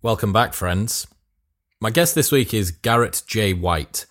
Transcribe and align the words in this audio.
Welcome 0.00 0.32
back, 0.32 0.52
friends. 0.52 1.08
My 1.80 1.90
guest 1.90 2.14
this 2.14 2.30
week 2.30 2.54
is 2.54 2.70
Garrett 2.70 3.20
J. 3.26 3.52
White. 3.52 4.06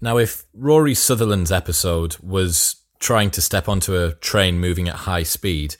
Now, 0.00 0.18
if 0.18 0.42
Rory 0.52 0.92
Sutherland's 0.92 1.52
episode 1.52 2.16
was 2.18 2.82
trying 2.98 3.30
to 3.30 3.40
step 3.40 3.68
onto 3.68 3.94
a 3.94 4.14
train 4.14 4.58
moving 4.58 4.88
at 4.88 4.96
high 4.96 5.22
speed, 5.22 5.76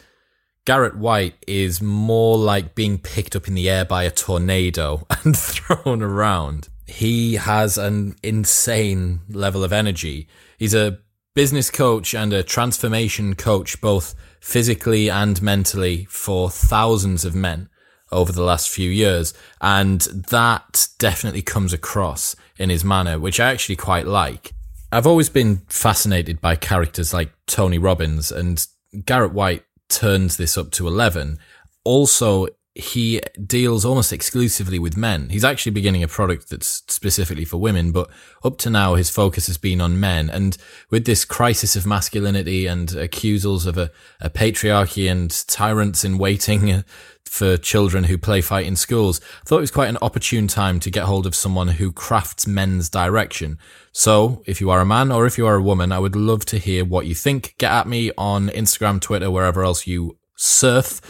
Garrett 0.67 0.97
White 0.97 1.35
is 1.49 1.83
more 1.83 2.39
like 2.39 2.77
being 2.77 2.97
picked 2.97 3.35
up 3.35 3.49
in 3.49 3.57
the 3.57 3.69
air 3.69 3.85
by 3.85 4.05
a 4.05 4.13
tornado 4.13 5.05
and 5.25 5.37
thrown 5.37 6.01
around. 6.01 6.69
He 6.87 7.35
has 7.35 7.77
an 7.77 8.15
insane 8.23 9.23
level 9.29 9.65
of 9.65 9.73
energy. 9.73 10.29
He's 10.59 10.75
a 10.75 11.01
business 11.35 11.73
coach 11.73 12.15
and 12.15 12.33
a 12.33 12.45
transformation 12.45 13.35
coach, 13.35 13.81
both 13.81 14.15
physically 14.41 15.11
and 15.11 15.43
mentally, 15.43 16.05
for 16.09 16.51
thousands 16.51 17.25
of 17.25 17.35
men 17.35 17.69
over 18.13 18.33
the 18.33 18.43
last 18.43 18.69
few 18.69 18.91
years. 18.91 19.35
And 19.61 20.01
that 20.01 20.89
definitely 20.99 21.43
comes 21.43 21.73
across 21.73 22.37
in 22.59 22.71
his 22.71 22.85
manner, 22.85 23.19
which 23.19 23.41
I 23.41 23.51
actually 23.51 23.77
quite 23.77 24.07
like. 24.07 24.53
I've 24.93 25.07
always 25.07 25.29
been 25.29 25.59
fascinated 25.69 26.41
by 26.41 26.57
characters 26.57 27.15
like 27.15 27.33
Tony 27.47 27.79
Robbins 27.79 28.33
and 28.33 28.67
Garrett 29.05 29.33
White 29.33 29.65
turns 29.89 30.37
this 30.37 30.59
up 30.59 30.71
to 30.73 30.89
11. 30.89 31.39
Also, 31.85 32.49
he 32.75 33.21
deals 33.45 33.85
almost 33.85 34.13
exclusively 34.13 34.79
with 34.79 34.97
men. 34.97 35.29
He's 35.31 35.45
actually 35.45 35.73
beginning 35.73 36.05
a 36.05 36.09
product 36.09 36.51
that's 36.51 36.85
specifically 36.87 37.45
for 37.45 37.57
women, 37.57 37.91
but 37.91 38.09
up 38.45 38.59
to 38.59 38.71
now, 38.71 38.95
his 38.95 39.11
focus 39.11 39.49
has 39.49 39.59
been 39.59 39.81
on 39.81 39.99
men. 39.99 40.31
And 40.31 40.57
with 40.89 41.05
this 41.05 41.25
crisis 41.25 41.75
of 41.75 41.85
masculinity 41.85 42.67
and 42.67 42.95
accusals 42.95 43.67
of 43.67 43.77
a, 43.77 43.91
a 44.21 44.31
patriarchy 44.31 45.11
and 45.11 45.31
tyrants 45.49 46.05
in 46.05 46.17
waiting 46.17 46.85
for 47.25 47.57
children 47.57 48.05
who 48.05 48.17
play 48.17 48.41
fight 48.41 48.67
in 48.67 48.77
schools, 48.77 49.21
I 49.41 49.45
thought 49.47 49.59
it 49.59 49.63
was 49.63 49.73
quite 49.73 49.91
an 49.91 49.99
opportune 50.01 50.47
time 50.47 50.79
to 50.81 50.91
get 50.91 51.05
hold 51.05 51.27
of 51.27 51.35
someone 51.35 51.69
who 51.69 51.91
crafts 51.91 52.47
men's 52.47 52.89
direction. 52.89 53.59
So 53.91 54.45
if 54.47 54.61
you 54.61 54.71
are 54.71 54.81
a 54.81 54.87
man 54.87 55.11
or 55.11 55.27
if 55.27 55.37
you 55.37 55.47
are 55.49 55.57
a 55.57 55.63
woman, 55.63 55.91
I 55.91 55.99
would 55.99 56.15
love 56.15 56.45
to 56.47 56.59
hear 56.59 56.85
what 56.85 57.07
you 57.07 57.17
think. 57.17 57.57
Get 57.59 57.73
at 57.73 57.89
me 57.89 58.13
on 58.17 58.49
Instagram, 58.51 59.01
Twitter, 59.01 59.29
wherever 59.29 59.65
else 59.65 59.89
you 59.89 60.19
surf 60.37 61.01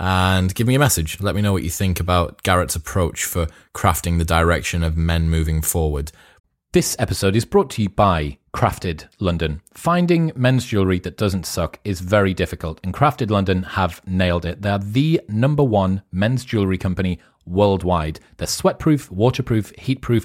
and 0.00 0.54
give 0.54 0.66
me 0.66 0.74
a 0.74 0.78
message. 0.78 1.20
Let 1.20 1.36
me 1.36 1.42
know 1.42 1.52
what 1.52 1.62
you 1.62 1.70
think 1.70 2.00
about 2.00 2.42
Garrett's 2.42 2.74
approach 2.74 3.24
for 3.24 3.46
crafting 3.74 4.18
the 4.18 4.24
direction 4.24 4.82
of 4.82 4.96
men 4.96 5.28
moving 5.28 5.60
forward. 5.60 6.10
This 6.72 6.96
episode 6.98 7.36
is 7.36 7.44
brought 7.44 7.68
to 7.70 7.82
you 7.82 7.90
by 7.90 8.38
Crafted 8.54 9.06
London. 9.18 9.60
Finding 9.74 10.32
men's 10.34 10.64
jewellery 10.64 11.00
that 11.00 11.18
doesn't 11.18 11.44
suck 11.44 11.78
is 11.84 12.00
very 12.00 12.32
difficult, 12.32 12.80
and 12.82 12.94
Crafted 12.94 13.30
London 13.30 13.62
have 13.62 14.00
nailed 14.06 14.46
it. 14.46 14.62
They're 14.62 14.78
the 14.78 15.20
number 15.28 15.62
one 15.62 16.02
men's 16.10 16.44
jewellery 16.46 16.78
company 16.78 17.18
worldwide. 17.44 18.20
They're 18.38 18.46
sweatproof, 18.46 19.10
waterproof, 19.10 19.72
heatproof, 19.74 20.24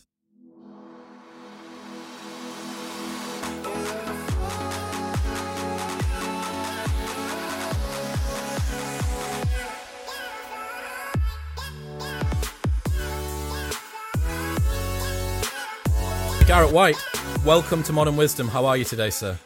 Garrett 16.51 16.73
White, 16.73 17.01
welcome 17.45 17.81
to 17.83 17.93
Modern 17.93 18.17
Wisdom. 18.17 18.49
How 18.49 18.65
are 18.65 18.75
you 18.75 18.83
today, 18.83 19.09
sir? 19.09 19.39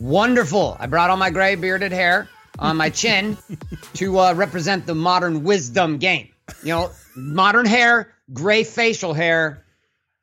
Wonderful. 0.00 0.76
I 0.80 0.88
brought 0.88 1.08
all 1.08 1.16
my 1.16 1.30
gray 1.30 1.54
bearded 1.54 1.92
hair 1.92 2.28
on 2.58 2.76
my 2.76 2.90
chin 2.90 3.38
to 3.94 4.18
uh, 4.18 4.34
represent 4.34 4.84
the 4.84 4.96
modern 4.96 5.44
wisdom 5.44 5.96
game. 5.96 6.28
You 6.64 6.70
know, 6.70 6.90
modern 7.14 7.66
hair, 7.66 8.16
gray 8.32 8.64
facial 8.64 9.14
hair. 9.14 9.64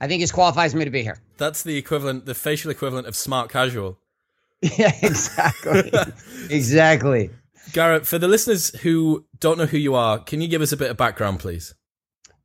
I 0.01 0.09
think 0.09 0.21
this 0.21 0.33
qualifies 0.33 0.75
me 0.75 0.83
to 0.83 0.91
be 0.91 1.01
here. 1.01 1.17
That's 1.37 1.63
the 1.63 1.77
equivalent, 1.77 2.25
the 2.25 2.35
facial 2.35 2.71
equivalent 2.71 3.07
of 3.07 3.15
smart 3.15 3.49
casual. 3.49 3.97
Yeah, 4.77 4.91
exactly. 5.01 5.93
exactly. 6.49 7.29
Garrett, 7.71 8.05
for 8.05 8.19
the 8.19 8.27
listeners 8.27 8.75
who 8.81 9.25
don't 9.39 9.57
know 9.57 9.65
who 9.65 9.77
you 9.77 9.95
are, 9.95 10.19
can 10.19 10.41
you 10.41 10.49
give 10.49 10.61
us 10.61 10.73
a 10.73 10.77
bit 10.77 10.91
of 10.91 10.97
background, 10.97 11.39
please? 11.39 11.73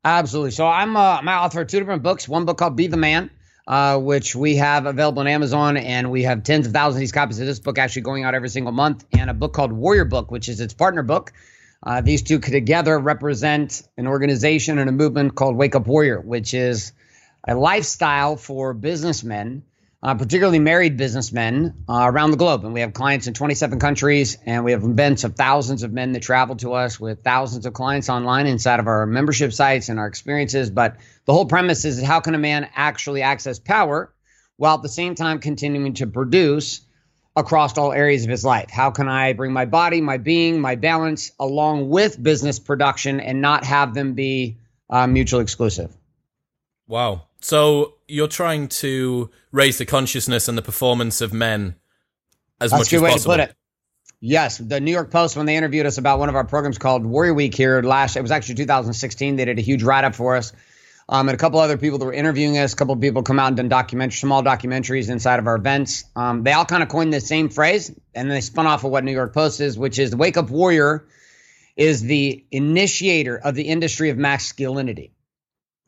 Absolutely. 0.04 0.52
So 0.52 0.68
I'm 0.68 0.96
uh, 0.96 1.16
I'm 1.16 1.26
author 1.26 1.62
of 1.62 1.66
two 1.66 1.80
different 1.80 2.04
books. 2.04 2.28
One 2.28 2.44
book 2.44 2.58
called 2.58 2.76
Be 2.76 2.86
the 2.86 2.96
Man, 2.96 3.28
uh, 3.66 3.98
which 3.98 4.34
we 4.36 4.56
have 4.56 4.86
available 4.86 5.20
on 5.20 5.26
Amazon, 5.26 5.76
and 5.76 6.10
we 6.10 6.22
have 6.22 6.42
tens 6.42 6.66
of 6.66 6.72
thousands 6.72 6.96
of 6.96 7.00
these 7.00 7.12
copies 7.12 7.40
of 7.40 7.46
this 7.46 7.58
book 7.58 7.78
actually 7.78 8.02
going 8.02 8.24
out 8.24 8.34
every 8.34 8.48
single 8.48 8.72
month. 8.72 9.04
And 9.12 9.28
a 9.28 9.34
book 9.34 9.52
called 9.52 9.72
Warrior 9.72 10.04
Book, 10.04 10.30
which 10.30 10.48
is 10.48 10.60
its 10.60 10.74
partner 10.74 11.02
book. 11.02 11.32
Uh, 11.82 12.00
these 12.00 12.22
two 12.22 12.38
together 12.38 12.98
represent 12.98 13.82
an 13.96 14.06
organization 14.06 14.78
and 14.78 14.88
a 14.88 14.92
movement 14.92 15.34
called 15.34 15.56
Wake 15.56 15.74
Up 15.74 15.86
Warrior, 15.86 16.20
which 16.20 16.54
is 16.54 16.92
a 17.46 17.54
lifestyle 17.54 18.36
for 18.36 18.72
businessmen 18.72 19.62
uh, 20.06 20.14
particularly 20.14 20.60
married 20.60 20.96
businessmen 20.96 21.74
uh, 21.88 22.08
around 22.08 22.30
the 22.30 22.36
globe. 22.36 22.64
And 22.64 22.72
we 22.72 22.78
have 22.78 22.92
clients 22.92 23.26
in 23.26 23.34
27 23.34 23.80
countries, 23.80 24.38
and 24.46 24.64
we 24.64 24.70
have 24.70 24.84
events 24.84 25.24
of 25.24 25.34
thousands 25.34 25.82
of 25.82 25.92
men 25.92 26.12
that 26.12 26.22
travel 26.22 26.54
to 26.58 26.74
us 26.74 27.00
with 27.00 27.24
thousands 27.24 27.66
of 27.66 27.72
clients 27.72 28.08
online 28.08 28.46
inside 28.46 28.78
of 28.78 28.86
our 28.86 29.04
membership 29.04 29.52
sites 29.52 29.88
and 29.88 29.98
our 29.98 30.06
experiences. 30.06 30.70
But 30.70 30.98
the 31.24 31.32
whole 31.32 31.44
premise 31.44 31.84
is 31.84 32.00
how 32.00 32.20
can 32.20 32.36
a 32.36 32.38
man 32.38 32.70
actually 32.76 33.22
access 33.22 33.58
power 33.58 34.14
while 34.58 34.76
at 34.76 34.82
the 34.82 34.88
same 34.88 35.16
time 35.16 35.40
continuing 35.40 35.94
to 35.94 36.06
produce 36.06 36.82
across 37.34 37.76
all 37.76 37.92
areas 37.92 38.22
of 38.22 38.30
his 38.30 38.44
life? 38.44 38.70
How 38.70 38.92
can 38.92 39.08
I 39.08 39.32
bring 39.32 39.52
my 39.52 39.64
body, 39.64 40.00
my 40.00 40.18
being, 40.18 40.60
my 40.60 40.76
balance 40.76 41.32
along 41.40 41.88
with 41.88 42.22
business 42.22 42.60
production 42.60 43.18
and 43.18 43.40
not 43.40 43.64
have 43.64 43.92
them 43.92 44.14
be 44.14 44.58
uh, 44.88 45.08
mutually 45.08 45.42
exclusive? 45.42 45.92
Wow. 46.86 47.22
So 47.40 47.95
you're 48.08 48.28
trying 48.28 48.68
to 48.68 49.30
raise 49.52 49.78
the 49.78 49.86
consciousness 49.86 50.48
and 50.48 50.56
the 50.56 50.62
performance 50.62 51.20
of 51.20 51.32
men 51.32 51.76
as 52.60 52.70
That's 52.70 52.80
much 52.80 52.88
a 52.88 52.90
good 52.90 52.96
as 52.96 53.02
way 53.02 53.10
possible. 53.10 53.34
to 53.34 53.40
put 53.42 53.50
it. 53.50 53.56
Yes, 54.20 54.58
the 54.58 54.80
New 54.80 54.92
York 54.92 55.10
Post 55.10 55.36
when 55.36 55.46
they 55.46 55.56
interviewed 55.56 55.86
us 55.86 55.98
about 55.98 56.18
one 56.18 56.28
of 56.28 56.34
our 56.34 56.44
programs 56.44 56.78
called 56.78 57.04
Warrior 57.04 57.34
Week 57.34 57.54
here 57.54 57.82
last, 57.82 58.16
it 58.16 58.22
was 58.22 58.30
actually 58.30 58.54
2016. 58.56 59.36
They 59.36 59.44
did 59.44 59.58
a 59.58 59.62
huge 59.62 59.82
write 59.82 60.04
up 60.04 60.14
for 60.14 60.36
us, 60.36 60.52
um, 61.08 61.28
and 61.28 61.34
a 61.34 61.38
couple 61.38 61.60
other 61.60 61.76
people 61.76 61.98
that 61.98 62.06
were 62.06 62.14
interviewing 62.14 62.56
us. 62.56 62.72
A 62.72 62.76
couple 62.76 62.94
of 62.94 63.00
people 63.00 63.22
come 63.22 63.38
out 63.38 63.48
and 63.48 63.58
done 63.58 63.68
documentary, 63.68 64.16
small 64.16 64.42
documentaries 64.42 65.10
inside 65.10 65.38
of 65.38 65.46
our 65.46 65.56
events. 65.56 66.04
Um, 66.16 66.44
they 66.44 66.52
all 66.52 66.64
kind 66.64 66.82
of 66.82 66.88
coined 66.88 67.12
the 67.12 67.20
same 67.20 67.50
phrase, 67.50 67.92
and 68.14 68.30
they 68.30 68.40
spun 68.40 68.66
off 68.66 68.84
of 68.84 68.90
what 68.90 69.04
New 69.04 69.12
York 69.12 69.34
Post 69.34 69.60
is, 69.60 69.78
which 69.78 69.98
is 69.98 70.12
the 70.12 70.16
Wake 70.16 70.38
Up 70.38 70.48
Warrior 70.48 71.06
is 71.76 72.00
the 72.00 72.44
initiator 72.50 73.36
of 73.36 73.54
the 73.54 73.64
industry 73.64 74.08
of 74.08 74.16
masculinity. 74.16 75.12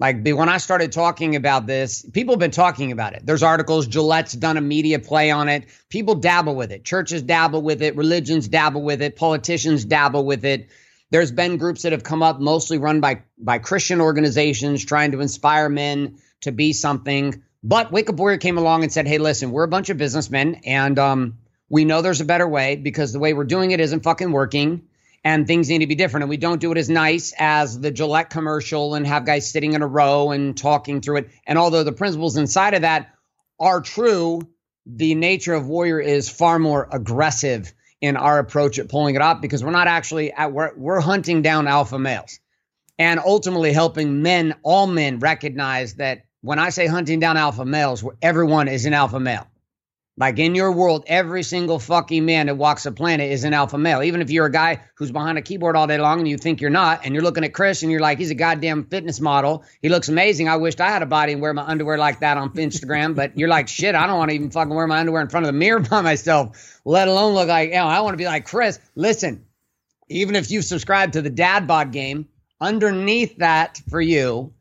Like 0.00 0.24
when 0.24 0.48
I 0.48 0.58
started 0.58 0.92
talking 0.92 1.34
about 1.34 1.66
this, 1.66 2.02
people 2.12 2.34
have 2.34 2.38
been 2.38 2.52
talking 2.52 2.92
about 2.92 3.14
it. 3.14 3.26
There's 3.26 3.42
articles, 3.42 3.88
Gillette's 3.88 4.32
done 4.32 4.56
a 4.56 4.60
media 4.60 5.00
play 5.00 5.32
on 5.32 5.48
it. 5.48 5.66
People 5.88 6.14
dabble 6.14 6.54
with 6.54 6.70
it. 6.70 6.84
Churches 6.84 7.22
dabble 7.22 7.62
with 7.62 7.82
it. 7.82 7.96
Religions 7.96 8.46
dabble 8.46 8.82
with 8.82 9.02
it. 9.02 9.16
Politicians 9.16 9.84
dabble 9.84 10.24
with 10.24 10.44
it. 10.44 10.68
There's 11.10 11.32
been 11.32 11.56
groups 11.56 11.82
that 11.82 11.92
have 11.92 12.04
come 12.04 12.22
up, 12.22 12.38
mostly 12.38 12.78
run 12.78 13.00
by, 13.00 13.22
by 13.38 13.58
Christian 13.58 14.00
organizations, 14.00 14.84
trying 14.84 15.12
to 15.12 15.20
inspire 15.20 15.68
men 15.68 16.18
to 16.42 16.52
be 16.52 16.72
something. 16.72 17.42
But 17.64 17.90
Wake 17.90 18.08
Up 18.08 18.16
Warrior 18.16 18.38
came 18.38 18.58
along 18.58 18.84
and 18.84 18.92
said, 18.92 19.08
hey, 19.08 19.18
listen, 19.18 19.50
we're 19.50 19.64
a 19.64 19.68
bunch 19.68 19.90
of 19.90 19.96
businessmen 19.96 20.60
and 20.64 20.96
um, 20.98 21.38
we 21.68 21.84
know 21.84 22.02
there's 22.02 22.20
a 22.20 22.26
better 22.26 22.46
way 22.46 22.76
because 22.76 23.12
the 23.12 23.18
way 23.18 23.32
we're 23.34 23.44
doing 23.44 23.72
it 23.72 23.80
isn't 23.80 24.04
fucking 24.04 24.30
working 24.30 24.82
and 25.24 25.46
things 25.46 25.68
need 25.68 25.78
to 25.78 25.86
be 25.86 25.94
different. 25.94 26.22
And 26.22 26.30
we 26.30 26.36
don't 26.36 26.60
do 26.60 26.72
it 26.72 26.78
as 26.78 26.88
nice 26.88 27.32
as 27.38 27.78
the 27.80 27.90
Gillette 27.90 28.30
commercial 28.30 28.94
and 28.94 29.06
have 29.06 29.24
guys 29.24 29.50
sitting 29.50 29.72
in 29.72 29.82
a 29.82 29.86
row 29.86 30.30
and 30.30 30.56
talking 30.56 31.00
through 31.00 31.18
it. 31.18 31.30
And 31.46 31.58
although 31.58 31.84
the 31.84 31.92
principles 31.92 32.36
inside 32.36 32.74
of 32.74 32.82
that 32.82 33.14
are 33.60 33.80
true, 33.80 34.40
the 34.86 35.14
nature 35.14 35.54
of 35.54 35.66
Warrior 35.66 36.00
is 36.00 36.28
far 36.28 36.58
more 36.58 36.88
aggressive 36.90 37.72
in 38.00 38.16
our 38.16 38.38
approach 38.38 38.78
at 38.78 38.88
pulling 38.88 39.16
it 39.16 39.22
up 39.22 39.42
because 39.42 39.64
we're 39.64 39.70
not 39.70 39.88
actually 39.88 40.32
at 40.32 40.52
we're, 40.52 40.72
we're 40.76 41.00
hunting 41.00 41.42
down 41.42 41.66
alpha 41.66 41.98
males 41.98 42.38
and 42.98 43.20
ultimately 43.20 43.72
helping 43.72 44.22
men, 44.22 44.54
all 44.62 44.86
men, 44.86 45.18
recognize 45.18 45.94
that 45.94 46.22
when 46.40 46.58
I 46.58 46.70
say 46.70 46.86
hunting 46.86 47.20
down 47.20 47.36
alpha 47.36 47.64
males, 47.64 48.04
everyone 48.22 48.68
is 48.68 48.86
an 48.86 48.94
alpha 48.94 49.20
male. 49.20 49.46
Like 50.18 50.40
in 50.40 50.56
your 50.56 50.72
world, 50.72 51.04
every 51.06 51.44
single 51.44 51.78
fucking 51.78 52.24
man 52.24 52.46
that 52.46 52.56
walks 52.56 52.82
the 52.82 52.90
planet 52.90 53.30
is 53.30 53.44
an 53.44 53.54
alpha 53.54 53.78
male. 53.78 54.02
Even 54.02 54.20
if 54.20 54.30
you're 54.30 54.46
a 54.46 54.50
guy 54.50 54.80
who's 54.96 55.12
behind 55.12 55.38
a 55.38 55.42
keyboard 55.42 55.76
all 55.76 55.86
day 55.86 55.96
long 55.96 56.18
and 56.18 56.26
you 56.26 56.36
think 56.36 56.60
you're 56.60 56.70
not, 56.70 57.02
and 57.04 57.14
you're 57.14 57.22
looking 57.22 57.44
at 57.44 57.54
Chris 57.54 57.84
and 57.84 57.92
you're 57.92 58.00
like, 58.00 58.18
he's 58.18 58.32
a 58.32 58.34
goddamn 58.34 58.86
fitness 58.86 59.20
model. 59.20 59.62
He 59.80 59.88
looks 59.88 60.08
amazing. 60.08 60.48
I 60.48 60.56
wished 60.56 60.80
I 60.80 60.90
had 60.90 61.02
a 61.02 61.06
body 61.06 61.34
and 61.34 61.40
wear 61.40 61.54
my 61.54 61.62
underwear 61.62 61.98
like 61.98 62.18
that 62.20 62.36
on 62.36 62.50
Instagram. 62.50 63.14
but 63.14 63.38
you're 63.38 63.48
like, 63.48 63.68
shit, 63.68 63.94
I 63.94 64.08
don't 64.08 64.18
want 64.18 64.30
to 64.30 64.34
even 64.34 64.50
fucking 64.50 64.74
wear 64.74 64.88
my 64.88 64.98
underwear 64.98 65.22
in 65.22 65.28
front 65.28 65.46
of 65.46 65.52
the 65.52 65.58
mirror 65.58 65.78
by 65.90 66.00
myself, 66.00 66.80
let 66.84 67.06
alone 67.06 67.34
look 67.34 67.46
like, 67.46 67.68
you 67.68 67.76
know, 67.76 67.86
I 67.86 68.00
want 68.00 68.14
to 68.14 68.18
be 68.18 68.26
like 68.26 68.44
Chris. 68.44 68.80
Listen, 68.96 69.46
even 70.08 70.34
if 70.34 70.50
you 70.50 70.62
subscribe 70.62 71.12
to 71.12 71.22
the 71.22 71.30
dad 71.30 71.68
bod 71.68 71.92
game, 71.92 72.26
underneath 72.60 73.36
that 73.36 73.80
for 73.88 74.00
you 74.00 74.52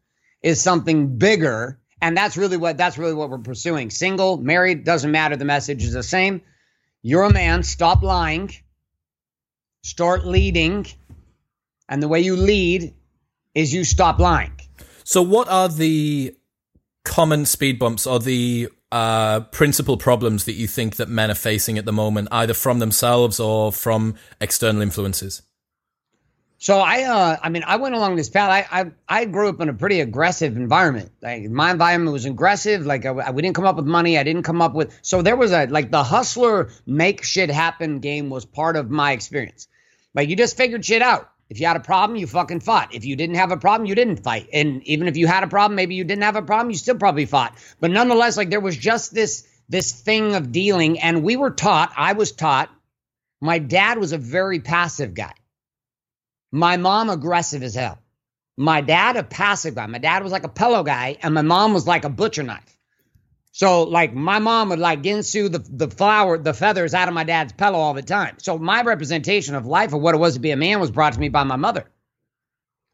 is 0.44 0.62
something 0.62 1.18
bigger 1.18 1.77
and 2.02 2.16
that's 2.16 2.38
really 2.38 2.58
what 2.58 2.78
that's 2.78 2.98
really 2.98 3.14
what 3.14 3.30
we're 3.30 3.40
pursuing. 3.40 3.90
Single, 3.90 4.38
married, 4.38 4.84
doesn't 4.84 5.12
matter. 5.12 5.36
The 5.36 5.46
message 5.46 5.84
is 5.84 5.94
the 5.94 6.04
same. 6.04 6.42
You're 7.02 7.24
a 7.24 7.34
man. 7.34 7.64
Stop 7.64 8.04
lying. 8.04 8.52
Start 9.84 10.26
leading. 10.26 10.86
And 11.90 12.04
the 12.04 12.08
way 12.08 12.20
you 12.20 12.36
lead 12.36 12.94
is 13.56 13.74
you 13.74 13.84
stop 13.84 14.20
lying. 14.20 14.52
So, 15.04 15.22
what 15.22 15.48
are 15.48 15.70
the 15.70 16.36
common 17.06 17.46
speed 17.46 17.80
bumps 17.80 18.06
or 18.06 18.20
the 18.20 18.70
uh, 18.92 19.42
principal 19.52 19.98
problems 19.98 20.46
that 20.46 20.54
you 20.54 20.68
think 20.68 20.98
that 20.98 21.10
men 21.10 21.32
are 21.32 21.36
facing 21.36 21.78
at 21.78 21.86
the 21.86 21.94
moment, 21.94 22.28
either 22.32 22.54
from 22.54 22.80
themselves 22.80 23.40
or 23.40 23.72
from 23.72 24.16
external 24.42 24.82
influences? 24.82 25.42
So 26.60 26.80
I, 26.80 27.04
uh, 27.04 27.38
I 27.42 27.50
mean, 27.50 27.64
I 27.68 27.76
went 27.76 27.94
along 27.94 28.16
this 28.16 28.30
path. 28.30 28.50
I, 28.50 28.82
I, 28.82 28.92
I 29.08 29.26
grew 29.26 29.50
up 29.50 29.62
in 29.62 29.70
a 29.70 29.74
pretty 29.74 30.02
aggressive 30.02 30.58
environment. 30.58 31.12
Like 31.22 31.44
my 31.44 31.70
environment 31.70 32.14
was 32.14 32.26
aggressive. 32.26 32.84
Like 32.84 33.06
I, 33.06 33.32
we 33.32 33.44
didn't 33.44 33.56
come 33.56 33.66
up 33.66 33.76
with 33.76 33.86
money. 33.86 34.18
I 34.18 34.24
didn't 34.24 34.44
come 34.44 34.62
up 34.62 34.74
with. 34.74 34.98
So 35.04 35.22
there 35.22 35.36
was 35.36 35.52
a 35.52 35.68
like 35.68 35.92
the 35.92 36.04
hustler 36.04 36.72
make 36.88 37.24
shit 37.24 37.52
happen 37.52 38.00
game 38.00 38.32
was 38.32 38.46
part 38.46 38.76
of 38.76 38.90
my 38.90 39.12
experience. 39.12 39.68
Like 40.16 40.30
you 40.30 40.36
just 40.36 40.58
figured 40.58 40.84
shit 40.84 41.04
out. 41.04 41.30
If 41.50 41.60
you 41.62 41.68
had 41.68 41.78
a 41.78 41.82
problem, 41.82 42.18
you 42.18 42.28
fucking 42.28 42.60
fought. 42.60 42.94
If 42.94 43.06
you 43.06 43.16
didn't 43.16 43.38
have 43.38 43.52
a 43.52 43.58
problem, 43.58 43.88
you 43.88 43.96
didn't 43.96 44.24
fight. 44.24 44.50
And 44.52 44.84
even 44.84 45.08
if 45.08 45.16
you 45.16 45.28
had 45.28 45.44
a 45.44 45.48
problem, 45.48 45.76
maybe 45.76 45.96
you 45.96 46.04
didn't 46.04 46.24
have 46.24 46.36
a 46.36 46.42
problem, 46.42 46.72
you 46.72 46.78
still 46.78 46.98
probably 46.98 47.26
fought. 47.26 47.56
But 47.80 47.92
nonetheless, 47.92 48.36
like 48.36 48.50
there 48.50 48.60
was 48.60 48.76
just 48.76 49.14
this 49.14 49.48
this 49.70 49.92
thing 49.92 50.34
of 50.34 50.52
dealing, 50.52 51.00
and 51.00 51.24
we 51.24 51.36
were 51.36 51.52
taught. 51.52 51.94
I 51.96 52.14
was 52.14 52.32
taught. 52.32 52.70
My 53.40 53.60
dad 53.60 54.00
was 54.00 54.12
a 54.12 54.18
very 54.18 54.60
passive 54.60 55.14
guy. 55.14 55.34
My 56.52 56.78
mom 56.78 57.10
aggressive 57.10 57.64
as 57.64 57.76
hell. 57.76 58.00
My 58.58 58.82
dad 58.82 59.18
a 59.18 59.24
passive 59.24 59.76
guy. 59.76 59.86
My 59.86 60.00
dad 60.00 60.24
was 60.24 60.32
like 60.32 60.44
a 60.44 60.50
pillow 60.50 60.84
guy, 60.84 61.18
and 61.22 61.34
my 61.34 61.42
mom 61.42 61.74
was 61.74 61.86
like 61.86 62.06
a 62.06 62.10
butcher 62.10 62.44
knife. 62.44 62.78
So 63.52 63.84
like 63.84 64.14
my 64.14 64.40
mom 64.40 64.70
would 64.70 64.80
like 64.80 65.02
ginsu 65.02 65.52
the 65.52 65.58
the 65.58 65.90
flower 65.90 66.38
the 66.38 66.54
feathers 66.54 66.94
out 66.94 67.08
of 67.08 67.16
my 67.16 67.24
dad's 67.24 67.54
pillow 67.54 67.80
all 67.80 67.96
the 67.96 68.04
time. 68.04 68.36
So 68.38 68.58
my 68.58 68.84
representation 68.84 69.56
of 69.56 69.66
life 69.66 69.94
of 69.94 70.02
what 70.02 70.16
it 70.16 70.20
was 70.20 70.36
to 70.36 70.40
be 70.40 70.52
a 70.52 70.56
man 70.56 70.80
was 70.80 70.92
brought 70.92 71.14
to 71.14 71.20
me 71.20 71.30
by 71.30 71.44
my 71.44 71.56
mother. 71.56 71.86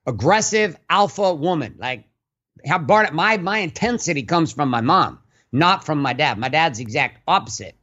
Aggressive 0.05 0.77
alpha 0.89 1.33
woman. 1.33 1.75
Like 1.79 2.05
how 2.65 2.79
Barnett, 2.79 3.13
my 3.13 3.37
my 3.37 3.59
intensity 3.59 4.23
comes 4.23 4.53
from 4.53 4.69
my 4.69 4.79
mom, 4.81 5.19
not 5.51 5.85
from 5.85 6.01
my 6.01 6.13
dad. 6.13 6.37
My 6.37 6.49
dad's 6.49 6.79
exact 6.79 7.19
opposite. 7.27 7.75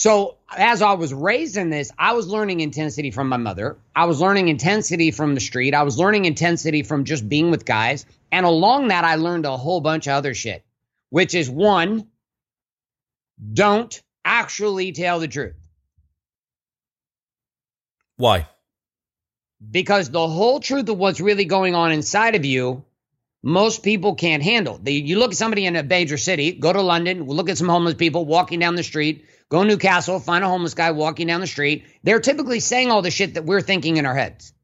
So 0.00 0.38
as 0.48 0.80
I 0.80 0.94
was 0.94 1.12
raised 1.12 1.58
in 1.58 1.68
this, 1.68 1.92
I 1.98 2.14
was 2.14 2.26
learning 2.26 2.60
intensity 2.60 3.10
from 3.10 3.28
my 3.28 3.36
mother. 3.36 3.76
I 3.94 4.06
was 4.06 4.18
learning 4.18 4.48
intensity 4.48 5.10
from 5.10 5.34
the 5.34 5.42
street. 5.42 5.74
I 5.74 5.82
was 5.82 5.98
learning 5.98 6.24
intensity 6.24 6.82
from 6.84 7.04
just 7.04 7.28
being 7.28 7.50
with 7.50 7.66
guys. 7.66 8.06
And 8.32 8.46
along 8.46 8.88
that, 8.88 9.04
I 9.04 9.16
learned 9.16 9.44
a 9.44 9.58
whole 9.58 9.82
bunch 9.82 10.06
of 10.06 10.14
other 10.14 10.32
shit, 10.32 10.64
which 11.10 11.34
is 11.34 11.50
one, 11.50 12.06
don't 13.52 14.02
actually 14.24 14.92
tell 14.92 15.20
the 15.20 15.28
truth. 15.28 15.56
Why? 18.16 18.48
Because 19.70 20.08
the 20.08 20.26
whole 20.26 20.60
truth 20.60 20.88
of 20.88 20.96
what's 20.96 21.20
really 21.20 21.44
going 21.44 21.74
on 21.74 21.92
inside 21.92 22.36
of 22.36 22.46
you, 22.46 22.86
most 23.42 23.82
people 23.82 24.14
can't 24.14 24.42
handle. 24.42 24.80
You 24.82 25.18
look 25.18 25.32
at 25.32 25.36
somebody 25.36 25.66
in 25.66 25.76
a 25.76 25.82
major 25.82 26.16
city, 26.16 26.52
go 26.52 26.72
to 26.72 26.80
London, 26.80 27.24
look 27.24 27.50
at 27.50 27.58
some 27.58 27.68
homeless 27.68 27.96
people 27.96 28.24
walking 28.24 28.60
down 28.60 28.76
the 28.76 28.82
street, 28.82 29.26
go 29.50 29.62
Newcastle, 29.62 30.18
find 30.18 30.42
a 30.42 30.48
homeless 30.48 30.72
guy 30.72 30.92
walking 30.92 31.26
down 31.26 31.40
the 31.40 31.46
street. 31.46 31.84
They're 32.02 32.20
typically 32.20 32.60
saying 32.60 32.90
all 32.90 33.02
the 33.02 33.10
shit 33.10 33.34
that 33.34 33.44
we're 33.44 33.60
thinking 33.60 33.98
in 33.98 34.06
our 34.06 34.14
heads. 34.14 34.54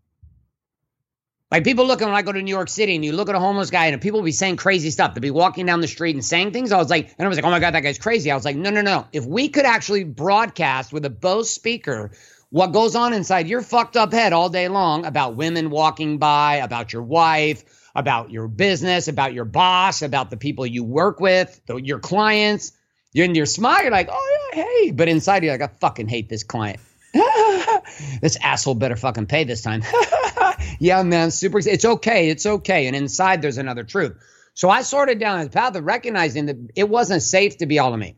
Like 1.51 1.63
people 1.63 1.87
looking 1.87 2.09
when 2.09 2.17
I 2.17 2.23
go 2.23 2.33
to 2.33 2.43
New 2.43 2.51
York 2.51 2.69
City 2.69 2.95
and 2.97 3.05
you 3.05 3.13
look 3.13 3.29
at 3.29 3.35
a 3.35 3.39
homeless 3.39 3.71
guy 3.71 3.87
and 3.87 4.01
people 4.01 4.23
be 4.23 4.33
saying 4.33 4.57
crazy 4.57 4.91
stuff. 4.91 5.15
They'll 5.15 5.21
be 5.23 5.31
walking 5.31 5.67
down 5.67 5.81
the 5.81 5.87
street 5.87 6.17
and 6.17 6.25
saying 6.25 6.53
things. 6.53 6.73
I 6.73 6.79
was 6.79 6.91
like, 6.91 7.15
and 7.19 7.27
I 7.27 7.29
was 7.29 7.37
like, 7.37 7.45
oh 7.45 7.51
my 7.51 7.61
God, 7.61 7.75
that 7.75 7.81
guy's 7.81 7.99
crazy. 7.99 8.31
I 8.31 8.35
was 8.35 8.45
like, 8.45 8.57
no, 8.57 8.71
no, 8.71 8.81
no. 8.81 9.07
If 9.13 9.27
we 9.27 9.49
could 9.49 9.65
actually 9.65 10.03
broadcast 10.03 10.93
with 10.93 11.05
a 11.05 11.11
Bose 11.11 11.51
speaker 11.51 12.11
what 12.51 12.73
goes 12.73 12.95
on 12.95 13.13
inside 13.13 13.49
your 13.49 13.61
fucked 13.61 13.97
up 13.97 14.13
head 14.13 14.33
all 14.33 14.49
day 14.49 14.69
long 14.69 15.05
about 15.05 15.37
women 15.37 15.69
walking 15.69 16.19
by, 16.19 16.57
about 16.57 16.93
your 16.93 17.03
wife, 17.03 17.91
about 17.95 18.31
your 18.31 18.49
business, 18.49 19.09
about 19.09 19.35
your 19.35 19.45
boss, 19.45 20.03
about 20.03 20.31
the 20.31 20.37
people 20.37 20.65
you 20.67 20.85
work 20.85 21.19
with, 21.19 21.61
your 21.69 21.99
clients. 21.99 22.73
You're 23.17 23.25
in 23.25 23.35
your 23.35 23.47
smile, 23.47 23.81
you're 23.81 23.91
like, 23.91 24.11
oh 24.13 24.51
yeah, 24.53 24.63
hey. 24.63 24.91
But 24.91 25.09
inside 25.09 25.43
you're 25.43 25.57
like, 25.57 25.63
I 25.63 25.73
fucking 25.81 26.07
hate 26.07 26.29
this 26.29 26.43
client. 26.43 26.81
this 28.21 28.37
asshole 28.43 28.75
better 28.75 28.95
fucking 28.95 29.25
pay 29.25 29.45
this 29.45 29.63
time. 29.63 29.83
yeah, 30.79 31.03
man, 31.03 31.31
super. 31.31 31.59
It's 31.61 31.87
okay. 31.87 32.29
It's 32.29 32.45
okay. 32.45 32.87
And 32.87 32.95
inside 32.95 33.41
there's 33.41 33.57
another 33.57 33.85
truth. 33.85 34.19
So 34.53 34.69
I 34.69 34.83
sorted 34.83 35.19
down 35.19 35.39
this 35.39 35.49
path 35.49 35.75
of 35.77 35.85
recognizing 35.85 36.45
that 36.45 36.59
it 36.77 36.91
wasn't 36.91 37.23
safe 37.23 37.57
to 37.57 37.65
be 37.65 37.79
all 37.79 37.95
of 37.95 37.99
me. 37.99 38.17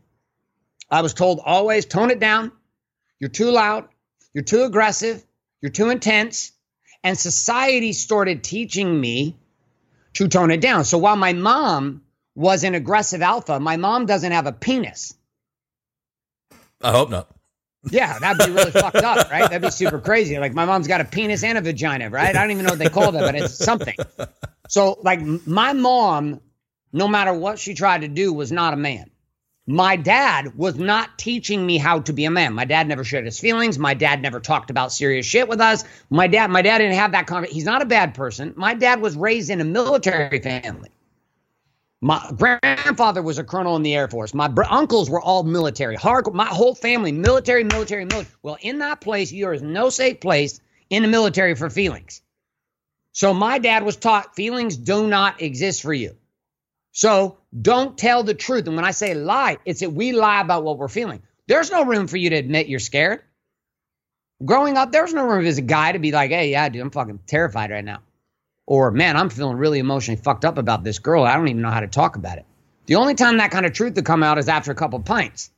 I 0.90 1.02
was 1.02 1.14
told 1.14 1.38
always 1.44 1.86
tone 1.86 2.10
it 2.10 2.18
down. 2.18 2.50
You're 3.20 3.30
too 3.30 3.52
loud. 3.52 3.86
You're 4.34 4.42
too 4.42 4.64
aggressive. 4.64 5.24
You're 5.60 5.70
too 5.70 5.90
intense. 5.90 6.50
And 7.04 7.16
society 7.16 7.92
started 7.92 8.42
teaching 8.42 9.00
me 9.00 9.38
to 10.14 10.26
tone 10.26 10.50
it 10.50 10.60
down. 10.60 10.84
So 10.84 10.98
while 10.98 11.14
my 11.14 11.34
mom 11.34 12.02
was 12.38 12.62
an 12.62 12.76
aggressive 12.76 13.21
alpha, 13.21 13.59
my 13.59 13.76
mom 13.76 14.07
doesn't 14.07 14.30
have 14.30 14.47
a 14.47 14.52
penis. 14.52 15.12
I 16.80 16.92
hope 16.92 17.11
not. 17.11 17.28
Yeah, 17.90 18.16
that'd 18.21 18.47
be 18.47 18.52
really 18.52 18.71
fucked 18.71 18.97
up, 18.97 19.28
right? 19.30 19.42
That'd 19.42 19.62
be 19.62 19.71
super 19.71 19.99
crazy. 19.99 20.38
Like 20.38 20.54
my 20.54 20.64
mom's 20.64 20.87
got 20.87 21.00
a 21.00 21.04
penis 21.04 21.42
and 21.42 21.59
a 21.59 21.61
vagina, 21.61 22.11
right? 22.11 22.37
I 22.37 22.40
don't 22.40 22.52
even 22.52 22.64
know 22.64 22.73
what 22.73 22.78
they 22.78 22.88
call 22.88 23.11
that, 23.11 23.21
but 23.21 23.35
it's 23.35 23.57
something. 23.57 23.97
So, 24.68 25.00
like 25.02 25.21
my 25.47 25.73
mom, 25.73 26.40
no 26.92 27.09
matter 27.09 27.33
what 27.33 27.59
she 27.59 27.75
tried 27.75 28.02
to 28.02 28.09
do, 28.09 28.33
was 28.33 28.52
not 28.52 28.73
a 28.73 28.76
man. 28.76 29.11
My 29.66 29.97
dad 29.97 30.57
was 30.57 30.76
not 30.76 31.18
teaching 31.18 31.66
me 31.66 31.76
how 31.76 32.00
to 32.00 32.12
be 32.12 32.25
a 32.25 32.30
man. 32.30 32.54
My 32.54 32.66
dad 32.66 32.87
never 32.87 33.02
shared 33.02 33.25
his 33.25 33.40
feelings. 33.40 33.78
My 33.78 33.95
dad 33.95 34.23
never 34.23 34.38
talked 34.40 34.71
about 34.71 34.92
serious 34.92 35.26
shit 35.26 35.49
with 35.49 35.61
us. 35.61 35.85
My 36.09 36.28
dad, 36.28 36.50
my 36.50 36.62
dad 36.62 36.78
didn't 36.78 36.95
have 36.95 37.12
that 37.12 37.26
conversation. 37.26 37.54
He's 37.54 37.64
not 37.64 37.83
a 37.83 37.87
bad 37.87 38.14
person. 38.14 38.54
My 38.57 38.75
dad 38.75 39.00
was 39.00 39.16
raised 39.16 39.50
in 39.50 39.61
a 39.61 39.64
military 39.64 40.38
family. 40.40 40.90
My 42.00 42.30
grandfather 42.36 43.22
was 43.22 43.38
a 43.38 43.44
colonel 43.44 43.74
in 43.74 43.82
the 43.82 43.94
Air 43.94 44.06
Force. 44.06 44.32
My 44.32 44.46
br- 44.46 44.62
uncles 44.70 45.10
were 45.10 45.20
all 45.20 45.42
military. 45.42 45.96
Hard, 45.96 46.32
my 46.32 46.46
whole 46.46 46.74
family, 46.74 47.10
military, 47.10 47.64
military, 47.64 48.04
military. 48.04 48.32
Well, 48.42 48.56
in 48.60 48.78
that 48.78 49.00
place, 49.00 49.32
there 49.32 49.52
is 49.52 49.62
no 49.62 49.90
safe 49.90 50.20
place 50.20 50.60
in 50.90 51.02
the 51.02 51.08
military 51.08 51.56
for 51.56 51.68
feelings. 51.68 52.22
So 53.12 53.34
my 53.34 53.58
dad 53.58 53.82
was 53.82 53.96
taught 53.96 54.36
feelings 54.36 54.76
do 54.76 55.08
not 55.08 55.42
exist 55.42 55.82
for 55.82 55.92
you. 55.92 56.14
So 56.92 57.38
don't 57.62 57.98
tell 57.98 58.22
the 58.22 58.34
truth. 58.34 58.68
And 58.68 58.76
when 58.76 58.84
I 58.84 58.92
say 58.92 59.14
lie, 59.14 59.58
it's 59.64 59.80
that 59.80 59.90
we 59.90 60.12
lie 60.12 60.40
about 60.40 60.62
what 60.62 60.78
we're 60.78 60.88
feeling. 60.88 61.22
There's 61.48 61.70
no 61.70 61.84
room 61.84 62.06
for 62.06 62.16
you 62.16 62.30
to 62.30 62.36
admit 62.36 62.68
you're 62.68 62.78
scared. 62.78 63.22
Growing 64.44 64.76
up, 64.76 64.92
there's 64.92 65.12
no 65.12 65.24
room 65.24 65.46
as 65.46 65.58
a 65.58 65.62
guy 65.62 65.90
to 65.90 65.98
be 65.98 66.12
like, 66.12 66.30
hey, 66.30 66.50
yeah, 66.52 66.68
dude, 66.68 66.80
I'm 66.80 66.90
fucking 66.90 67.20
terrified 67.26 67.72
right 67.72 67.84
now. 67.84 68.02
Or, 68.70 68.90
man, 68.90 69.16
I'm 69.16 69.30
feeling 69.30 69.56
really 69.56 69.78
emotionally 69.78 70.20
fucked 70.20 70.44
up 70.44 70.58
about 70.58 70.84
this 70.84 70.98
girl. 70.98 71.25
I 71.25 71.34
don't 71.37 71.48
even 71.48 71.62
know 71.62 71.70
how 71.70 71.80
to 71.80 71.87
talk 71.87 72.16
about 72.16 72.37
it. 72.37 72.44
The 72.84 72.96
only 72.96 73.14
time 73.14 73.38
that 73.38 73.50
kind 73.50 73.64
of 73.64 73.72
truth 73.72 73.94
would 73.94 74.04
come 74.04 74.22
out 74.22 74.37
is 74.37 74.46
after 74.46 74.70
a 74.70 74.75
couple 74.75 75.00
pints. 75.00 75.50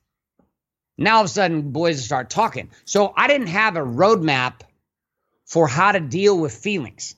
Now 0.96 1.16
all 1.16 1.22
of 1.22 1.24
a 1.24 1.28
sudden, 1.28 1.72
boys 1.72 2.04
start 2.04 2.30
talking. 2.30 2.70
So 2.84 3.12
I 3.16 3.26
didn't 3.26 3.48
have 3.48 3.74
a 3.74 3.80
roadmap 3.80 4.60
for 5.44 5.66
how 5.66 5.90
to 5.90 5.98
deal 5.98 6.38
with 6.38 6.54
feelings, 6.54 7.16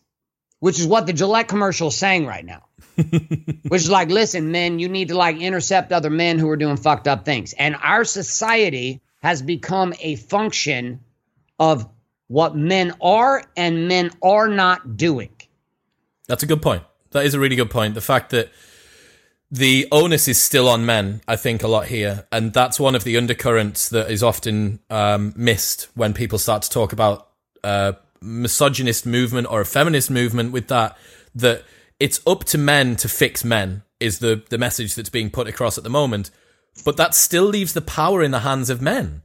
which 0.60 0.80
is 0.80 0.86
what 0.86 1.06
the 1.06 1.12
Gillette 1.12 1.48
commercial 1.48 1.88
is 1.88 1.96
saying 1.96 2.24
right 2.24 2.46
now. 2.46 2.62
which 2.96 3.82
is 3.82 3.90
like, 3.90 4.08
listen, 4.08 4.50
men, 4.50 4.78
you 4.78 4.88
need 4.88 5.08
to 5.08 5.14
like 5.14 5.36
intercept 5.36 5.92
other 5.92 6.08
men 6.08 6.38
who 6.38 6.48
are 6.48 6.56
doing 6.56 6.78
fucked 6.78 7.06
up 7.06 7.26
things. 7.26 7.52
And 7.52 7.76
our 7.82 8.04
society 8.04 9.02
has 9.22 9.42
become 9.42 9.92
a 10.00 10.16
function 10.16 11.00
of 11.58 11.86
what 12.28 12.56
men 12.56 12.94
are 13.02 13.44
and 13.58 13.88
men 13.88 14.10
are 14.22 14.48
not 14.48 14.96
doing. 14.96 15.28
That's 16.28 16.42
a 16.42 16.46
good 16.46 16.62
point. 16.62 16.84
That 17.10 17.24
is 17.24 17.34
a 17.34 17.40
really 17.40 17.56
good 17.56 17.70
point. 17.70 17.94
The 17.94 18.00
fact 18.00 18.30
that 18.30 18.50
the 19.50 19.86
onus 19.92 20.28
is 20.28 20.40
still 20.40 20.66
on 20.66 20.86
men, 20.86 21.20
I 21.28 21.36
think, 21.36 21.62
a 21.62 21.68
lot 21.68 21.86
here. 21.86 22.26
And 22.32 22.54
that's 22.54 22.80
one 22.80 22.94
of 22.94 23.04
the 23.04 23.18
undercurrents 23.18 23.90
that 23.90 24.10
is 24.10 24.22
often 24.22 24.80
um, 24.88 25.34
missed 25.36 25.88
when 25.94 26.14
people 26.14 26.38
start 26.38 26.62
to 26.62 26.70
talk 26.70 26.94
about 26.94 27.28
a 27.62 27.96
misogynist 28.22 29.04
movement 29.04 29.48
or 29.50 29.60
a 29.60 29.66
feminist 29.66 30.10
movement 30.10 30.52
with 30.52 30.68
that, 30.68 30.96
that 31.34 31.64
it's 32.00 32.20
up 32.26 32.44
to 32.44 32.58
men 32.58 32.96
to 32.96 33.08
fix 33.08 33.44
men, 33.44 33.82
is 34.00 34.20
the, 34.20 34.42
the 34.48 34.56
message 34.56 34.94
that's 34.94 35.10
being 35.10 35.30
put 35.30 35.46
across 35.46 35.76
at 35.76 35.84
the 35.84 35.90
moment. 35.90 36.30
But 36.82 36.96
that 36.96 37.14
still 37.14 37.44
leaves 37.44 37.74
the 37.74 37.82
power 37.82 38.22
in 38.22 38.30
the 38.30 38.40
hands 38.40 38.70
of 38.70 38.80
men. 38.80 39.20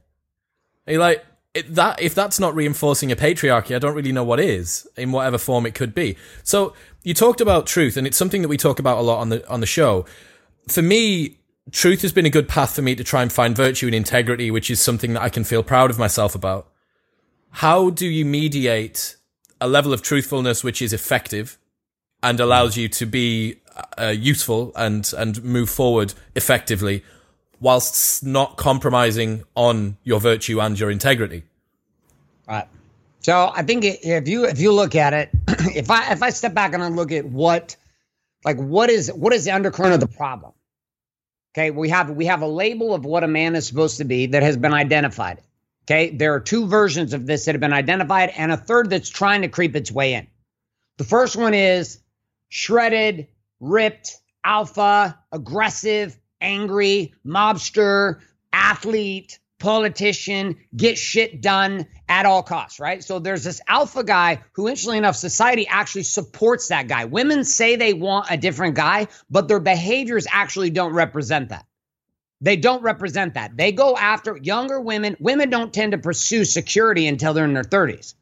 Like, 0.86 1.24
it, 1.58 1.74
that 1.74 2.00
if 2.00 2.14
that's 2.14 2.38
not 2.40 2.54
reinforcing 2.54 3.12
a 3.12 3.16
patriarchy, 3.16 3.74
I 3.74 3.78
don't 3.78 3.94
really 3.94 4.12
know 4.12 4.24
what 4.24 4.40
is 4.40 4.88
in 4.96 5.12
whatever 5.12 5.38
form 5.38 5.66
it 5.66 5.74
could 5.74 5.94
be. 5.94 6.16
So 6.42 6.74
you 7.02 7.14
talked 7.14 7.40
about 7.40 7.66
truth, 7.66 7.96
and 7.96 8.06
it's 8.06 8.16
something 8.16 8.42
that 8.42 8.48
we 8.48 8.56
talk 8.56 8.78
about 8.78 8.98
a 8.98 9.02
lot 9.02 9.18
on 9.18 9.28
the 9.28 9.48
on 9.48 9.60
the 9.60 9.66
show. 9.66 10.06
For 10.68 10.82
me, 10.82 11.38
truth 11.70 12.02
has 12.02 12.12
been 12.12 12.26
a 12.26 12.30
good 12.30 12.48
path 12.48 12.74
for 12.74 12.82
me 12.82 12.94
to 12.94 13.04
try 13.04 13.22
and 13.22 13.32
find 13.32 13.56
virtue 13.56 13.86
and 13.86 13.94
integrity, 13.94 14.50
which 14.50 14.70
is 14.70 14.80
something 14.80 15.14
that 15.14 15.22
I 15.22 15.28
can 15.28 15.44
feel 15.44 15.62
proud 15.62 15.90
of 15.90 15.98
myself 15.98 16.34
about. 16.34 16.68
How 17.50 17.90
do 17.90 18.06
you 18.06 18.24
mediate 18.24 19.16
a 19.60 19.68
level 19.68 19.92
of 19.92 20.02
truthfulness 20.02 20.62
which 20.62 20.80
is 20.80 20.92
effective 20.92 21.58
and 22.22 22.38
allows 22.40 22.76
you 22.76 22.88
to 22.88 23.06
be 23.06 23.60
uh, 23.98 24.14
useful 24.16 24.72
and 24.76 25.12
and 25.16 25.42
move 25.42 25.70
forward 25.70 26.14
effectively 26.34 27.02
whilst 27.60 28.24
not 28.24 28.56
compromising 28.56 29.44
on 29.54 29.96
your 30.04 30.20
virtue 30.20 30.60
and 30.60 30.78
your 30.78 30.90
integrity. 30.90 31.44
Right. 32.46 32.68
So 33.20 33.50
I 33.54 33.62
think 33.62 33.84
if 33.84 34.28
you 34.28 34.44
if 34.46 34.60
you 34.60 34.72
look 34.72 34.94
at 34.94 35.12
it, 35.12 35.30
if 35.48 35.90
I 35.90 36.12
if 36.12 36.22
I 36.22 36.30
step 36.30 36.54
back 36.54 36.72
and 36.72 36.82
I 36.82 36.88
look 36.88 37.12
at 37.12 37.24
what 37.24 37.76
like 38.44 38.56
what 38.56 38.90
is 38.90 39.12
what 39.12 39.32
is 39.32 39.44
the 39.44 39.50
undercurrent 39.50 39.94
of 39.94 40.00
the 40.00 40.06
problem? 40.06 40.52
Okay, 41.54 41.70
we 41.70 41.88
have 41.88 42.10
we 42.10 42.26
have 42.26 42.42
a 42.42 42.46
label 42.46 42.94
of 42.94 43.04
what 43.04 43.24
a 43.24 43.28
man 43.28 43.56
is 43.56 43.66
supposed 43.66 43.98
to 43.98 44.04
be 44.04 44.26
that 44.26 44.42
has 44.42 44.56
been 44.56 44.72
identified. 44.72 45.42
Okay, 45.84 46.10
there 46.10 46.34
are 46.34 46.40
two 46.40 46.66
versions 46.66 47.14
of 47.14 47.26
this 47.26 47.46
that 47.46 47.54
have 47.54 47.60
been 47.60 47.72
identified, 47.72 48.30
and 48.36 48.52
a 48.52 48.56
third 48.56 48.90
that's 48.90 49.08
trying 49.08 49.42
to 49.42 49.48
creep 49.48 49.74
its 49.74 49.90
way 49.90 50.14
in. 50.14 50.26
The 50.98 51.04
first 51.04 51.36
one 51.36 51.54
is 51.54 51.98
shredded, 52.48 53.28
ripped, 53.60 54.16
alpha, 54.44 55.18
aggressive, 55.32 56.18
angry, 56.40 57.14
mobster, 57.24 58.20
athlete, 58.52 59.38
politician, 59.58 60.56
get 60.76 60.96
shit 60.96 61.40
done 61.40 61.86
at 62.08 62.26
all 62.26 62.42
costs, 62.42 62.78
right? 62.78 63.02
So 63.02 63.18
there's 63.18 63.44
this 63.44 63.60
alpha 63.66 64.04
guy 64.04 64.42
who, 64.52 64.68
interestingly 64.68 64.98
enough, 64.98 65.16
society 65.16 65.66
actually 65.66 66.04
supports 66.04 66.68
that 66.68 66.88
guy. 66.88 67.04
Women 67.06 67.44
say 67.44 67.76
they 67.76 67.92
want 67.92 68.26
a 68.30 68.36
different 68.36 68.76
guy, 68.76 69.08
but 69.30 69.48
their 69.48 69.60
behaviors 69.60 70.26
actually 70.30 70.70
don't 70.70 70.94
represent 70.94 71.48
that. 71.48 71.66
They 72.40 72.56
don't 72.56 72.82
represent 72.82 73.34
that. 73.34 73.56
They 73.56 73.72
go 73.72 73.96
after 73.96 74.36
younger 74.36 74.80
women. 74.80 75.16
Women 75.18 75.50
don't 75.50 75.72
tend 75.74 75.92
to 75.92 75.98
pursue 75.98 76.44
security 76.44 77.08
until 77.08 77.34
they're 77.34 77.44
in 77.44 77.52
their 77.52 77.64
30s. 77.64 78.14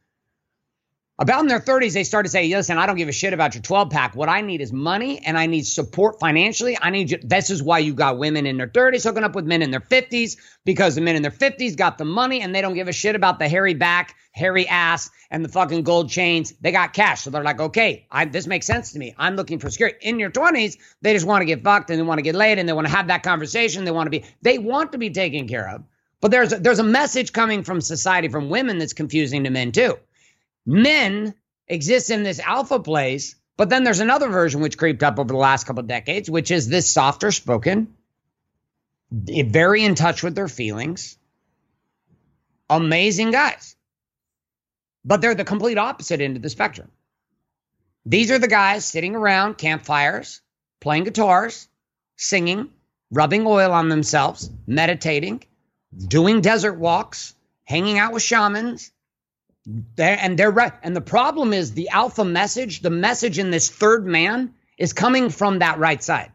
About 1.18 1.40
in 1.40 1.46
their 1.46 1.60
30s, 1.60 1.94
they 1.94 2.04
start 2.04 2.26
to 2.26 2.30
say, 2.30 2.46
listen, 2.54 2.76
I 2.76 2.84
don't 2.84 2.96
give 2.96 3.08
a 3.08 3.12
shit 3.12 3.32
about 3.32 3.54
your 3.54 3.62
12 3.62 3.88
pack. 3.88 4.14
What 4.14 4.28
I 4.28 4.42
need 4.42 4.60
is 4.60 4.70
money 4.70 5.18
and 5.24 5.38
I 5.38 5.46
need 5.46 5.62
support 5.66 6.20
financially. 6.20 6.76
I 6.78 6.90
need 6.90 7.10
you. 7.10 7.18
This 7.22 7.48
is 7.48 7.62
why 7.62 7.78
you 7.78 7.94
got 7.94 8.18
women 8.18 8.44
in 8.44 8.58
their 8.58 8.68
30s 8.68 9.02
hooking 9.02 9.24
up 9.24 9.34
with 9.34 9.46
men 9.46 9.62
in 9.62 9.70
their 9.70 9.80
50s 9.80 10.36
because 10.66 10.94
the 10.94 11.00
men 11.00 11.16
in 11.16 11.22
their 11.22 11.30
50s 11.30 11.74
got 11.74 11.96
the 11.96 12.04
money 12.04 12.42
and 12.42 12.54
they 12.54 12.60
don't 12.60 12.74
give 12.74 12.88
a 12.88 12.92
shit 12.92 13.16
about 13.16 13.38
the 13.38 13.48
hairy 13.48 13.72
back, 13.72 14.14
hairy 14.32 14.68
ass, 14.68 15.08
and 15.30 15.42
the 15.42 15.48
fucking 15.48 15.84
gold 15.84 16.10
chains. 16.10 16.52
They 16.60 16.70
got 16.70 16.92
cash. 16.92 17.22
So 17.22 17.30
they're 17.30 17.42
like, 17.42 17.60
okay, 17.60 18.06
I, 18.10 18.26
this 18.26 18.46
makes 18.46 18.66
sense 18.66 18.92
to 18.92 18.98
me. 18.98 19.14
I'm 19.16 19.36
looking 19.36 19.58
for 19.58 19.70
security. 19.70 19.96
In 20.02 20.18
your 20.18 20.30
20s, 20.30 20.76
they 21.00 21.14
just 21.14 21.26
want 21.26 21.40
to 21.40 21.46
get 21.46 21.64
fucked 21.64 21.88
and 21.88 21.98
they 21.98 22.02
want 22.02 22.18
to 22.18 22.22
get 22.22 22.34
laid 22.34 22.58
and 22.58 22.68
they 22.68 22.74
want 22.74 22.88
to 22.88 22.94
have 22.94 23.06
that 23.06 23.22
conversation. 23.22 23.86
They 23.86 23.90
want 23.90 24.06
to 24.06 24.10
be, 24.10 24.26
they 24.42 24.58
want 24.58 24.92
to 24.92 24.98
be 24.98 25.08
taken 25.08 25.48
care 25.48 25.66
of. 25.66 25.82
But 26.20 26.30
there's 26.30 26.50
there's 26.50 26.78
a 26.78 26.84
message 26.84 27.32
coming 27.32 27.62
from 27.62 27.80
society, 27.80 28.28
from 28.28 28.50
women 28.50 28.78
that's 28.78 28.94
confusing 28.94 29.44
to 29.44 29.50
men 29.50 29.72
too 29.72 29.98
men 30.66 31.34
exist 31.68 32.10
in 32.10 32.24
this 32.24 32.40
alpha 32.40 32.80
place, 32.80 33.36
but 33.56 33.70
then 33.70 33.84
there's 33.84 34.00
another 34.00 34.28
version 34.28 34.60
which 34.60 34.76
creeped 34.76 35.02
up 35.02 35.18
over 35.18 35.28
the 35.28 35.36
last 35.36 35.64
couple 35.64 35.80
of 35.80 35.86
decades, 35.86 36.28
which 36.28 36.50
is 36.50 36.68
this 36.68 36.92
softer 36.92 37.30
spoken, 37.30 37.94
eh, 39.28 39.44
very 39.46 39.84
in 39.84 39.94
touch 39.94 40.22
with 40.22 40.34
their 40.34 40.48
feelings, 40.48 41.16
amazing 42.68 43.30
guys. 43.30 43.76
But 45.04 45.20
they're 45.20 45.36
the 45.36 45.44
complete 45.44 45.78
opposite 45.78 46.20
end 46.20 46.36
of 46.36 46.42
the 46.42 46.50
spectrum. 46.50 46.90
These 48.04 48.30
are 48.30 48.38
the 48.38 48.48
guys 48.48 48.84
sitting 48.84 49.14
around 49.14 49.56
campfires, 49.56 50.40
playing 50.80 51.04
guitars, 51.04 51.68
singing, 52.16 52.70
rubbing 53.10 53.46
oil 53.46 53.72
on 53.72 53.88
themselves, 53.88 54.50
meditating, 54.66 55.42
doing 55.96 56.40
desert 56.40 56.74
walks, 56.74 57.34
hanging 57.64 57.98
out 57.98 58.12
with 58.12 58.22
shamans, 58.22 58.92
they're, 59.66 60.18
and 60.20 60.38
they're 60.38 60.50
right. 60.50 60.72
And 60.82 60.94
the 60.94 61.00
problem 61.00 61.52
is 61.52 61.72
the 61.72 61.88
alpha 61.88 62.24
message, 62.24 62.80
the 62.80 62.90
message 62.90 63.38
in 63.38 63.50
this 63.50 63.68
third 63.68 64.06
man 64.06 64.54
is 64.78 64.92
coming 64.92 65.30
from 65.30 65.58
that 65.58 65.78
right 65.78 66.02
side. 66.02 66.32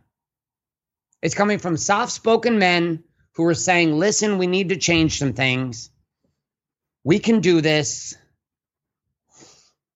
It's 1.21 1.35
coming 1.35 1.59
from 1.59 1.77
soft 1.77 2.11
spoken 2.11 2.59
men 2.59 3.03
who 3.35 3.45
are 3.45 3.53
saying, 3.53 3.97
listen, 3.97 4.37
we 4.37 4.47
need 4.47 4.69
to 4.69 4.77
change 4.77 5.19
some 5.19 5.33
things. 5.33 5.89
We 7.03 7.19
can 7.19 7.39
do 7.39 7.61
this. 7.61 8.15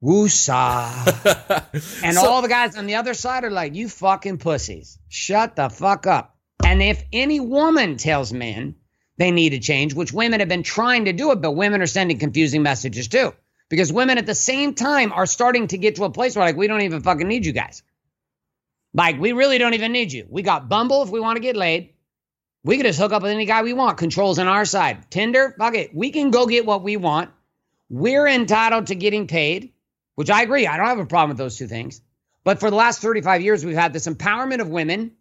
Woosah. 0.03 1.65
and 2.03 2.15
So- 2.15 2.29
all 2.29 2.41
the 2.41 2.47
guys 2.47 2.77
on 2.77 2.85
the 2.85 2.95
other 2.95 3.13
side 3.13 3.43
are 3.43 3.51
like, 3.51 3.75
you 3.75 3.89
fucking 3.89 4.37
pussies. 4.37 4.97
Shut 5.09 5.55
the 5.55 5.69
fuck 5.69 6.07
up. 6.07 6.37
And 6.63 6.81
if 6.81 7.03
any 7.11 7.39
woman 7.39 7.97
tells 7.97 8.31
men 8.31 8.75
they 9.17 9.31
need 9.31 9.51
to 9.51 9.59
change, 9.59 9.93
which 9.93 10.11
women 10.11 10.39
have 10.41 10.49
been 10.49 10.63
trying 10.63 11.05
to 11.05 11.13
do 11.13 11.31
it, 11.31 11.41
but 11.41 11.51
women 11.51 11.81
are 11.81 11.87
sending 11.87 12.19
confusing 12.19 12.63
messages 12.63 13.07
too. 13.07 13.33
Because 13.69 13.91
women 13.91 14.17
at 14.17 14.25
the 14.25 14.35
same 14.35 14.75
time 14.75 15.11
are 15.11 15.25
starting 15.25 15.67
to 15.67 15.77
get 15.77 15.95
to 15.95 16.03
a 16.03 16.09
place 16.09 16.35
where 16.35 16.45
like, 16.45 16.57
we 16.57 16.67
don't 16.67 16.81
even 16.81 17.01
fucking 17.01 17.27
need 17.27 17.45
you 17.45 17.53
guys. 17.53 17.81
Like, 18.93 19.19
we 19.19 19.33
really 19.33 19.57
don't 19.57 19.73
even 19.73 19.91
need 19.91 20.13
you. 20.13 20.25
We 20.29 20.41
got 20.41 20.69
Bumble 20.69 21.03
if 21.03 21.09
we 21.09 21.19
want 21.19 21.35
to 21.35 21.41
get 21.41 21.57
laid. 21.57 21.93
We 22.63 22.77
can 22.77 22.85
just 22.85 22.97
hook 22.97 23.11
up 23.11 23.21
with 23.21 23.31
any 23.31 23.45
guy 23.45 23.61
we 23.61 23.73
want. 23.73 23.97
Controls 23.97 24.39
on 24.39 24.47
our 24.47 24.65
side. 24.65 25.11
Tinder, 25.11 25.53
fuck 25.57 25.75
it. 25.75 25.93
We 25.93 26.11
can 26.11 26.31
go 26.31 26.47
get 26.47 26.65
what 26.65 26.81
we 26.81 26.95
want. 26.95 27.29
We're 27.89 28.25
entitled 28.25 28.87
to 28.87 28.95
getting 28.95 29.27
paid, 29.27 29.73
which 30.15 30.29
I 30.29 30.41
agree. 30.41 30.65
I 30.65 30.77
don't 30.77 30.87
have 30.87 30.99
a 30.99 31.05
problem 31.05 31.29
with 31.29 31.37
those 31.37 31.57
two 31.57 31.67
things. 31.67 32.01
But 32.43 32.59
for 32.59 32.69
the 32.69 32.75
last 32.75 33.01
35 33.01 33.41
years, 33.41 33.65
we've 33.65 33.75
had 33.75 33.91
this 33.91 34.07
empowerment 34.07 34.61
of 34.61 34.69
women 34.69 35.11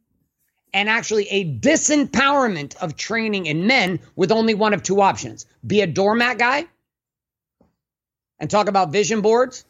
and 0.74 0.88
actually 0.88 1.28
a 1.28 1.56
disempowerment 1.58 2.76
of 2.76 2.96
training 2.96 3.46
in 3.46 3.66
men 3.66 4.00
with 4.16 4.32
only 4.32 4.54
one 4.54 4.74
of 4.74 4.82
two 4.82 5.00
options. 5.00 5.46
Be 5.64 5.80
a 5.80 5.86
doormat 5.86 6.36
guy 6.36 6.66
and 8.40 8.50
talk 8.50 8.68
about 8.68 8.90
vision 8.90 9.20
boards 9.20 9.64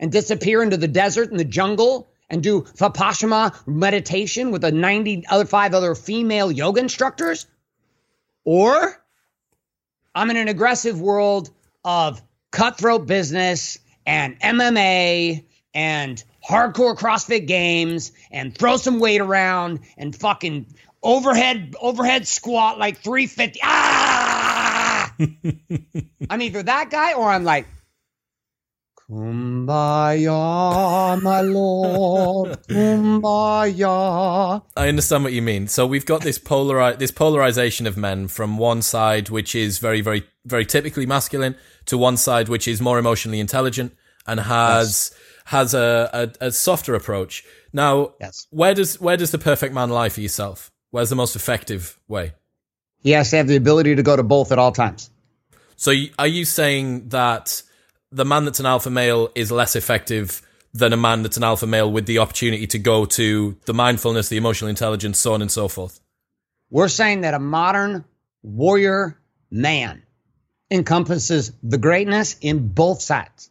and 0.00 0.10
disappear 0.10 0.62
into 0.62 0.76
the 0.76 0.88
desert 0.88 1.30
and 1.30 1.38
the 1.38 1.44
jungle 1.44 2.10
and 2.28 2.42
do 2.42 2.62
vipassana 2.62 3.54
meditation 3.66 4.50
with 4.50 4.62
the 4.62 4.72
90 4.72 5.24
other 5.28 5.44
five 5.44 5.72
other 5.72 5.94
female 5.94 6.50
yoga 6.50 6.80
instructors. 6.80 7.46
Or 8.44 9.00
i'm 10.14 10.30
in 10.30 10.36
an 10.36 10.48
aggressive 10.48 11.00
world 11.00 11.50
of 11.84 12.20
cutthroat 12.50 13.06
business 13.06 13.78
and 14.04 14.40
mma 14.40 15.44
and 15.72 16.24
hardcore 16.46 16.96
crossfit 16.96 17.46
games 17.46 18.12
and 18.30 18.56
throw 18.56 18.76
some 18.76 18.98
weight 19.00 19.20
around 19.20 19.80
and 19.96 20.14
fucking 20.14 20.66
overhead 21.02 21.74
overhead 21.80 22.28
squat 22.28 22.78
like 22.78 22.98
350 22.98 23.60
ah 23.62 25.14
i'm 26.30 26.42
either 26.42 26.62
that 26.62 26.90
guy 26.90 27.14
or 27.14 27.28
i'm 27.30 27.44
like 27.44 27.66
Kumbaya, 29.10 30.30
my 31.20 31.40
lord, 31.40 32.62
kumbaya. 32.68 33.82
I 34.76 34.88
understand 34.88 35.24
what 35.24 35.32
you 35.32 35.42
mean. 35.42 35.66
So 35.66 35.84
we've 35.84 36.06
got 36.06 36.20
this 36.20 36.38
polari- 36.38 36.96
this 36.96 37.10
polarization 37.10 37.88
of 37.88 37.96
men 37.96 38.28
from 38.28 38.56
one 38.56 38.82
side, 38.82 39.28
which 39.28 39.56
is 39.56 39.80
very, 39.80 40.00
very, 40.00 40.22
very 40.44 40.64
typically 40.64 41.06
masculine, 41.06 41.56
to 41.86 41.98
one 41.98 42.16
side, 42.16 42.48
which 42.48 42.68
is 42.68 42.80
more 42.80 43.00
emotionally 43.00 43.40
intelligent 43.40 43.96
and 44.28 44.38
has 44.38 45.12
has 45.50 45.74
a, 45.74 46.30
a, 46.40 46.46
a 46.46 46.50
softer 46.52 46.94
approach. 46.94 47.44
Now, 47.72 48.14
Yes. 48.20 48.46
where 48.50 48.72
does 48.72 49.00
where 49.00 49.16
does 49.16 49.32
the 49.32 49.38
perfect 49.38 49.74
man 49.74 49.90
lie 49.90 50.08
for 50.08 50.20
yourself? 50.20 50.70
Where's 50.92 51.10
the 51.10 51.16
most 51.16 51.34
effective 51.34 51.98
way? 52.06 52.34
He 53.02 53.10
has 53.10 53.30
to 53.30 53.36
have 53.38 53.48
the 53.48 53.56
ability 53.56 53.96
to 53.96 54.02
go 54.04 54.14
to 54.14 54.22
both 54.22 54.52
at 54.52 54.60
all 54.60 54.70
times. 54.70 55.10
So, 55.74 55.92
are 56.20 56.28
you 56.28 56.44
saying 56.44 57.08
that 57.08 57.62
the 58.12 58.24
man 58.24 58.44
that's 58.44 58.60
an 58.60 58.66
alpha 58.66 58.90
male 58.90 59.30
is 59.34 59.50
less 59.50 59.74
effective 59.74 60.40
than 60.72 60.92
a 60.92 60.96
man 60.96 61.22
that's 61.24 61.36
an 61.36 61.42
alpha 61.42 61.66
male 61.66 61.90
with 61.90 62.06
the 62.06 62.18
opportunity 62.18 62.68
to 62.68 62.78
go 62.78 63.04
to 63.06 63.56
the 63.64 63.74
mindfulness, 63.74 64.28
the 64.28 64.36
emotional 64.36 64.68
intelligence, 64.70 65.18
so 65.18 65.34
on 65.34 65.42
and 65.42 65.50
so 65.50 65.66
forth? 65.66 65.98
We're 66.70 66.86
saying 66.88 67.22
that 67.22 67.34
a 67.34 67.40
modern 67.40 68.04
warrior 68.44 69.18
man 69.50 70.04
encompasses 70.70 71.52
the 71.64 71.78
greatness 71.78 72.36
in 72.40 72.68
both 72.68 73.02
sides. 73.02 73.50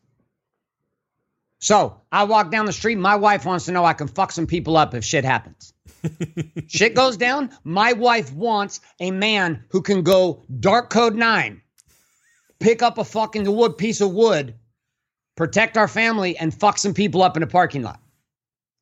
So 1.59 2.01
I 2.11 2.23
walk 2.23 2.51
down 2.51 2.65
the 2.65 2.73
street. 2.73 2.97
My 2.97 3.17
wife 3.17 3.45
wants 3.45 3.65
to 3.65 3.73
know 3.73 3.83
I 3.83 3.93
can 3.93 4.07
fuck 4.07 4.31
some 4.31 4.47
people 4.47 4.77
up 4.77 4.93
if 4.95 5.03
shit 5.03 5.25
happens. 5.25 5.73
shit 6.67 6.95
goes 6.95 7.17
down. 7.17 7.51
My 7.65 7.93
wife 7.93 8.33
wants 8.33 8.79
a 8.99 9.11
man 9.11 9.65
who 9.69 9.81
can 9.81 10.03
go 10.03 10.45
dark 10.59 10.89
code 10.89 11.15
nine, 11.15 11.61
pick 12.59 12.81
up 12.81 12.97
a 12.97 13.03
fucking 13.03 13.53
wood 13.53 13.77
piece 13.77 13.99
of 13.99 14.13
wood, 14.13 14.55
protect 15.35 15.77
our 15.77 15.89
family, 15.89 16.37
and 16.37 16.53
fuck 16.53 16.77
some 16.77 16.93
people 16.93 17.21
up 17.21 17.35
in 17.35 17.43
a 17.43 17.47
parking 17.47 17.83
lot. 17.83 17.99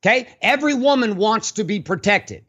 Okay? 0.06 0.28
Every 0.39 0.75
woman 0.75 1.17
wants 1.17 1.54
to 1.54 1.63
be 1.63 1.80
protected. 1.80 2.45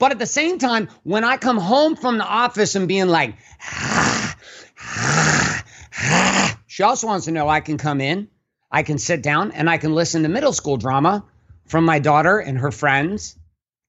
But 0.00 0.10
at 0.10 0.18
the 0.18 0.26
same 0.26 0.58
time, 0.58 0.88
when 1.04 1.22
I 1.22 1.36
come 1.36 1.58
home 1.58 1.94
from 1.94 2.18
the 2.18 2.24
office 2.24 2.74
and 2.74 2.88
being 2.88 3.06
like, 3.06 3.36
ah, 3.62 4.36
ah, 4.80 5.64
ah, 5.96 6.60
she 6.66 6.82
also 6.82 7.06
wants 7.06 7.26
to 7.26 7.30
know 7.30 7.48
I 7.48 7.60
can 7.60 7.78
come 7.78 8.00
in, 8.00 8.26
I 8.72 8.82
can 8.82 8.98
sit 8.98 9.22
down, 9.22 9.52
and 9.52 9.68
I 9.68 9.76
can 9.76 9.94
listen 9.94 10.22
to 10.22 10.28
middle 10.28 10.52
school 10.52 10.78
drama 10.78 11.24
from 11.66 11.84
my 11.84 11.98
daughter 11.98 12.38
and 12.38 12.58
her 12.58 12.72
friends. 12.72 13.36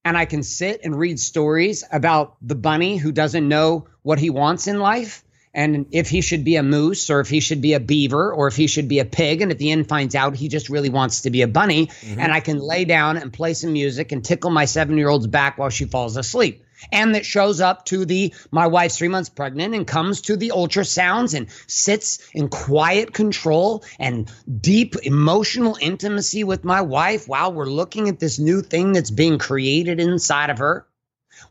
And 0.05 0.17
I 0.17 0.25
can 0.25 0.43
sit 0.43 0.81
and 0.83 0.99
read 0.99 1.19
stories 1.19 1.85
about 1.89 2.35
the 2.41 2.55
bunny 2.55 2.97
who 2.97 3.13
doesn't 3.13 3.47
know 3.47 3.87
what 4.01 4.19
he 4.19 4.29
wants 4.29 4.67
in 4.67 4.79
life 4.79 5.23
and 5.53 5.85
if 5.91 6.09
he 6.09 6.21
should 6.21 6.43
be 6.43 6.55
a 6.55 6.63
moose 6.63 7.09
or 7.09 7.19
if 7.19 7.29
he 7.29 7.39
should 7.39 7.61
be 7.61 7.73
a 7.73 7.79
beaver 7.79 8.33
or 8.33 8.47
if 8.47 8.55
he 8.55 8.67
should 8.67 8.87
be 8.87 8.99
a 8.99 9.05
pig. 9.05 9.41
And 9.41 9.51
at 9.51 9.59
the 9.59 9.71
end 9.71 9.87
finds 9.87 10.15
out 10.15 10.35
he 10.35 10.47
just 10.47 10.69
really 10.69 10.89
wants 10.89 11.21
to 11.21 11.29
be 11.29 11.43
a 11.43 11.47
bunny. 11.47 11.87
Mm-hmm. 11.87 12.19
And 12.19 12.33
I 12.33 12.39
can 12.39 12.59
lay 12.59 12.85
down 12.85 13.17
and 13.17 13.31
play 13.31 13.53
some 13.53 13.73
music 13.73 14.11
and 14.11 14.25
tickle 14.25 14.49
my 14.49 14.65
seven 14.65 14.97
year 14.97 15.09
old's 15.09 15.27
back 15.27 15.57
while 15.57 15.69
she 15.69 15.85
falls 15.85 16.17
asleep. 16.17 16.65
And 16.91 17.15
that 17.15 17.25
shows 17.25 17.61
up 17.61 17.85
to 17.85 18.03
the 18.03 18.33
my 18.51 18.67
wife's 18.67 18.97
three 18.97 19.07
months 19.07 19.29
pregnant 19.29 19.73
and 19.73 19.87
comes 19.87 20.21
to 20.21 20.35
the 20.35 20.51
ultrasounds 20.53 21.33
and 21.33 21.47
sits 21.67 22.19
in 22.33 22.49
quiet 22.49 23.13
control 23.13 23.85
and 23.99 24.29
deep 24.59 24.95
emotional 25.03 25.77
intimacy 25.79 26.43
with 26.43 26.65
my 26.65 26.81
wife 26.81 27.27
while 27.27 27.53
we're 27.53 27.65
looking 27.65 28.09
at 28.09 28.19
this 28.19 28.37
new 28.37 28.61
thing 28.61 28.91
that's 28.91 29.11
being 29.11 29.37
created 29.37 30.01
inside 30.01 30.49
of 30.49 30.57
her, 30.57 30.85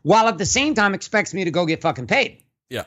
while 0.03 0.27
at 0.27 0.37
the 0.37 0.45
same 0.45 0.75
time 0.75 0.93
expects 0.93 1.33
me 1.33 1.45
to 1.45 1.51
go 1.51 1.65
get 1.65 1.81
fucking 1.81 2.05
paid 2.07 2.43
Yeah. 2.69 2.83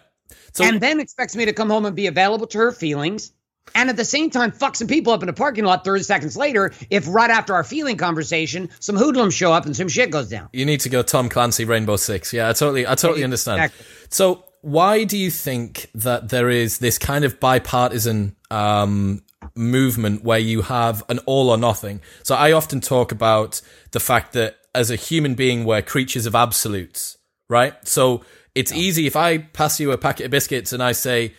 So 0.53 0.65
and 0.65 0.81
then 0.81 1.01
expects 1.01 1.37
me 1.37 1.45
to 1.47 1.53
come 1.53 1.71
home 1.71 1.85
and 1.87 1.95
be 1.95 2.07
available 2.07 2.47
to 2.49 2.59
her 2.59 2.73
feelings. 2.73 3.33
And 3.75 3.91
at 3.91 3.97
the 3.97 4.05
same 4.05 4.31
time, 4.31 4.53
fuck 4.53 4.77
some 4.77 4.87
people 4.87 5.13
up 5.13 5.23
in 5.23 5.29
a 5.29 5.33
parking 5.33 5.65
lot 5.65 5.85
30 5.85 6.05
seconds 6.05 6.37
later 6.37 6.73
if 6.89 7.07
right 7.09 7.31
after 7.31 7.55
our 7.55 7.65
feeling 7.65 7.97
conversation, 7.97 8.71
some 8.81 8.97
hoodlums 8.97 9.35
show 9.35 9.53
up 9.53 9.67
and 9.67 9.77
some 9.77 9.89
shit 9.89 10.11
goes 10.11 10.29
down. 10.29 10.49
You 10.53 10.65
need 10.65 10.81
to 10.81 10.89
go 10.89 11.03
Tom 11.03 11.29
Clancy 11.29 11.65
Rainbow 11.65 11.97
Six. 11.97 12.33
Yeah, 12.33 12.49
I 12.49 12.53
totally 12.53 12.87
I 12.87 12.95
totally 12.95 13.25
understand. 13.25 13.65
Exactly. 13.65 13.87
So 14.09 14.45
why 14.63 15.05
do 15.05 15.19
you 15.19 15.31
think 15.31 15.91
that 15.95 16.29
there 16.29 16.49
is 16.49 16.79
this 16.79 16.99
kind 16.99 17.25
of 17.25 17.39
bipartisan 17.39 18.37
um, 18.51 19.23
movement 19.55 20.25
where 20.25 20.39
you 20.39 20.63
have 20.63 21.05
an 21.09 21.19
all 21.21 21.51
or 21.51 21.59
nothing? 21.59 22.01
So 22.23 22.35
I 22.35 22.53
often 22.53 22.81
talk 22.81 23.13
about 23.13 23.61
the 23.93 24.01
fact 24.01 24.33
that 24.33 24.57
as 24.75 24.91
a 24.91 24.97
human 24.97 25.35
being 25.35 25.65
we're 25.65 25.83
creatures 25.83 26.27
of 26.27 26.35
absolutes, 26.35 27.17
right? 27.49 27.75
So 27.87 28.23
it's 28.57 28.73
easy 28.73 29.07
if 29.07 29.17
I 29.17 29.37
pass 29.37 29.79
you 29.79 29.93
a 29.93 29.99
packet 29.99 30.25
of 30.25 30.31
biscuits 30.31 30.73
and 30.73 30.83
I 30.83 30.93
say 30.93 31.35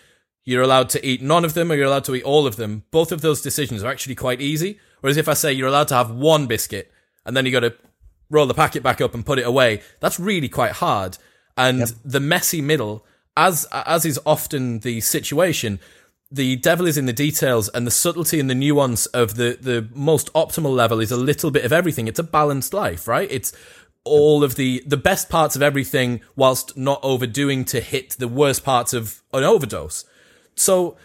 you're 0.46 0.62
allowed 0.62 0.90
to 0.90 1.04
eat 1.04 1.20
none 1.20 1.44
of 1.44 1.56
them 1.56 1.72
or 1.72 1.76
you're 1.76 1.88
allowed 1.88 2.04
to 2.06 2.16
eat 2.16 2.24
all 2.24 2.46
of 2.46 2.58
them, 2.58 2.84
both 2.92 3.12
of 3.12 3.22
those 3.22 3.42
decisions 3.42 3.84
are 3.84 3.90
actually 3.90 4.14
quite 4.14 4.40
easy. 4.40 4.80
Whereas 5.02 5.18
if 5.18 5.28
I 5.28 5.34
say 5.34 5.52
you're 5.52 5.68
allowed 5.68 5.88
to 5.88 5.96
have 5.96 6.12
one 6.12 6.46
biscuit 6.46 6.92
and 7.26 7.36
then 7.36 7.48
you 7.48 7.52
got 7.52 7.62
to 7.62 7.74
roll 8.30 8.46
the 8.46 8.54
packet 8.54 8.84
back 8.84 9.02
up 9.02 9.16
and 9.16 9.26
put 9.26 9.40
it 9.40 9.48
away, 9.48 9.82
that's 10.00 10.20
really 10.20 10.48
quite 10.48 10.74
hard. 10.74 11.18
And 11.58 11.88
the 12.06 12.20
messy 12.20 12.62
middle, 12.62 13.04
as 13.36 13.66
as 13.72 14.06
is 14.06 14.20
often 14.24 14.80
the 14.80 15.02
situation, 15.02 15.80
the 16.30 16.58
devil 16.58 16.86
is 16.86 17.00
in 17.00 17.08
the 17.08 17.14
details, 17.14 17.68
and 17.70 17.88
the 17.88 17.92
subtlety 17.92 18.40
and 18.40 18.48
the 18.48 18.54
nuance 18.54 19.08
of 19.08 19.38
the 19.38 19.58
the 19.60 19.90
most 19.92 20.32
optimal 20.34 20.76
level 20.76 21.00
is 21.00 21.12
a 21.12 21.18
little 21.18 21.50
bit 21.50 21.66
of 21.66 21.74
everything. 21.74 22.08
It's 22.08 22.20
a 22.20 22.24
balanced 22.24 22.76
life, 22.76 23.08
right? 23.08 23.28
It's 23.32 23.54
all 24.08 24.44
of 24.44 24.56
the 24.56 24.84
the 24.86 24.98
best 24.98 25.30
parts 25.30 25.56
of 25.56 25.62
everything, 25.62 26.22
whilst 26.36 26.78
not 26.78 27.00
overdoing 27.04 27.66
to 27.66 27.80
hit 27.80 28.12
the 28.12 28.28
worst 28.28 28.64
parts 28.64 28.94
of 28.94 29.22
an 29.34 29.44
overdose. 29.44 30.06
So 30.56 30.98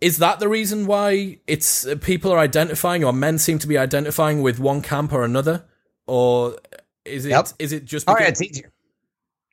is 0.00 0.18
that 0.18 0.40
the 0.40 0.48
reason 0.48 0.86
why 0.86 1.38
it's 1.46 1.86
uh, 1.86 1.94
people 1.96 2.32
are 2.32 2.38
identifying 2.38 3.04
or 3.04 3.12
men 3.12 3.38
seem 3.38 3.58
to 3.58 3.66
be 3.66 3.76
identifying 3.78 4.42
with 4.42 4.58
one 4.58 4.80
camp 4.82 5.12
or 5.12 5.24
another 5.24 5.64
or 6.06 6.56
is 7.04 7.26
it 7.26 7.32
is 7.58 7.72
Yep. 7.72 7.82
it 7.82 7.84
just 7.84 8.08
All 8.08 8.14
because, 8.14 8.24
right, 8.24 8.30
it's 8.30 8.42
easier. 8.42 8.72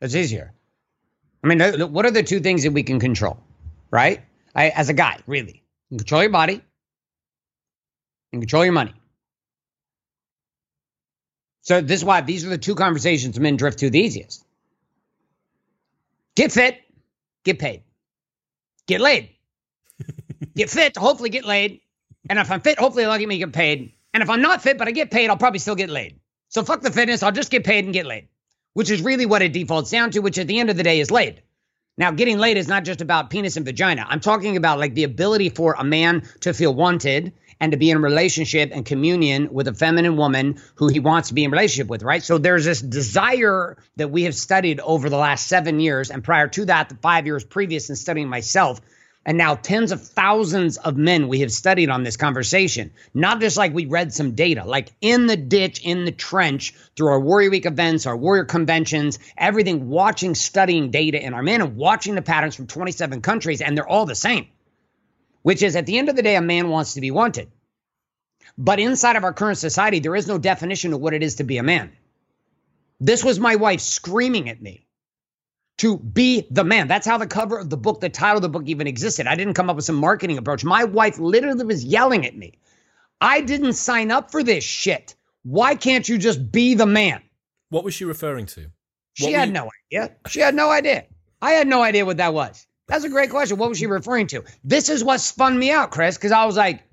It's 0.01 0.15
easier. 0.15 0.53
I 1.43 1.47
mean, 1.47 1.60
look, 1.60 1.91
what 1.91 2.05
are 2.05 2.12
the 2.12 2.23
two 2.23 2.39
things 2.39 2.63
that 2.63 2.71
we 2.71 2.83
can 2.83 2.99
control, 2.99 3.38
right? 3.91 4.21
I, 4.55 4.69
as 4.69 4.89
a 4.89 4.93
guy, 4.93 5.19
really, 5.27 5.63
you 5.89 5.97
can 5.97 5.99
control 5.99 6.23
your 6.23 6.31
body 6.31 6.62
and 8.33 8.41
control 8.41 8.63
your 8.65 8.73
money. 8.73 8.93
So 11.67 11.82
this 11.82 11.99
is 11.99 12.06
why 12.06 12.21
these 12.21 12.45
are 12.45 12.49
the 12.49 12.58
two 12.58 12.75
conversations 12.75 13.38
men 13.38 13.58
drift 13.58 13.80
to 13.80 13.89
the 13.89 13.99
easiest. 13.99 14.45
Get 16.34 16.53
fit, 16.53 16.80
get 17.43 17.60
paid. 17.60 17.84
Get 18.86 19.01
laid. 19.01 19.32
get 20.56 20.69
fit 20.69 20.95
hopefully 20.95 21.30
get 21.30 21.43
laid. 21.43 21.82
And 22.30 22.39
if 22.39 22.49
I'm 22.49 22.62
fit, 22.62 22.80
hopefully 22.80 23.03
they'll 23.03 23.17
get 23.17 23.27
me 23.27 23.38
get 23.38 23.51
paid. 23.51 23.91
And 24.13 24.23
if 24.23 24.30
I'm 24.30 24.41
not 24.41 24.62
fit, 24.62 24.77
but 24.77 24.88
I 24.88 24.91
get 24.91 25.12
paid, 25.12 25.30
I'll 25.30 25.36
probably 25.36 25.60
still 25.60 25.75
get 25.75 25.89
laid. 25.89 26.21
So 26.47 26.63
fuck 26.63 26.80
the 26.80 26.89
fitness, 26.89 27.21
I'll 27.21 27.34
just 27.34 27.51
get 27.51 27.65
paid 27.65 27.84
and 27.84 27.93
get 27.93 28.06
laid, 28.06 28.30
which 28.73 28.89
is 28.89 29.01
really 29.01 29.25
what 29.25 29.41
it 29.41 29.51
defaults 29.51 29.91
down 29.91 30.12
to, 30.12 30.19
which 30.19 30.38
at 30.38 30.47
the 30.47 30.60
end 30.62 30.69
of 30.69 30.77
the 30.77 30.84
day 30.84 31.01
is 31.01 31.12
laid. 31.12 31.41
Now, 31.97 32.12
getting 32.12 32.38
laid 32.38 32.56
is 32.56 32.69
not 32.69 32.86
just 32.86 33.01
about 33.01 33.30
penis 33.30 33.58
and 33.58 33.65
vagina. 33.65 34.06
I'm 34.08 34.21
talking 34.21 34.56
about 34.56 34.80
like 34.80 34.93
the 34.93 35.03
ability 35.03 35.49
for 35.49 35.75
a 35.77 35.84
man 35.84 36.23
to 36.41 36.53
feel 36.53 36.73
wanted 36.73 37.34
and 37.59 37.71
to 37.71 37.77
be 37.77 37.89
in 37.89 38.01
relationship 38.01 38.71
and 38.73 38.85
communion 38.85 39.49
with 39.51 39.67
a 39.67 39.73
feminine 39.73 40.17
woman 40.17 40.61
who 40.75 40.87
he 40.87 40.99
wants 40.99 41.29
to 41.29 41.33
be 41.33 41.43
in 41.43 41.51
relationship 41.51 41.87
with, 41.87 42.03
right? 42.03 42.23
So 42.23 42.37
there's 42.37 42.65
this 42.65 42.81
desire 42.81 43.77
that 43.95 44.11
we 44.11 44.23
have 44.23 44.35
studied 44.35 44.79
over 44.79 45.09
the 45.09 45.17
last 45.17 45.47
seven 45.47 45.79
years, 45.79 46.11
and 46.11 46.23
prior 46.23 46.47
to 46.49 46.65
that, 46.65 46.89
the 46.89 46.95
five 46.95 47.25
years 47.25 47.43
previous 47.43 47.89
in 47.89 47.95
studying 47.95 48.29
myself. 48.29 48.81
And 49.25 49.37
now 49.37 49.55
tens 49.55 49.91
of 49.91 50.07
thousands 50.07 50.77
of 50.77 50.95
men 50.95 51.27
we 51.27 51.41
have 51.41 51.51
studied 51.51 51.89
on 51.89 52.03
this 52.03 52.15
conversation, 52.15 52.93
not 53.13 53.41
just 53.41 53.57
like 53.57 53.73
we 53.73 53.85
read 53.85 54.13
some 54.13 54.35
data, 54.35 54.63
like 54.63 54.93
in 55.01 55.27
the 55.27 55.35
ditch, 55.35 55.81
in 55.83 56.05
the 56.05 56.13
trench, 56.13 56.73
through 56.95 57.09
our 57.09 57.19
Warrior 57.19 57.49
Week 57.49 57.65
events, 57.65 58.05
our 58.05 58.15
Warrior 58.15 58.45
conventions, 58.45 59.19
everything, 59.37 59.89
watching, 59.89 60.33
studying 60.33 60.91
data 60.91 61.21
in 61.21 61.33
our 61.33 61.43
men 61.43 61.59
and 61.59 61.75
watching 61.75 62.15
the 62.15 62.21
patterns 62.21 62.55
from 62.55 62.67
27 62.67 63.21
countries, 63.21 63.61
and 63.61 63.75
they're 63.75 63.85
all 63.85 64.05
the 64.05 64.15
same 64.15 64.47
which 65.47 65.63
is 65.63 65.77
at 65.77 65.86
the 65.86 65.97
end 65.97 66.10
of 66.10 66.17
the 66.17 66.21
day, 66.21 66.36
a 66.36 66.41
man 66.41 66.67
wants 66.67 66.95
to 66.95 66.99
be 66.99 67.10
wanted. 67.10 67.49
But 68.57 68.81
inside 68.81 69.15
of 69.15 69.23
our 69.23 69.31
current 69.31 69.57
society, 69.57 69.99
there 69.99 70.13
is 70.13 70.27
no 70.27 70.38
definition 70.38 70.91
of 70.91 70.99
what 70.99 71.13
it 71.13 71.23
is 71.23 71.36
to 71.36 71.45
be 71.45 71.57
a 71.57 71.63
man. 71.63 71.93
This 72.99 73.23
was 73.23 73.39
my 73.39 73.55
wife 73.55 73.79
screaming 73.79 74.49
at 74.49 74.62
me 74.62 74.86
to 75.77 75.97
be 75.97 76.45
the 76.51 76.65
man. 76.65 76.89
That's 76.89 77.07
how 77.07 77.17
the 77.17 77.27
cover 77.27 77.57
of 77.57 77.69
the 77.69 77.77
book, 77.77 78.01
the 78.01 78.10
title 78.10 78.36
of 78.36 78.41
the 78.41 78.49
book 78.49 78.63
even 78.65 78.88
existed. 78.88 79.25
I 79.25 79.36
didn't 79.36 79.53
come 79.53 79.69
up 79.69 79.77
with 79.77 79.86
some 79.86 79.95
marketing 79.95 80.38
approach. 80.38 80.65
My 80.65 80.83
wife 80.83 81.17
literally 81.17 81.63
was 81.63 81.86
yelling 81.86 82.25
at 82.25 82.36
me. 82.36 82.60
I 83.21 83.39
didn't 83.39 83.73
sign 83.73 84.12
up 84.12 84.31
for 84.31 84.43
this 84.43 84.65
shit. 84.65 85.15
Why 85.43 85.75
can't 85.75 86.10
you 86.10 86.17
just 86.17 86.51
be 86.51 86.73
the 86.73 86.86
man? 86.86 87.21
What 87.69 87.86
was 87.86 87.93
she 87.93 88.03
referring 88.03 88.47
to? 88.47 88.63
What 88.63 88.69
she 89.13 89.31
had 89.31 89.47
you- 89.47 89.53
no 89.53 89.69
idea. 89.93 90.17
She 90.27 90.41
had 90.41 90.55
no 90.55 90.69
idea. 90.69 91.05
I 91.41 91.51
had 91.51 91.69
no 91.69 91.81
idea 91.83 92.05
what 92.05 92.17
that 92.17 92.33
was. 92.33 92.66
That's 92.88 93.04
a 93.04 93.10
great 93.10 93.30
question. 93.30 93.58
What 93.58 93.69
was 93.69 93.78
she 93.78 93.88
referring 93.88 94.28
to? 94.28 94.43
This 94.63 94.89
is 94.89 95.04
what 95.04 95.19
spun 95.19 95.58
me 95.58 95.71
out, 95.71 95.91
Chris, 95.91 96.17
because 96.17 96.32
I 96.32 96.45
was 96.45 96.56
like, 96.56 96.84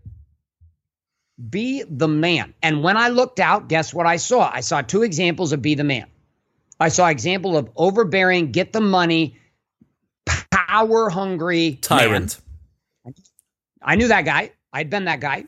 be 1.50 1.84
the 1.88 2.08
man. 2.08 2.54
And 2.62 2.82
when 2.82 2.96
I 2.96 3.08
looked 3.08 3.40
out, 3.40 3.68
guess 3.68 3.94
what 3.94 4.06
I 4.06 4.16
saw? 4.16 4.50
I 4.52 4.60
saw 4.60 4.82
two 4.82 5.02
examples 5.02 5.52
of 5.52 5.62
be 5.62 5.74
the 5.74 5.84
man. 5.84 6.06
I 6.80 6.88
saw 6.88 7.08
example 7.08 7.56
of 7.56 7.70
overbearing, 7.76 8.50
get 8.50 8.72
the 8.72 8.80
money, 8.80 9.36
power 10.50 11.08
hungry 11.10 11.78
Tyrant. 11.80 12.40
man. 13.04 13.14
I 13.82 13.96
knew 13.96 14.08
that 14.08 14.24
guy. 14.24 14.52
I'd 14.72 14.90
been 14.90 15.04
that 15.04 15.20
guy. 15.20 15.44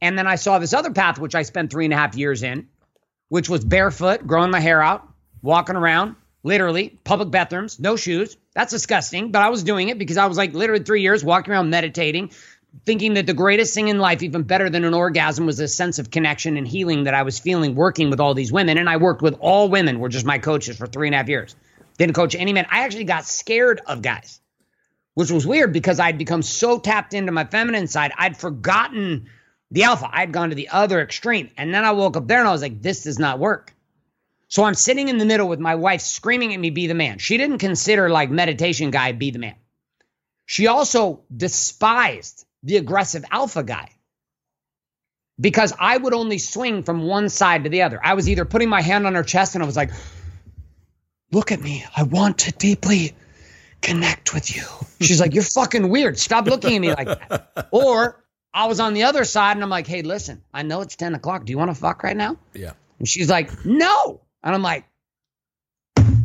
And 0.00 0.18
then 0.18 0.26
I 0.26 0.36
saw 0.36 0.58
this 0.58 0.74
other 0.74 0.92
path, 0.92 1.18
which 1.18 1.34
I 1.34 1.42
spent 1.42 1.70
three 1.70 1.84
and 1.84 1.94
a 1.94 1.96
half 1.96 2.16
years 2.16 2.42
in, 2.42 2.68
which 3.28 3.48
was 3.48 3.64
barefoot, 3.64 4.26
growing 4.26 4.50
my 4.50 4.60
hair 4.60 4.82
out, 4.82 5.08
walking 5.42 5.76
around, 5.76 6.16
literally, 6.42 6.98
public 7.04 7.30
bathrooms, 7.30 7.80
no 7.80 7.96
shoes. 7.96 8.36
That's 8.54 8.70
disgusting. 8.70 9.30
But 9.30 9.42
I 9.42 9.48
was 9.48 9.62
doing 9.62 9.88
it 9.88 9.98
because 9.98 10.16
I 10.16 10.26
was 10.26 10.36
like 10.36 10.52
literally 10.52 10.84
three 10.84 11.02
years 11.02 11.24
walking 11.24 11.52
around 11.52 11.70
meditating, 11.70 12.32
thinking 12.84 13.14
that 13.14 13.26
the 13.26 13.34
greatest 13.34 13.74
thing 13.74 13.88
in 13.88 13.98
life, 13.98 14.22
even 14.22 14.42
better 14.42 14.68
than 14.68 14.84
an 14.84 14.94
orgasm, 14.94 15.46
was 15.46 15.58
a 15.60 15.68
sense 15.68 15.98
of 15.98 16.10
connection 16.10 16.56
and 16.56 16.68
healing 16.68 17.04
that 17.04 17.14
I 17.14 17.22
was 17.22 17.38
feeling 17.38 17.74
working 17.74 18.10
with 18.10 18.20
all 18.20 18.34
these 18.34 18.52
women. 18.52 18.78
And 18.78 18.88
I 18.88 18.98
worked 18.98 19.22
with 19.22 19.36
all 19.40 19.68
women, 19.68 20.00
were 20.00 20.08
just 20.08 20.26
my 20.26 20.38
coaches 20.38 20.76
for 20.76 20.86
three 20.86 21.08
and 21.08 21.14
a 21.14 21.18
half 21.18 21.28
years. 21.28 21.56
Didn't 21.98 22.14
coach 22.14 22.34
any 22.34 22.52
men. 22.52 22.66
I 22.70 22.84
actually 22.84 23.04
got 23.04 23.24
scared 23.24 23.80
of 23.86 24.02
guys, 24.02 24.40
which 25.14 25.30
was 25.30 25.46
weird 25.46 25.72
because 25.72 26.00
I'd 26.00 26.18
become 26.18 26.42
so 26.42 26.78
tapped 26.78 27.14
into 27.14 27.32
my 27.32 27.44
feminine 27.44 27.86
side, 27.86 28.12
I'd 28.16 28.36
forgotten 28.36 29.28
the 29.70 29.84
alpha. 29.84 30.08
I'd 30.10 30.32
gone 30.32 30.50
to 30.50 30.54
the 30.54 30.68
other 30.68 31.00
extreme. 31.00 31.50
And 31.56 31.74
then 31.74 31.84
I 31.84 31.92
woke 31.92 32.16
up 32.16 32.26
there 32.28 32.40
and 32.40 32.48
I 32.48 32.52
was 32.52 32.62
like, 32.62 32.82
this 32.82 33.04
does 33.04 33.18
not 33.18 33.38
work. 33.38 33.71
So 34.52 34.64
I'm 34.64 34.74
sitting 34.74 35.08
in 35.08 35.16
the 35.16 35.24
middle 35.24 35.48
with 35.48 35.60
my 35.60 35.76
wife 35.76 36.02
screaming 36.02 36.52
at 36.52 36.60
me, 36.60 36.68
be 36.68 36.86
the 36.86 36.92
man. 36.92 37.16
She 37.16 37.38
didn't 37.38 37.56
consider 37.56 38.10
like 38.10 38.28
meditation 38.28 38.90
guy, 38.90 39.12
be 39.12 39.30
the 39.30 39.38
man. 39.38 39.54
She 40.44 40.66
also 40.66 41.22
despised 41.34 42.44
the 42.62 42.76
aggressive 42.76 43.24
alpha 43.30 43.62
guy 43.62 43.88
because 45.40 45.72
I 45.80 45.96
would 45.96 46.12
only 46.12 46.36
swing 46.36 46.82
from 46.82 47.04
one 47.04 47.30
side 47.30 47.64
to 47.64 47.70
the 47.70 47.80
other. 47.80 47.98
I 48.04 48.12
was 48.12 48.28
either 48.28 48.44
putting 48.44 48.68
my 48.68 48.82
hand 48.82 49.06
on 49.06 49.14
her 49.14 49.22
chest 49.22 49.54
and 49.54 49.64
I 49.64 49.66
was 49.66 49.74
like, 49.74 49.90
look 51.30 51.50
at 51.50 51.62
me. 51.62 51.86
I 51.96 52.02
want 52.02 52.40
to 52.40 52.52
deeply 52.52 53.14
connect 53.80 54.34
with 54.34 54.54
you. 54.54 54.64
She's 55.00 55.18
like, 55.18 55.32
you're 55.32 55.44
fucking 55.44 55.88
weird. 55.88 56.18
Stop 56.18 56.44
looking 56.44 56.74
at 56.74 56.80
me 56.82 56.88
like 56.92 57.06
that. 57.06 57.68
Or 57.72 58.22
I 58.52 58.66
was 58.66 58.80
on 58.80 58.92
the 58.92 59.04
other 59.04 59.24
side 59.24 59.56
and 59.56 59.64
I'm 59.64 59.70
like, 59.70 59.86
hey, 59.86 60.02
listen, 60.02 60.42
I 60.52 60.62
know 60.62 60.82
it's 60.82 60.96
10 60.96 61.14
o'clock. 61.14 61.46
Do 61.46 61.52
you 61.52 61.56
want 61.56 61.70
to 61.70 61.74
fuck 61.74 62.02
right 62.02 62.14
now? 62.14 62.36
Yeah. 62.52 62.72
And 62.98 63.08
she's 63.08 63.30
like, 63.30 63.64
no. 63.64 64.20
And 64.42 64.54
I'm 64.54 64.62
like, 64.62 64.84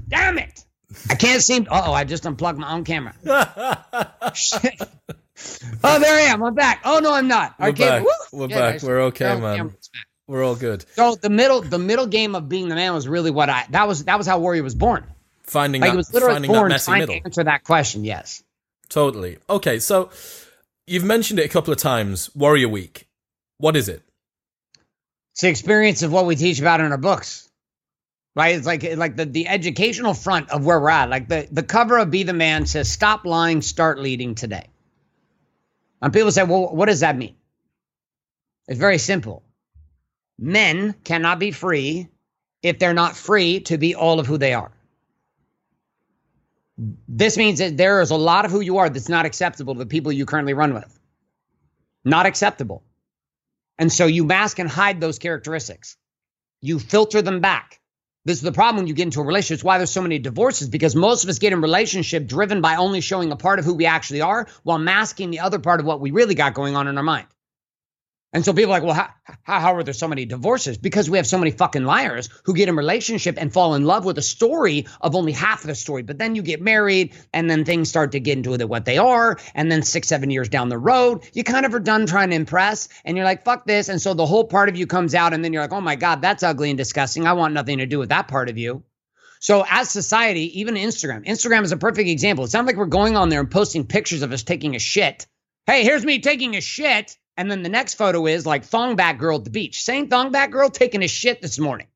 damn 0.08 0.38
it. 0.38 0.64
I 1.10 1.16
can't 1.16 1.42
seem. 1.42 1.68
Oh, 1.70 1.94
I 1.94 2.04
just 2.06 2.26
unplugged 2.26 2.58
my 2.60 2.74
own 2.74 2.84
camera. 2.84 3.14
Shit. 4.34 4.82
Oh, 5.84 6.00
there 6.00 6.16
I 6.16 6.22
am. 6.32 6.42
I'm 6.44 6.56
back. 6.56 6.82
Oh 6.86 7.00
no, 7.00 7.14
I'm 7.14 7.28
not. 7.28 7.56
We're 7.60 7.68
Okay, 7.70 7.88
back. 7.88 8.04
woo. 8.04 8.10
We're 8.40 8.48
Yeah, 8.48 8.72
back. 8.72 8.82
We're 8.84 9.02
okay, 9.04 9.40
man. 9.40 9.76
We're 10.28 10.44
all 10.44 10.56
good. 10.56 10.84
So 10.94 11.16
the 11.16 11.30
middle, 11.30 11.62
the 11.62 11.78
middle 11.78 12.08
game 12.08 12.36
of 12.36 12.50
being 12.50 12.68
the 12.70 12.76
man 12.76 12.94
was 12.94 13.08
really 13.08 13.32
what 13.32 13.50
I. 13.50 13.66
That 13.70 13.88
was 13.88 14.06
that 14.06 14.18
was 14.18 14.26
how 14.28 14.40
Warrior 14.40 14.64
was 14.64 14.76
born. 14.76 15.06
Finding 15.44 15.82
Like 15.82 15.92
that, 15.92 15.94
it 15.94 15.98
was 15.98 16.14
literally 16.14 16.34
finding 16.36 16.52
that 16.52 16.58
born 16.58 16.72
trying 16.80 17.00
middle. 17.00 17.16
to 17.16 17.26
answer 17.26 17.44
that 17.44 17.64
question. 17.64 18.04
Yes. 18.04 18.44
Totally. 18.90 19.38
Okay, 19.50 19.80
so 19.80 20.10
you've 20.88 21.04
mentioned 21.06 21.40
it 21.40 21.46
a 21.46 21.50
couple 21.50 21.72
of 21.72 21.80
times. 21.80 22.30
Warrior 22.36 22.70
Week. 22.70 23.08
What 23.58 23.76
is 23.76 23.88
it? 23.90 24.02
It's 25.34 25.42
the 25.42 25.50
experience 25.50 26.02
of 26.04 26.12
what 26.12 26.26
we 26.26 26.36
teach 26.36 26.60
about 26.60 26.82
in 26.82 26.92
our 26.92 26.98
books. 26.98 27.47
Right? 28.38 28.56
It's 28.56 28.67
like 28.67 28.84
like 28.97 29.15
the, 29.15 29.26
the 29.26 29.47
educational 29.47 30.13
front 30.13 30.52
of 30.52 30.63
where 30.63 30.80
we're 30.80 30.91
at. 30.91 31.10
Like 31.10 31.28
the, 31.28 31.47
the 31.52 31.63
cover 31.63 31.97
of 31.97 32.12
Be 32.12 32.21
the 32.21 32.34
Man 32.34 32.67
says, 32.67 32.88
Stop 32.88 33.26
lying, 33.26 33.63
start 33.63 34.00
leading 34.00 34.36
today. 34.36 34.67
And 36.04 36.13
people 36.13 36.32
say, 36.32 36.43
Well, 36.43 36.67
what 36.67 36.86
does 36.86 37.00
that 37.00 37.17
mean? 37.17 37.36
It's 38.67 38.80
very 38.80 39.00
simple. 39.00 39.41
Men 40.38 40.93
cannot 41.04 41.39
be 41.39 41.50
free 41.50 42.10
if 42.62 42.78
they're 42.78 42.93
not 42.93 43.17
free 43.17 43.62
to 43.62 43.80
be 43.80 43.95
all 43.95 44.19
of 44.19 44.28
who 44.28 44.38
they 44.38 44.54
are. 44.54 44.71
This 47.08 47.38
means 47.38 47.58
that 47.58 47.76
there 47.76 48.02
is 48.02 48.12
a 48.12 48.15
lot 48.15 48.45
of 48.45 48.52
who 48.52 48.62
you 48.62 48.78
are 48.78 48.89
that's 48.91 49.10
not 49.10 49.26
acceptable 49.26 49.73
to 49.73 49.80
the 49.80 49.88
people 49.88 50.12
you 50.12 50.28
currently 50.28 50.54
run 50.54 50.76
with. 50.76 51.00
Not 52.06 52.28
acceptable. 52.28 52.84
And 53.80 53.91
so 53.91 54.06
you 54.06 54.26
mask 54.26 54.60
and 54.60 54.69
hide 54.69 55.02
those 55.02 55.17
characteristics. 55.17 55.97
You 56.62 56.78
filter 56.78 57.23
them 57.23 57.39
back. 57.39 57.80
This 58.28 58.40
is 58.40 58.44
the 58.44 58.52
problem 58.52 58.76
when 58.76 58.88
you 58.88 58.94
get 58.94 59.04
into 59.04 59.22
a 59.22 59.24
relationship. 59.24 59.56
It's 59.56 59.63
why 59.63 59.78
there's 59.78 59.90
so 59.90 60.02
many 60.02 60.20
divorces 60.20 60.68
because 60.68 60.98
most 60.98 61.24
of 61.24 61.30
us 61.30 61.40
get 61.40 61.54
in 61.54 61.62
relationship 61.62 62.28
driven 62.28 62.60
by 62.60 62.76
only 62.76 63.00
showing 63.00 63.32
a 63.32 63.38
part 63.38 63.58
of 63.58 63.63
who 63.63 63.74
we 63.74 63.86
actually 63.86 64.20
are 64.20 64.48
while 64.63 64.78
masking 64.78 65.32
the 65.32 65.40
other 65.40 65.60
part 65.60 65.80
of 65.80 65.86
what 65.86 66.02
we 66.02 66.12
really 66.12 66.36
got 66.36 66.54
going 66.54 66.76
on 66.76 66.90
in 66.90 66.98
our 66.98 67.04
mind. 67.06 67.28
And 68.34 68.44
so 68.44 68.52
people 68.52 68.72
are 68.72 68.80
like, 68.80 68.84
well, 68.84 68.94
how, 68.94 69.10
how, 69.44 69.60
how 69.60 69.76
are 69.76 69.84
there 69.84 69.94
so 69.94 70.08
many 70.08 70.26
divorces? 70.26 70.78
Because 70.78 71.10
we 71.10 71.18
have 71.18 71.26
so 71.26 71.38
many 71.38 71.52
fucking 71.52 71.86
liars 71.86 72.30
who 72.44 72.54
get 72.54 72.68
in 72.68 72.76
relationship 72.76 73.36
and 73.38 73.54
fall 73.54 73.74
in 73.74 73.86
love 73.86 74.04
with 74.04 74.18
a 74.18 74.22
story 74.22 74.86
of 75.00 75.16
only 75.16 75.32
half 75.32 75.62
of 75.62 75.68
the 75.68 75.76
story. 75.76 76.04
But 76.04 76.18
then 76.18 76.36
you 76.36 76.42
get 76.42 76.62
married 76.62 77.16
and 77.34 77.50
then 77.50 77.63
things 77.63 77.88
start 77.88 78.12
to 78.12 78.20
get 78.20 78.38
into 78.38 78.68
what 78.68 78.84
they 78.84 78.98
are. 78.98 79.38
And 79.56 79.72
then 79.72 79.82
six, 79.82 80.10
seven 80.10 80.30
years 80.30 80.50
down 80.50 80.68
the 80.68 80.78
road, 80.78 81.28
you 81.34 81.46
kind 81.46 81.66
of 81.66 81.74
are 81.74 81.80
done 81.80 82.06
trying 82.06 82.32
to 82.32 82.36
impress 82.36 82.90
and 83.06 83.16
you're 83.16 83.26
like, 83.26 83.46
fuck 83.46 83.66
this. 83.66 83.88
And 83.88 84.02
so 84.02 84.13
the 84.13 84.26
whole 84.26 84.44
part 84.44 84.68
of 84.68 84.76
you 84.76 84.88
comes 84.88 85.16
out 85.16 85.34
and 85.34 85.44
then 85.44 85.54
you're 85.54 85.62
like, 85.62 85.72
oh 85.72 85.82
my 85.82 85.96
God, 85.96 86.22
that's 86.22 86.44
ugly 86.44 86.70
and 86.70 86.78
disgusting. 86.78 87.26
I 87.26 87.34
want 87.34 87.54
nothing 87.54 87.78
to 87.78 87.86
do 87.86 87.98
with 87.98 88.10
that 88.10 88.28
part 88.28 88.50
of 88.50 88.58
you. 88.58 88.84
So 89.40 89.66
as 89.70 89.90
society, 89.90 90.60
even 90.60 90.76
Instagram, 90.76 91.26
Instagram 91.26 91.63
is 91.63 91.72
a 91.72 91.78
perfect 91.78 92.10
example. 92.10 92.44
It 92.44 92.52
sounds 92.52 92.68
like 92.68 92.76
we're 92.76 92.88
going 92.88 93.16
on 93.16 93.30
there 93.30 93.40
and 93.40 93.50
posting 93.50 93.86
pictures 93.86 94.22
of 94.22 94.34
us 94.34 94.44
taking 94.44 94.76
a 94.76 94.80
shit. 94.80 95.28
Hey, 95.66 95.84
here's 95.84 96.04
me 96.04 96.20
taking 96.20 96.56
a 96.56 96.62
shit. 96.62 97.18
And 97.38 97.52
then 97.52 97.62
the 97.62 97.69
next 97.69 97.93
photo 97.93 98.26
is 98.26 98.45
like 98.45 98.65
thongback 98.65 99.19
girl 99.19 99.38
at 99.38 99.43
the 99.43 99.52
beach. 99.52 99.84
Same 99.84 100.10
thongback 100.10 100.52
girl 100.52 100.69
taking 100.69 101.04
a 101.04 101.08
shit 101.08 101.41
this 101.41 101.60
morning. 101.60 101.88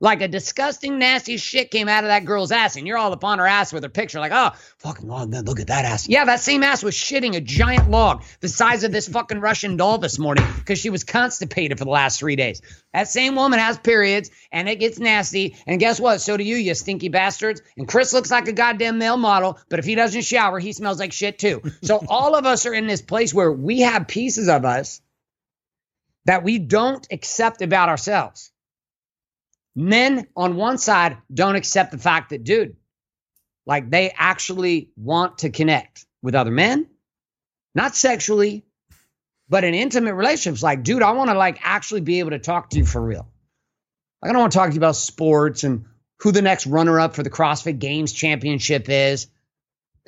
Like 0.00 0.22
a 0.22 0.28
disgusting, 0.28 1.00
nasty 1.00 1.38
shit 1.38 1.72
came 1.72 1.88
out 1.88 2.04
of 2.04 2.08
that 2.08 2.24
girl's 2.24 2.52
ass, 2.52 2.76
and 2.76 2.86
you're 2.86 2.96
all 2.96 3.12
up 3.12 3.24
on 3.24 3.40
her 3.40 3.46
ass 3.48 3.72
with 3.72 3.82
her 3.82 3.88
picture, 3.88 4.20
like, 4.20 4.30
oh, 4.32 4.50
fucking 4.78 5.10
oh, 5.10 5.26
man, 5.26 5.44
look 5.44 5.58
at 5.58 5.66
that 5.66 5.84
ass. 5.84 6.08
Yeah, 6.08 6.24
that 6.26 6.38
same 6.38 6.62
ass 6.62 6.84
was 6.84 6.94
shitting 6.94 7.34
a 7.34 7.40
giant 7.40 7.90
log 7.90 8.22
the 8.38 8.48
size 8.48 8.84
of 8.84 8.92
this 8.92 9.08
fucking 9.18 9.40
Russian 9.40 9.76
doll 9.76 9.98
this 9.98 10.16
morning 10.16 10.44
because 10.56 10.78
she 10.78 10.90
was 10.90 11.02
constipated 11.02 11.78
for 11.78 11.84
the 11.84 11.90
last 11.90 12.20
three 12.20 12.36
days. 12.36 12.62
That 12.94 13.08
same 13.08 13.34
woman 13.34 13.58
has 13.58 13.76
periods, 13.76 14.30
and 14.52 14.68
it 14.68 14.76
gets 14.76 15.00
nasty. 15.00 15.56
And 15.66 15.80
guess 15.80 15.98
what? 15.98 16.20
So 16.20 16.36
do 16.36 16.44
you, 16.44 16.54
you 16.54 16.74
stinky 16.74 17.08
bastards. 17.08 17.60
And 17.76 17.88
Chris 17.88 18.12
looks 18.12 18.30
like 18.30 18.46
a 18.46 18.52
goddamn 18.52 18.98
male 18.98 19.16
model, 19.16 19.58
but 19.68 19.80
if 19.80 19.84
he 19.84 19.96
doesn't 19.96 20.22
shower, 20.22 20.60
he 20.60 20.72
smells 20.72 21.00
like 21.00 21.12
shit 21.12 21.40
too. 21.40 21.60
So 21.82 22.04
all 22.08 22.36
of 22.36 22.46
us 22.46 22.66
are 22.66 22.74
in 22.74 22.86
this 22.86 23.02
place 23.02 23.34
where 23.34 23.50
we 23.50 23.80
have 23.80 24.06
pieces 24.06 24.48
of 24.48 24.64
us 24.64 25.00
that 26.26 26.44
we 26.44 26.60
don't 26.60 27.04
accept 27.10 27.62
about 27.62 27.88
ourselves. 27.88 28.52
Men 29.74 30.26
on 30.36 30.56
one 30.56 30.78
side 30.78 31.18
don't 31.32 31.56
accept 31.56 31.92
the 31.92 31.98
fact 31.98 32.30
that, 32.30 32.44
dude, 32.44 32.76
like 33.66 33.90
they 33.90 34.10
actually 34.16 34.90
want 34.96 35.38
to 35.38 35.50
connect 35.50 36.06
with 36.22 36.34
other 36.34 36.50
men, 36.50 36.88
not 37.74 37.94
sexually, 37.94 38.64
but 39.48 39.64
in 39.64 39.74
intimate 39.74 40.14
relationships. 40.14 40.62
Like, 40.62 40.82
dude, 40.82 41.02
I 41.02 41.12
want 41.12 41.30
to 41.30 41.36
like 41.36 41.58
actually 41.62 42.00
be 42.00 42.18
able 42.18 42.30
to 42.30 42.38
talk 42.38 42.70
to 42.70 42.78
you 42.78 42.84
for 42.84 43.00
real. 43.00 43.28
Like, 44.22 44.30
I 44.30 44.32
don't 44.32 44.40
want 44.40 44.52
to 44.52 44.58
talk 44.58 44.68
to 44.68 44.74
you 44.74 44.80
about 44.80 44.96
sports 44.96 45.64
and 45.64 45.84
who 46.20 46.32
the 46.32 46.42
next 46.42 46.66
runner 46.66 46.98
up 46.98 47.14
for 47.14 47.22
the 47.22 47.30
CrossFit 47.30 47.78
Games 47.78 48.12
championship 48.12 48.88
is. 48.88 49.28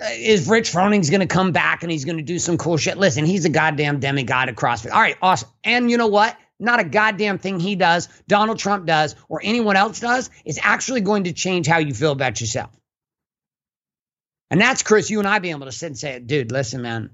Uh, 0.01 0.09
is 0.13 0.49
Rich 0.49 0.71
Froning's 0.71 1.11
going 1.11 1.21
to 1.21 1.27
come 1.27 1.53
back 1.53 1.83
and 1.83 1.93
he's 1.93 2.05
going 2.05 2.17
to 2.17 2.25
do 2.25 2.39
some 2.39 2.59
cool 2.59 2.77
shit. 2.77 2.97
Listen, 2.97 3.25
he's 3.27 3.45
a 3.45 3.51
goddamn 3.51 4.01
demigod 4.01 4.49
at 4.49 4.57
CrossFit. 4.57 4.93
All 4.93 5.01
right, 5.01 5.17
awesome. 5.21 5.51
And 5.63 5.91
you 5.91 5.99
know 5.99 6.09
what? 6.09 6.37
Not 6.61 6.79
a 6.79 6.85
goddamn 6.85 7.39
thing 7.39 7.59
he 7.59 7.75
does, 7.75 8.09
Donald 8.29 8.59
Trump 8.59 8.87
does, 8.87 9.17
or 9.29 9.41
anyone 9.43 9.77
else 9.77 9.99
does 10.01 10.31
is 10.45 10.61
actually 10.63 11.01
going 11.01 11.25
to 11.25 11.33
change 11.33 11.67
how 11.67 11.79
you 11.79 11.95
feel 11.95 12.13
about 12.13 12.41
yourself. 12.41 12.71
And 14.51 14.61
that's 14.61 14.83
Chris, 14.83 15.11
you 15.11 15.21
and 15.21 15.29
I 15.29 15.39
being 15.39 15.55
able 15.55 15.67
to 15.67 15.73
sit 15.73 15.87
and 15.87 15.99
say, 15.99 16.19
dude, 16.19 16.53
listen, 16.53 16.83
man, 16.83 17.11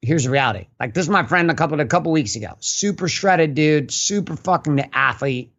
here's 0.00 0.24
the 0.24 0.30
reality. 0.30 0.66
Like 0.80 0.92
this 0.92 1.04
is 1.04 1.10
my 1.10 1.24
friend 1.24 1.50
a 1.50 1.54
couple 1.54 1.80
a 1.80 1.86
couple 1.86 2.10
weeks 2.10 2.36
ago. 2.36 2.56
Super 2.58 3.08
shredded 3.08 3.54
dude, 3.54 3.92
super 3.92 4.36
fucking 4.36 4.76
the 4.76 4.96
athlete. 4.96 5.52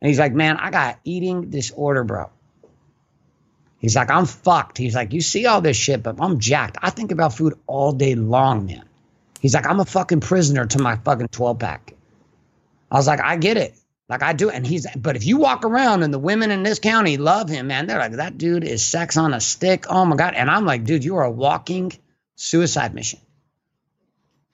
And 0.00 0.08
he's 0.08 0.18
like, 0.18 0.32
man, 0.32 0.56
I 0.56 0.70
got 0.70 1.00
eating 1.04 1.50
disorder, 1.50 2.04
bro. 2.04 2.30
He's 3.78 3.96
like, 3.96 4.10
I'm 4.10 4.26
fucked. 4.26 4.78
He's 4.78 4.94
like, 4.94 5.12
you 5.12 5.20
see 5.20 5.46
all 5.46 5.60
this 5.60 5.76
shit, 5.76 6.04
but 6.04 6.16
I'm 6.20 6.38
jacked. 6.38 6.76
I 6.80 6.90
think 6.90 7.10
about 7.10 7.34
food 7.34 7.54
all 7.66 7.92
day 7.92 8.14
long, 8.14 8.66
man. 8.66 8.84
He's 9.40 9.54
like, 9.54 9.66
I'm 9.66 9.80
a 9.80 9.84
fucking 9.84 10.20
prisoner 10.20 10.66
to 10.66 10.78
my 10.78 10.96
fucking 10.96 11.28
12 11.28 11.58
pack. 11.58 11.94
I 12.92 12.96
was 12.96 13.06
like, 13.08 13.20
I 13.20 13.36
get 13.36 13.56
it. 13.56 13.76
Like 14.08 14.22
I 14.22 14.34
do. 14.34 14.50
And 14.50 14.66
he's, 14.66 14.86
but 14.94 15.16
if 15.16 15.24
you 15.24 15.38
walk 15.38 15.64
around 15.64 16.02
and 16.02 16.12
the 16.12 16.18
women 16.18 16.50
in 16.50 16.62
this 16.62 16.78
county 16.78 17.16
love 17.16 17.48
him, 17.48 17.66
man, 17.66 17.86
they're 17.86 17.98
like, 17.98 18.12
that 18.12 18.38
dude 18.38 18.64
is 18.64 18.84
sex 18.84 19.16
on 19.16 19.34
a 19.34 19.40
stick. 19.40 19.86
Oh 19.88 20.04
my 20.04 20.16
God. 20.16 20.34
And 20.34 20.50
I'm 20.50 20.66
like, 20.66 20.84
dude, 20.84 21.02
you 21.02 21.16
are 21.16 21.24
a 21.24 21.30
walking 21.30 21.92
suicide 22.36 22.94
mission 22.94 23.20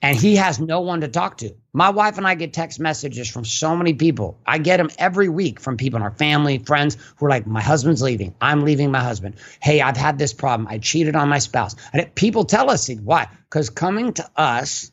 and 0.01 0.17
he 0.17 0.37
has 0.37 0.59
no 0.59 0.79
one 0.79 1.01
to 1.01 1.07
talk 1.07 1.37
to. 1.37 1.55
My 1.73 1.89
wife 1.89 2.17
and 2.17 2.25
I 2.25 2.35
get 2.35 2.53
text 2.53 2.79
messages 2.79 3.29
from 3.29 3.43
so 3.43 3.75
many 3.75 3.93
people. 3.93 4.39
I 4.45 4.57
get 4.57 4.77
them 4.77 4.89
every 4.97 5.27
week 5.27 5.59
from 5.59 5.77
people 5.77 5.97
in 5.97 6.03
our 6.03 6.11
family, 6.11 6.59
friends 6.59 6.97
who 7.17 7.25
are 7.25 7.29
like, 7.29 7.45
My 7.45 7.61
husband's 7.61 8.01
leaving. 8.01 8.33
I'm 8.39 8.61
leaving 8.61 8.91
my 8.91 9.03
husband. 9.03 9.35
Hey, 9.61 9.81
I've 9.81 9.97
had 9.97 10.17
this 10.17 10.33
problem. 10.33 10.67
I 10.69 10.77
cheated 10.77 11.15
on 11.15 11.27
my 11.27 11.39
spouse. 11.39 11.75
And 11.91 12.01
it, 12.01 12.15
people 12.15 12.45
tell 12.45 12.69
us 12.69 12.89
why? 12.89 13.27
Because 13.49 13.69
coming 13.69 14.13
to 14.13 14.29
us, 14.35 14.91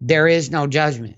there 0.00 0.28
is 0.28 0.50
no 0.50 0.66
judgment. 0.66 1.16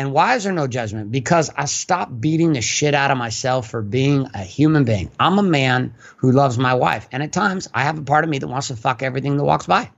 And 0.00 0.14
why 0.14 0.36
is 0.36 0.44
there 0.44 0.52
no 0.54 0.66
judgment? 0.66 1.12
Because 1.12 1.50
I 1.54 1.66
stopped 1.66 2.18
beating 2.22 2.54
the 2.54 2.62
shit 2.62 2.94
out 2.94 3.10
of 3.10 3.18
myself 3.18 3.68
for 3.68 3.82
being 3.82 4.28
a 4.32 4.42
human 4.42 4.84
being. 4.84 5.10
I'm 5.20 5.38
a 5.38 5.42
man 5.42 5.92
who 6.16 6.32
loves 6.32 6.56
my 6.56 6.72
wife. 6.72 7.06
And 7.12 7.22
at 7.22 7.34
times, 7.34 7.68
I 7.74 7.82
have 7.82 7.98
a 7.98 8.02
part 8.02 8.24
of 8.24 8.30
me 8.30 8.38
that 8.38 8.48
wants 8.48 8.68
to 8.68 8.76
fuck 8.76 9.02
everything 9.02 9.36
that 9.36 9.44
walks 9.44 9.66
by. 9.66 9.90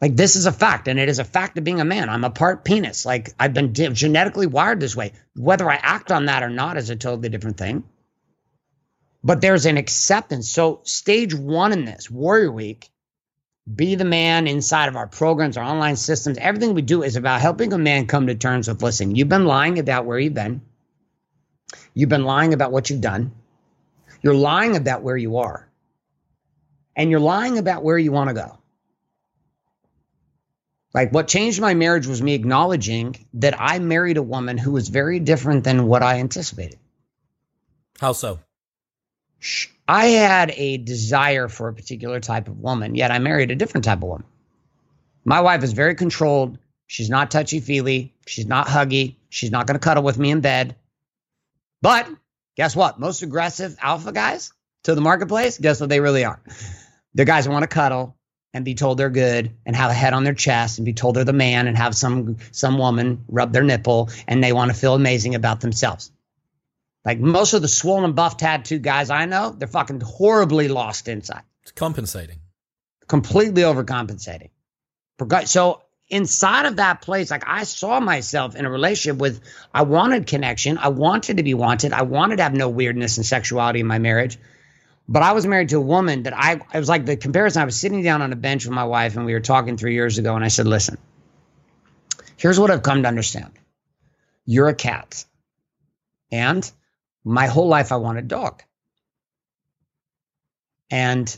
Like 0.00 0.16
this 0.16 0.36
is 0.36 0.46
a 0.46 0.52
fact, 0.52 0.88
and 0.88 0.98
it 0.98 1.10
is 1.10 1.18
a 1.18 1.24
fact 1.24 1.58
of 1.58 1.64
being 1.64 1.82
a 1.82 1.84
man. 1.84 2.08
I'm 2.08 2.24
a 2.24 2.30
part 2.30 2.64
penis. 2.64 3.04
Like 3.04 3.28
I've 3.38 3.52
been 3.52 3.74
genetically 3.74 4.46
wired 4.46 4.80
this 4.80 4.96
way. 4.96 5.12
Whether 5.36 5.70
I 5.70 5.74
act 5.74 6.10
on 6.10 6.24
that 6.24 6.42
or 6.42 6.48
not 6.48 6.78
is 6.78 6.88
a 6.88 6.96
totally 6.96 7.28
different 7.28 7.58
thing. 7.58 7.84
But 9.22 9.42
there's 9.42 9.66
an 9.66 9.76
acceptance. 9.76 10.48
So 10.48 10.80
stage 10.84 11.34
one 11.34 11.74
in 11.74 11.84
this 11.84 12.10
Warrior 12.10 12.52
Week, 12.52 12.88
be 13.72 13.94
the 13.94 14.04
man 14.04 14.46
inside 14.46 14.88
of 14.88 14.96
our 14.96 15.06
programs, 15.06 15.56
our 15.56 15.64
online 15.64 15.96
systems. 15.96 16.38
Everything 16.38 16.74
we 16.74 16.82
do 16.82 17.02
is 17.02 17.16
about 17.16 17.40
helping 17.40 17.72
a 17.72 17.78
man 17.78 18.06
come 18.06 18.26
to 18.26 18.34
terms 18.34 18.68
with 18.68 18.82
listen. 18.82 19.14
You've 19.14 19.28
been 19.28 19.44
lying 19.46 19.78
about 19.78 20.06
where 20.06 20.18
you've 20.18 20.34
been. 20.34 20.62
You've 21.94 22.08
been 22.08 22.24
lying 22.24 22.52
about 22.54 22.72
what 22.72 22.90
you've 22.90 23.00
done. 23.00 23.32
You're 24.22 24.34
lying 24.34 24.76
about 24.76 25.02
where 25.02 25.16
you 25.16 25.38
are, 25.38 25.68
and 26.94 27.10
you're 27.10 27.20
lying 27.20 27.58
about 27.58 27.82
where 27.82 27.98
you 27.98 28.12
want 28.12 28.28
to 28.28 28.34
go. 28.34 28.58
Like 30.92 31.12
what 31.12 31.28
changed 31.28 31.60
my 31.60 31.74
marriage 31.74 32.06
was 32.06 32.20
me 32.20 32.34
acknowledging 32.34 33.16
that 33.34 33.54
I 33.58 33.78
married 33.78 34.16
a 34.16 34.22
woman 34.22 34.58
who 34.58 34.72
was 34.72 34.88
very 34.88 35.20
different 35.20 35.64
than 35.64 35.86
what 35.86 36.02
I 36.02 36.18
anticipated. 36.18 36.78
How 38.00 38.12
so? 38.12 38.40
I 39.88 40.06
had 40.06 40.52
a 40.52 40.76
desire 40.76 41.48
for 41.48 41.68
a 41.68 41.74
particular 41.74 42.20
type 42.20 42.48
of 42.48 42.58
woman, 42.58 42.94
yet 42.94 43.10
I 43.10 43.18
married 43.18 43.50
a 43.50 43.56
different 43.56 43.84
type 43.84 43.98
of 43.98 44.08
woman. 44.08 44.26
My 45.24 45.40
wife 45.40 45.62
is 45.62 45.72
very 45.72 45.94
controlled. 45.94 46.58
She's 46.86 47.10
not 47.10 47.30
touchy 47.30 47.60
feely. 47.60 48.14
She's 48.26 48.46
not 48.46 48.66
huggy. 48.66 49.16
She's 49.28 49.50
not 49.50 49.66
going 49.66 49.78
to 49.78 49.84
cuddle 49.84 50.02
with 50.02 50.18
me 50.18 50.30
in 50.30 50.40
bed. 50.40 50.76
But 51.82 52.08
guess 52.56 52.76
what? 52.76 53.00
Most 53.00 53.22
aggressive 53.22 53.76
alpha 53.80 54.12
guys 54.12 54.52
to 54.84 54.94
the 54.94 55.00
marketplace, 55.00 55.58
guess 55.58 55.80
what 55.80 55.88
they 55.88 56.00
really 56.00 56.24
are? 56.24 56.40
They're 57.14 57.24
guys 57.24 57.48
want 57.48 57.62
to 57.62 57.68
cuddle 57.68 58.16
and 58.52 58.64
be 58.64 58.74
told 58.74 58.98
they're 58.98 59.10
good 59.10 59.52
and 59.64 59.76
have 59.76 59.90
a 59.90 59.94
head 59.94 60.12
on 60.12 60.24
their 60.24 60.34
chest 60.34 60.78
and 60.78 60.84
be 60.84 60.92
told 60.92 61.16
they're 61.16 61.24
the 61.24 61.32
man 61.32 61.66
and 61.66 61.76
have 61.76 61.94
some 61.94 62.38
some 62.52 62.78
woman 62.78 63.24
rub 63.28 63.52
their 63.52 63.62
nipple 63.62 64.10
and 64.26 64.42
they 64.42 64.52
want 64.52 64.70
to 64.70 64.76
feel 64.76 64.94
amazing 64.94 65.34
about 65.34 65.60
themselves. 65.60 66.10
Like 67.04 67.18
most 67.18 67.54
of 67.54 67.62
the 67.62 67.68
swollen 67.68 68.12
buff 68.12 68.36
tattooed 68.36 68.82
guys 68.82 69.10
I 69.10 69.24
know, 69.26 69.50
they're 69.50 69.68
fucking 69.68 70.00
horribly 70.00 70.68
lost 70.68 71.08
inside. 71.08 71.42
It's 71.62 71.72
compensating. 71.72 72.38
Completely 73.08 73.62
overcompensating. 73.62 74.50
So 75.46 75.82
inside 76.08 76.66
of 76.66 76.76
that 76.76 77.02
place, 77.02 77.30
like 77.30 77.44
I 77.46 77.64
saw 77.64 78.00
myself 78.00 78.54
in 78.56 78.64
a 78.64 78.70
relationship 78.70 79.20
with 79.20 79.40
I 79.72 79.82
wanted 79.82 80.26
connection. 80.26 80.78
I 80.78 80.88
wanted 80.88 81.38
to 81.38 81.42
be 81.42 81.54
wanted. 81.54 81.92
I 81.92 82.02
wanted 82.02 82.36
to 82.36 82.42
have 82.42 82.54
no 82.54 82.68
weirdness 82.68 83.16
and 83.16 83.24
sexuality 83.24 83.80
in 83.80 83.86
my 83.86 83.98
marriage. 83.98 84.38
But 85.08 85.22
I 85.22 85.32
was 85.32 85.46
married 85.46 85.70
to 85.70 85.76
a 85.76 85.80
woman 85.80 86.24
that 86.24 86.36
I, 86.36 86.52
it 86.52 86.78
was 86.78 86.88
like 86.88 87.04
the 87.04 87.16
comparison. 87.16 87.62
I 87.62 87.64
was 87.64 87.78
sitting 87.78 88.02
down 88.02 88.22
on 88.22 88.32
a 88.32 88.36
bench 88.36 88.64
with 88.64 88.74
my 88.74 88.84
wife 88.84 89.16
and 89.16 89.26
we 89.26 89.32
were 89.32 89.40
talking 89.40 89.76
three 89.76 89.94
years 89.94 90.18
ago. 90.18 90.36
And 90.36 90.44
I 90.44 90.48
said, 90.48 90.66
listen, 90.66 90.98
here's 92.36 92.60
what 92.60 92.70
I've 92.70 92.82
come 92.82 93.02
to 93.02 93.08
understand 93.08 93.52
you're 94.44 94.68
a 94.68 94.74
cat. 94.74 95.24
And 96.32 96.70
my 97.24 97.46
whole 97.46 97.68
life 97.68 97.92
I 97.92 97.96
wanted 97.96 98.24
a 98.24 98.28
dog. 98.28 98.62
And 100.90 101.36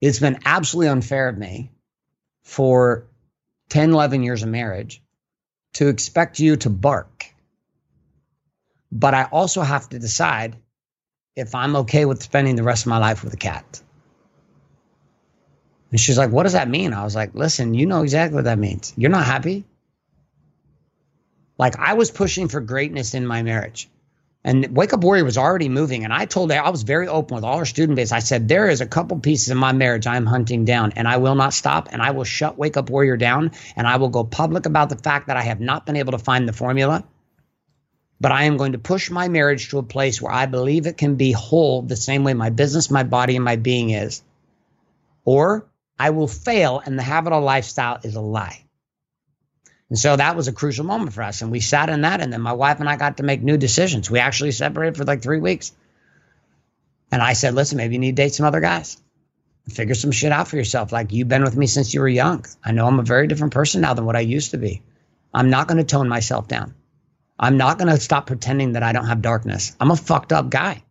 it's 0.00 0.18
been 0.18 0.40
absolutely 0.44 0.88
unfair 0.88 1.28
of 1.28 1.38
me 1.38 1.70
for 2.42 3.06
10, 3.70 3.90
11 3.90 4.22
years 4.22 4.42
of 4.42 4.48
marriage 4.48 5.02
to 5.74 5.88
expect 5.88 6.38
you 6.38 6.56
to 6.56 6.70
bark. 6.70 7.26
But 8.90 9.14
I 9.14 9.24
also 9.24 9.62
have 9.62 9.88
to 9.90 9.98
decide 9.98 10.56
if 11.36 11.54
I'm 11.54 11.76
okay 11.76 12.04
with 12.04 12.22
spending 12.22 12.56
the 12.56 12.62
rest 12.62 12.84
of 12.84 12.90
my 12.90 12.98
life 12.98 13.24
with 13.24 13.34
a 13.34 13.38
cat. 13.38 13.80
And 15.90 16.00
she's 16.00 16.18
like, 16.18 16.30
What 16.30 16.44
does 16.44 16.52
that 16.52 16.68
mean? 16.68 16.92
I 16.92 17.04
was 17.04 17.14
like, 17.14 17.34
Listen, 17.34 17.74
you 17.74 17.86
know 17.86 18.02
exactly 18.02 18.36
what 18.36 18.44
that 18.44 18.58
means. 18.58 18.92
You're 18.96 19.10
not 19.10 19.26
happy. 19.26 19.64
Like, 21.56 21.78
I 21.78 21.94
was 21.94 22.10
pushing 22.10 22.48
for 22.48 22.60
greatness 22.60 23.14
in 23.14 23.26
my 23.26 23.42
marriage. 23.42 23.88
And 24.46 24.76
Wake 24.76 24.92
Up 24.92 25.02
Warrior 25.02 25.24
was 25.24 25.38
already 25.38 25.70
moving. 25.70 26.04
And 26.04 26.12
I 26.12 26.26
told 26.26 26.52
I 26.52 26.68
was 26.68 26.82
very 26.82 27.08
open 27.08 27.34
with 27.34 27.44
all 27.44 27.56
our 27.56 27.64
student 27.64 27.96
base. 27.96 28.12
I 28.12 28.18
said, 28.18 28.46
There 28.46 28.68
is 28.68 28.82
a 28.82 28.86
couple 28.86 29.18
pieces 29.18 29.48
in 29.48 29.56
my 29.56 29.72
marriage 29.72 30.06
I'm 30.06 30.26
hunting 30.26 30.66
down, 30.66 30.92
and 30.96 31.08
I 31.08 31.16
will 31.16 31.34
not 31.34 31.54
stop. 31.54 31.88
And 31.90 32.02
I 32.02 32.10
will 32.10 32.24
shut 32.24 32.58
Wake 32.58 32.76
Up 32.76 32.90
Warrior 32.90 33.16
down. 33.16 33.52
And 33.74 33.86
I 33.86 33.96
will 33.96 34.10
go 34.10 34.22
public 34.22 34.66
about 34.66 34.90
the 34.90 34.98
fact 34.98 35.28
that 35.28 35.38
I 35.38 35.42
have 35.42 35.60
not 35.60 35.86
been 35.86 35.96
able 35.96 36.12
to 36.12 36.18
find 36.18 36.46
the 36.46 36.52
formula 36.52 37.04
but 38.20 38.32
I 38.32 38.44
am 38.44 38.56
going 38.56 38.72
to 38.72 38.78
push 38.78 39.10
my 39.10 39.28
marriage 39.28 39.68
to 39.68 39.78
a 39.78 39.82
place 39.82 40.22
where 40.22 40.32
I 40.32 40.46
believe 40.46 40.86
it 40.86 40.96
can 40.96 41.16
be 41.16 41.32
whole 41.32 41.82
the 41.82 41.94
same 41.94 42.24
way 42.24 42.32
my 42.32 42.48
business, 42.48 42.90
my 42.90 43.02
body, 43.02 43.36
and 43.36 43.44
my 43.44 43.56
being 43.56 43.90
is. 43.90 44.22
Or 45.26 45.66
I 45.98 46.08
will 46.08 46.26
fail 46.26 46.80
and 46.82 46.98
the 46.98 47.02
habit 47.02 47.34
of 47.34 47.42
lifestyle 47.42 47.98
is 48.02 48.14
a 48.14 48.22
lie. 48.22 48.63
And 49.90 49.98
so 49.98 50.16
that 50.16 50.36
was 50.36 50.48
a 50.48 50.52
crucial 50.52 50.84
moment 50.84 51.12
for 51.12 51.22
us. 51.22 51.42
And 51.42 51.50
we 51.50 51.60
sat 51.60 51.88
in 51.88 52.02
that. 52.02 52.20
And 52.20 52.32
then 52.32 52.40
my 52.40 52.52
wife 52.52 52.80
and 52.80 52.88
I 52.88 52.96
got 52.96 53.18
to 53.18 53.22
make 53.22 53.42
new 53.42 53.56
decisions. 53.56 54.10
We 54.10 54.18
actually 54.18 54.52
separated 54.52 54.96
for 54.96 55.04
like 55.04 55.22
three 55.22 55.40
weeks. 55.40 55.72
And 57.12 57.22
I 57.22 57.34
said, 57.34 57.54
listen, 57.54 57.76
maybe 57.76 57.94
you 57.94 58.00
need 58.00 58.16
to 58.16 58.22
date 58.22 58.34
some 58.34 58.46
other 58.46 58.60
guys. 58.60 59.00
Figure 59.68 59.94
some 59.94 60.10
shit 60.10 60.32
out 60.32 60.48
for 60.48 60.56
yourself. 60.56 60.92
Like 60.92 61.12
you've 61.12 61.28
been 61.28 61.44
with 61.44 61.56
me 61.56 61.66
since 61.66 61.94
you 61.94 62.00
were 62.00 62.08
young. 62.08 62.44
I 62.64 62.72
know 62.72 62.86
I'm 62.86 62.98
a 62.98 63.04
very 63.04 63.28
different 63.28 63.54
person 63.54 63.82
now 63.82 63.94
than 63.94 64.04
what 64.04 64.16
I 64.16 64.20
used 64.20 64.50
to 64.50 64.58
be. 64.58 64.82
I'm 65.32 65.50
not 65.50 65.68
going 65.68 65.78
to 65.78 65.84
tone 65.84 66.08
myself 66.08 66.48
down. 66.48 66.74
I'm 67.38 67.56
not 67.56 67.78
going 67.78 67.88
to 67.88 68.00
stop 68.00 68.26
pretending 68.26 68.72
that 68.72 68.82
I 68.82 68.92
don't 68.92 69.06
have 69.06 69.22
darkness. 69.22 69.74
I'm 69.80 69.90
a 69.90 69.96
fucked 69.96 70.32
up 70.32 70.50
guy. 70.50 70.82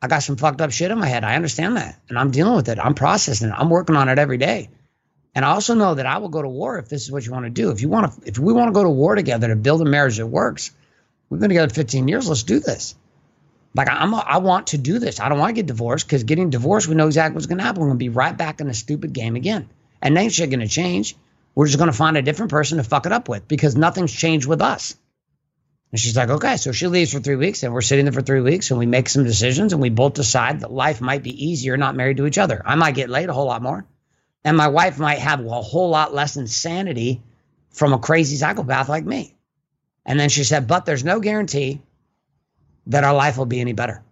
I 0.00 0.08
got 0.08 0.22
some 0.22 0.36
fucked 0.36 0.60
up 0.60 0.70
shit 0.70 0.90
in 0.90 0.98
my 0.98 1.06
head. 1.06 1.24
I 1.24 1.36
understand 1.36 1.76
that. 1.76 2.00
And 2.08 2.18
I'm 2.18 2.30
dealing 2.30 2.56
with 2.56 2.68
it. 2.68 2.78
I'm 2.78 2.94
processing 2.94 3.48
it. 3.48 3.54
I'm 3.56 3.70
working 3.70 3.96
on 3.96 4.08
it 4.08 4.18
every 4.18 4.38
day. 4.38 4.70
And 5.36 5.44
I 5.44 5.50
also 5.50 5.74
know 5.74 5.94
that 5.94 6.06
I 6.06 6.16
will 6.16 6.30
go 6.30 6.40
to 6.40 6.48
war 6.48 6.78
if 6.78 6.88
this 6.88 7.02
is 7.02 7.12
what 7.12 7.26
you 7.26 7.30
want 7.30 7.44
to 7.44 7.50
do. 7.50 7.70
If 7.70 7.82
you 7.82 7.90
want 7.90 8.10
to, 8.10 8.26
if 8.26 8.38
we 8.38 8.54
want 8.54 8.68
to 8.68 8.72
go 8.72 8.82
to 8.82 8.88
war 8.88 9.14
together 9.14 9.48
to 9.48 9.54
build 9.54 9.82
a 9.82 9.84
marriage 9.84 10.16
that 10.16 10.26
works, 10.26 10.70
we've 11.28 11.38
been 11.38 11.50
together 11.50 11.72
15 11.72 12.08
years. 12.08 12.26
Let's 12.26 12.42
do 12.42 12.58
this. 12.58 12.94
Like 13.74 13.90
I'm, 13.90 14.14
a, 14.14 14.16
I 14.16 14.38
want 14.38 14.68
to 14.68 14.78
do 14.78 14.98
this. 14.98 15.20
I 15.20 15.28
don't 15.28 15.38
want 15.38 15.50
to 15.50 15.62
get 15.62 15.66
divorced 15.66 16.06
because 16.06 16.24
getting 16.24 16.48
divorced, 16.48 16.88
we 16.88 16.94
know 16.94 17.06
exactly 17.06 17.34
what's 17.34 17.48
going 17.48 17.58
to 17.58 17.64
happen. 17.64 17.82
We're 17.82 17.88
going 17.88 17.98
to 17.98 18.04
be 18.04 18.08
right 18.08 18.34
back 18.34 18.62
in 18.62 18.66
the 18.66 18.72
stupid 18.72 19.12
game 19.12 19.36
again. 19.36 19.68
And 20.00 20.16
ain't 20.16 20.32
shit 20.32 20.48
going 20.48 20.60
to 20.60 20.68
change. 20.68 21.14
We're 21.54 21.66
just 21.66 21.76
going 21.76 21.90
to 21.90 21.96
find 21.96 22.16
a 22.16 22.22
different 22.22 22.50
person 22.50 22.78
to 22.78 22.84
fuck 22.84 23.04
it 23.04 23.12
up 23.12 23.28
with 23.28 23.46
because 23.46 23.76
nothing's 23.76 24.14
changed 24.14 24.46
with 24.46 24.62
us. 24.62 24.96
And 25.92 26.00
she's 26.00 26.16
like, 26.16 26.30
okay. 26.30 26.56
So 26.56 26.72
she 26.72 26.86
leaves 26.86 27.12
for 27.12 27.20
three 27.20 27.36
weeks 27.36 27.62
and 27.62 27.74
we're 27.74 27.82
sitting 27.82 28.06
there 28.06 28.12
for 28.12 28.22
three 28.22 28.40
weeks 28.40 28.70
and 28.70 28.78
we 28.78 28.86
make 28.86 29.10
some 29.10 29.24
decisions 29.24 29.74
and 29.74 29.82
we 29.82 29.90
both 29.90 30.14
decide 30.14 30.60
that 30.60 30.72
life 30.72 31.02
might 31.02 31.22
be 31.22 31.46
easier 31.48 31.76
not 31.76 31.94
married 31.94 32.16
to 32.16 32.26
each 32.26 32.38
other. 32.38 32.62
I 32.64 32.76
might 32.76 32.94
get 32.94 33.10
laid 33.10 33.28
a 33.28 33.34
whole 33.34 33.46
lot 33.46 33.60
more. 33.60 33.84
And 34.46 34.56
my 34.56 34.68
wife 34.68 35.00
might 35.00 35.18
have 35.18 35.44
a 35.44 35.60
whole 35.60 35.90
lot 35.90 36.14
less 36.14 36.36
insanity 36.36 37.20
from 37.70 37.92
a 37.92 37.98
crazy 37.98 38.36
psychopath 38.36 38.88
like 38.88 39.04
me. 39.04 39.34
And 40.04 40.20
then 40.20 40.28
she 40.28 40.44
said, 40.44 40.68
but 40.68 40.86
there's 40.86 41.02
no 41.02 41.18
guarantee 41.18 41.82
that 42.86 43.02
our 43.02 43.12
life 43.12 43.38
will 43.38 43.46
be 43.46 43.60
any 43.60 43.72
better. 43.72 44.04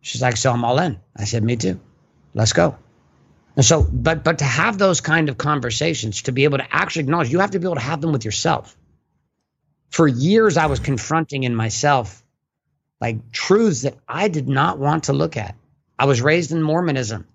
She's 0.00 0.22
like, 0.22 0.38
so 0.38 0.50
I'm 0.50 0.64
all 0.64 0.78
in. 0.78 0.98
I 1.14 1.24
said, 1.24 1.44
me 1.44 1.56
too. 1.56 1.78
Let's 2.32 2.54
go. 2.54 2.78
And 3.54 3.66
so, 3.66 3.82
but 3.82 4.24
but 4.24 4.38
to 4.38 4.44
have 4.44 4.78
those 4.78 5.02
kind 5.02 5.28
of 5.28 5.36
conversations, 5.36 6.22
to 6.22 6.32
be 6.32 6.44
able 6.44 6.56
to 6.56 6.66
actually 6.74 7.02
acknowledge, 7.02 7.30
you 7.30 7.40
have 7.40 7.50
to 7.50 7.58
be 7.58 7.66
able 7.66 7.74
to 7.74 7.82
have 7.82 8.00
them 8.00 8.12
with 8.12 8.24
yourself. 8.24 8.74
For 9.90 10.08
years, 10.08 10.56
I 10.56 10.66
was 10.66 10.80
confronting 10.80 11.42
in 11.42 11.54
myself 11.54 12.24
like 12.98 13.30
truths 13.30 13.82
that 13.82 13.98
I 14.08 14.28
did 14.28 14.48
not 14.48 14.78
want 14.78 15.04
to 15.04 15.12
look 15.12 15.36
at. 15.36 15.54
I 15.98 16.06
was 16.06 16.22
raised 16.22 16.50
in 16.50 16.62
Mormonism. 16.62 17.26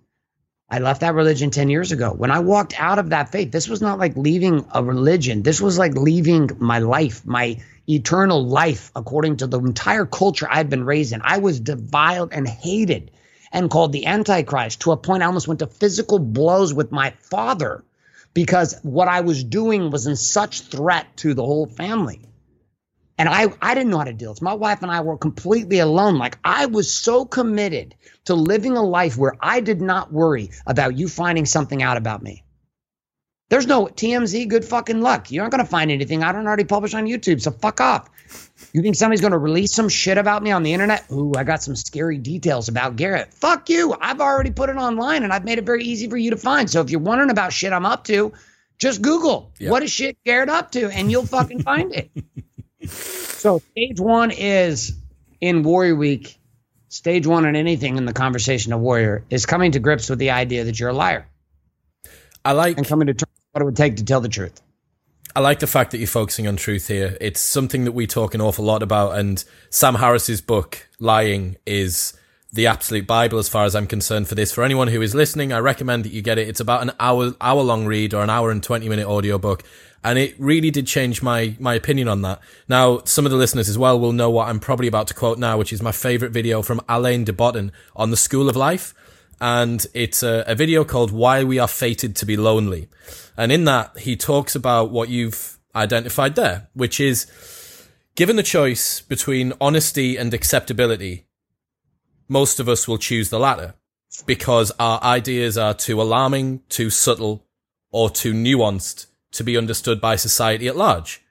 I 0.72 0.78
left 0.78 1.02
that 1.02 1.14
religion 1.14 1.50
10 1.50 1.68
years 1.68 1.92
ago. 1.92 2.14
When 2.16 2.30
I 2.30 2.38
walked 2.38 2.80
out 2.80 2.98
of 2.98 3.10
that 3.10 3.30
faith, 3.30 3.52
this 3.52 3.68
was 3.68 3.82
not 3.82 3.98
like 3.98 4.16
leaving 4.16 4.64
a 4.72 4.82
religion. 4.82 5.42
This 5.42 5.60
was 5.60 5.78
like 5.78 5.94
leaving 5.94 6.50
my 6.58 6.78
life, 6.78 7.26
my 7.26 7.58
eternal 7.86 8.42
life, 8.42 8.90
according 8.96 9.36
to 9.36 9.46
the 9.46 9.58
entire 9.58 10.06
culture 10.06 10.48
I'd 10.50 10.70
been 10.70 10.84
raised 10.84 11.12
in. 11.12 11.20
I 11.22 11.38
was 11.38 11.60
deviled 11.60 12.32
and 12.32 12.48
hated 12.48 13.10
and 13.52 13.68
called 13.68 13.92
the 13.92 14.06
Antichrist 14.06 14.80
to 14.80 14.92
a 14.92 14.96
point 14.96 15.22
I 15.22 15.26
almost 15.26 15.46
went 15.46 15.60
to 15.60 15.66
physical 15.66 16.18
blows 16.18 16.72
with 16.72 16.90
my 16.90 17.10
father 17.20 17.84
because 18.32 18.74
what 18.82 19.08
I 19.08 19.20
was 19.20 19.44
doing 19.44 19.90
was 19.90 20.06
in 20.06 20.16
such 20.16 20.62
threat 20.62 21.06
to 21.18 21.34
the 21.34 21.44
whole 21.44 21.66
family. 21.66 22.22
And 23.18 23.28
I, 23.28 23.52
I 23.60 23.74
didn't 23.74 23.90
know 23.90 23.98
how 23.98 24.04
to 24.04 24.12
deal 24.12 24.30
with 24.30 24.38
it. 24.38 24.44
My 24.44 24.54
wife 24.54 24.82
and 24.82 24.90
I 24.90 25.00
were 25.02 25.16
completely 25.16 25.78
alone. 25.78 26.18
Like 26.18 26.38
I 26.44 26.66
was 26.66 26.92
so 26.92 27.24
committed 27.24 27.94
to 28.24 28.34
living 28.34 28.76
a 28.76 28.82
life 28.82 29.16
where 29.16 29.34
I 29.40 29.60
did 29.60 29.80
not 29.80 30.12
worry 30.12 30.50
about 30.66 30.96
you 30.96 31.08
finding 31.08 31.46
something 31.46 31.82
out 31.82 31.96
about 31.96 32.22
me. 32.22 32.42
There's 33.52 33.66
no 33.66 33.84
TMZ, 33.84 34.48
good 34.48 34.64
fucking 34.64 35.02
luck. 35.02 35.30
You're 35.30 35.44
not 35.44 35.50
going 35.50 35.62
to 35.62 35.70
find 35.70 35.90
anything 35.90 36.22
I 36.22 36.32
don't 36.32 36.46
already 36.46 36.64
publish 36.64 36.94
on 36.94 37.04
YouTube. 37.04 37.42
So 37.42 37.50
fuck 37.50 37.82
off. 37.82 38.08
You 38.72 38.80
think 38.80 38.96
somebody's 38.96 39.20
going 39.20 39.32
to 39.32 39.38
release 39.38 39.74
some 39.74 39.90
shit 39.90 40.16
about 40.16 40.42
me 40.42 40.52
on 40.52 40.62
the 40.62 40.72
internet? 40.72 41.04
Ooh, 41.12 41.34
I 41.36 41.44
got 41.44 41.62
some 41.62 41.76
scary 41.76 42.16
details 42.16 42.68
about 42.68 42.96
Garrett. 42.96 43.34
Fuck 43.34 43.68
you. 43.68 43.94
I've 44.00 44.22
already 44.22 44.52
put 44.52 44.70
it 44.70 44.76
online 44.76 45.22
and 45.22 45.34
I've 45.34 45.44
made 45.44 45.58
it 45.58 45.66
very 45.66 45.84
easy 45.84 46.08
for 46.08 46.16
you 46.16 46.30
to 46.30 46.38
find. 46.38 46.70
So 46.70 46.80
if 46.80 46.88
you're 46.88 47.00
wondering 47.00 47.28
about 47.28 47.52
shit 47.52 47.74
I'm 47.74 47.84
up 47.84 48.04
to, 48.04 48.32
just 48.78 49.02
Google 49.02 49.52
yep. 49.58 49.70
what 49.70 49.82
is 49.82 49.90
shit 49.90 50.16
Garrett 50.24 50.48
up 50.48 50.72
to 50.72 50.88
and 50.88 51.10
you'll 51.10 51.26
fucking 51.26 51.62
find 51.62 51.92
it. 51.92 52.10
So 52.88 53.60
stage 53.72 54.00
one 54.00 54.30
is 54.30 54.96
in 55.40 55.62
Warrior 55.62 55.96
Week. 55.96 56.38
Stage 56.88 57.26
one 57.26 57.46
in 57.46 57.56
anything 57.56 57.96
in 57.96 58.04
the 58.04 58.12
conversation 58.12 58.72
of 58.72 58.80
Warrior 58.80 59.24
is 59.30 59.46
coming 59.46 59.72
to 59.72 59.78
grips 59.78 60.10
with 60.10 60.18
the 60.18 60.30
idea 60.30 60.64
that 60.64 60.78
you're 60.78 60.90
a 60.90 60.94
liar. 60.94 61.26
I 62.44 62.52
like 62.52 62.76
and 62.76 62.86
coming 62.86 63.06
to 63.06 63.14
terms 63.14 63.32
what 63.52 63.62
it 63.62 63.64
would 63.64 63.76
take 63.76 63.96
to 63.96 64.04
tell 64.04 64.20
the 64.20 64.28
truth. 64.28 64.60
I 65.34 65.40
like 65.40 65.60
the 65.60 65.66
fact 65.66 65.92
that 65.92 65.98
you're 65.98 66.06
focusing 66.06 66.46
on 66.46 66.56
truth 66.56 66.88
here. 66.88 67.16
It's 67.20 67.40
something 67.40 67.84
that 67.84 67.92
we 67.92 68.06
talk 68.06 68.34
an 68.34 68.40
awful 68.40 68.64
lot 68.64 68.82
about, 68.82 69.16
and 69.16 69.42
Sam 69.70 69.94
Harris's 69.94 70.42
book 70.42 70.88
"Lying" 70.98 71.56
is 71.64 72.12
the 72.52 72.66
absolute 72.66 73.06
bible 73.06 73.38
as 73.38 73.48
far 73.48 73.64
as 73.64 73.74
I'm 73.74 73.86
concerned 73.86 74.28
for 74.28 74.34
this. 74.34 74.52
For 74.52 74.62
anyone 74.62 74.88
who 74.88 75.00
is 75.00 75.14
listening, 75.14 75.52
I 75.52 75.58
recommend 75.60 76.04
that 76.04 76.12
you 76.12 76.20
get 76.20 76.38
it. 76.38 76.48
It's 76.48 76.60
about 76.60 76.82
an 76.82 76.92
hour 77.00 77.34
hour 77.40 77.62
long 77.62 77.86
read 77.86 78.12
or 78.12 78.22
an 78.22 78.28
hour 78.28 78.50
and 78.50 78.62
20 78.62 78.88
minute 78.88 79.08
audio 79.08 79.38
book. 79.38 79.62
And 80.04 80.18
it 80.18 80.34
really 80.38 80.70
did 80.70 80.86
change 80.86 81.22
my, 81.22 81.54
my 81.60 81.74
opinion 81.74 82.08
on 82.08 82.22
that. 82.22 82.40
Now, 82.68 83.02
some 83.04 83.24
of 83.24 83.30
the 83.30 83.38
listeners 83.38 83.68
as 83.68 83.78
well 83.78 83.98
will 84.00 84.12
know 84.12 84.30
what 84.30 84.48
I'm 84.48 84.58
probably 84.58 84.88
about 84.88 85.06
to 85.08 85.14
quote 85.14 85.38
now, 85.38 85.56
which 85.58 85.72
is 85.72 85.80
my 85.80 85.92
favorite 85.92 86.32
video 86.32 86.60
from 86.60 86.80
Alain 86.88 87.24
de 87.24 87.32
Botton 87.32 87.70
on 87.94 88.10
the 88.10 88.16
school 88.16 88.48
of 88.48 88.56
life. 88.56 88.94
And 89.40 89.84
it's 89.94 90.22
a, 90.22 90.44
a 90.46 90.54
video 90.54 90.84
called 90.84 91.12
Why 91.12 91.44
We 91.44 91.58
Are 91.58 91.68
Fated 91.68 92.16
to 92.16 92.26
Be 92.26 92.36
Lonely. 92.36 92.88
And 93.36 93.52
in 93.52 93.64
that, 93.64 93.98
he 93.98 94.16
talks 94.16 94.54
about 94.54 94.90
what 94.90 95.08
you've 95.08 95.58
identified 95.74 96.34
there, 96.34 96.68
which 96.74 97.00
is 97.00 97.26
given 98.14 98.36
the 98.36 98.42
choice 98.42 99.00
between 99.00 99.52
honesty 99.60 100.16
and 100.16 100.34
acceptability, 100.34 101.26
most 102.28 102.60
of 102.60 102.68
us 102.68 102.86
will 102.86 102.98
choose 102.98 103.30
the 103.30 103.38
latter 103.38 103.74
because 104.26 104.72
our 104.78 105.02
ideas 105.02 105.56
are 105.56 105.74
too 105.74 106.00
alarming, 106.00 106.62
too 106.68 106.90
subtle, 106.90 107.46
or 107.90 108.10
too 108.10 108.32
nuanced 108.32 109.06
to 109.32 109.44
be 109.44 109.56
understood 109.56 110.00
by 110.00 110.16
society 110.16 110.68
at 110.68 110.76
large. 110.76 111.22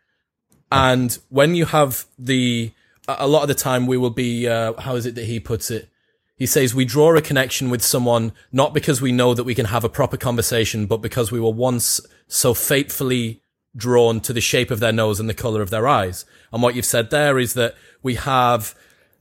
And 0.71 1.17
when 1.29 1.55
you 1.55 1.65
have 1.65 2.05
the, 2.17 2.71
a 3.07 3.27
lot 3.27 3.41
of 3.41 3.47
the 3.47 3.55
time 3.55 3.87
we 3.87 3.97
will 3.97 4.09
be, 4.09 4.47
uh, 4.47 4.73
how 4.79 4.95
is 4.95 5.05
it 5.05 5.15
that 5.15 5.25
he 5.25 5.39
puts 5.39 5.69
it? 5.69 5.89
He 6.37 6.45
says 6.45 6.73
we 6.73 6.85
draw 6.85 7.15
a 7.15 7.21
connection 7.21 7.69
with 7.69 7.83
someone 7.83 8.31
not 8.51 8.73
because 8.73 9.01
we 9.01 9.11
know 9.11 9.33
that 9.33 9.43
we 9.43 9.53
can 9.53 9.67
have 9.67 9.83
a 9.83 9.89
proper 9.89 10.17
conversation, 10.17 10.87
but 10.87 10.97
because 10.97 11.31
we 11.31 11.39
were 11.39 11.51
once 11.51 12.01
so 12.27 12.53
fatefully 12.53 13.41
drawn 13.75 14.19
to 14.21 14.33
the 14.33 14.41
shape 14.41 14.71
of 14.71 14.79
their 14.79 14.91
nose 14.91 15.19
and 15.19 15.29
the 15.29 15.33
color 15.33 15.61
of 15.61 15.69
their 15.69 15.87
eyes. 15.87 16.25
And 16.51 16.63
what 16.63 16.75
you've 16.75 16.85
said 16.85 17.09
there 17.09 17.37
is 17.37 17.53
that 17.53 17.75
we 18.01 18.15
have 18.15 18.75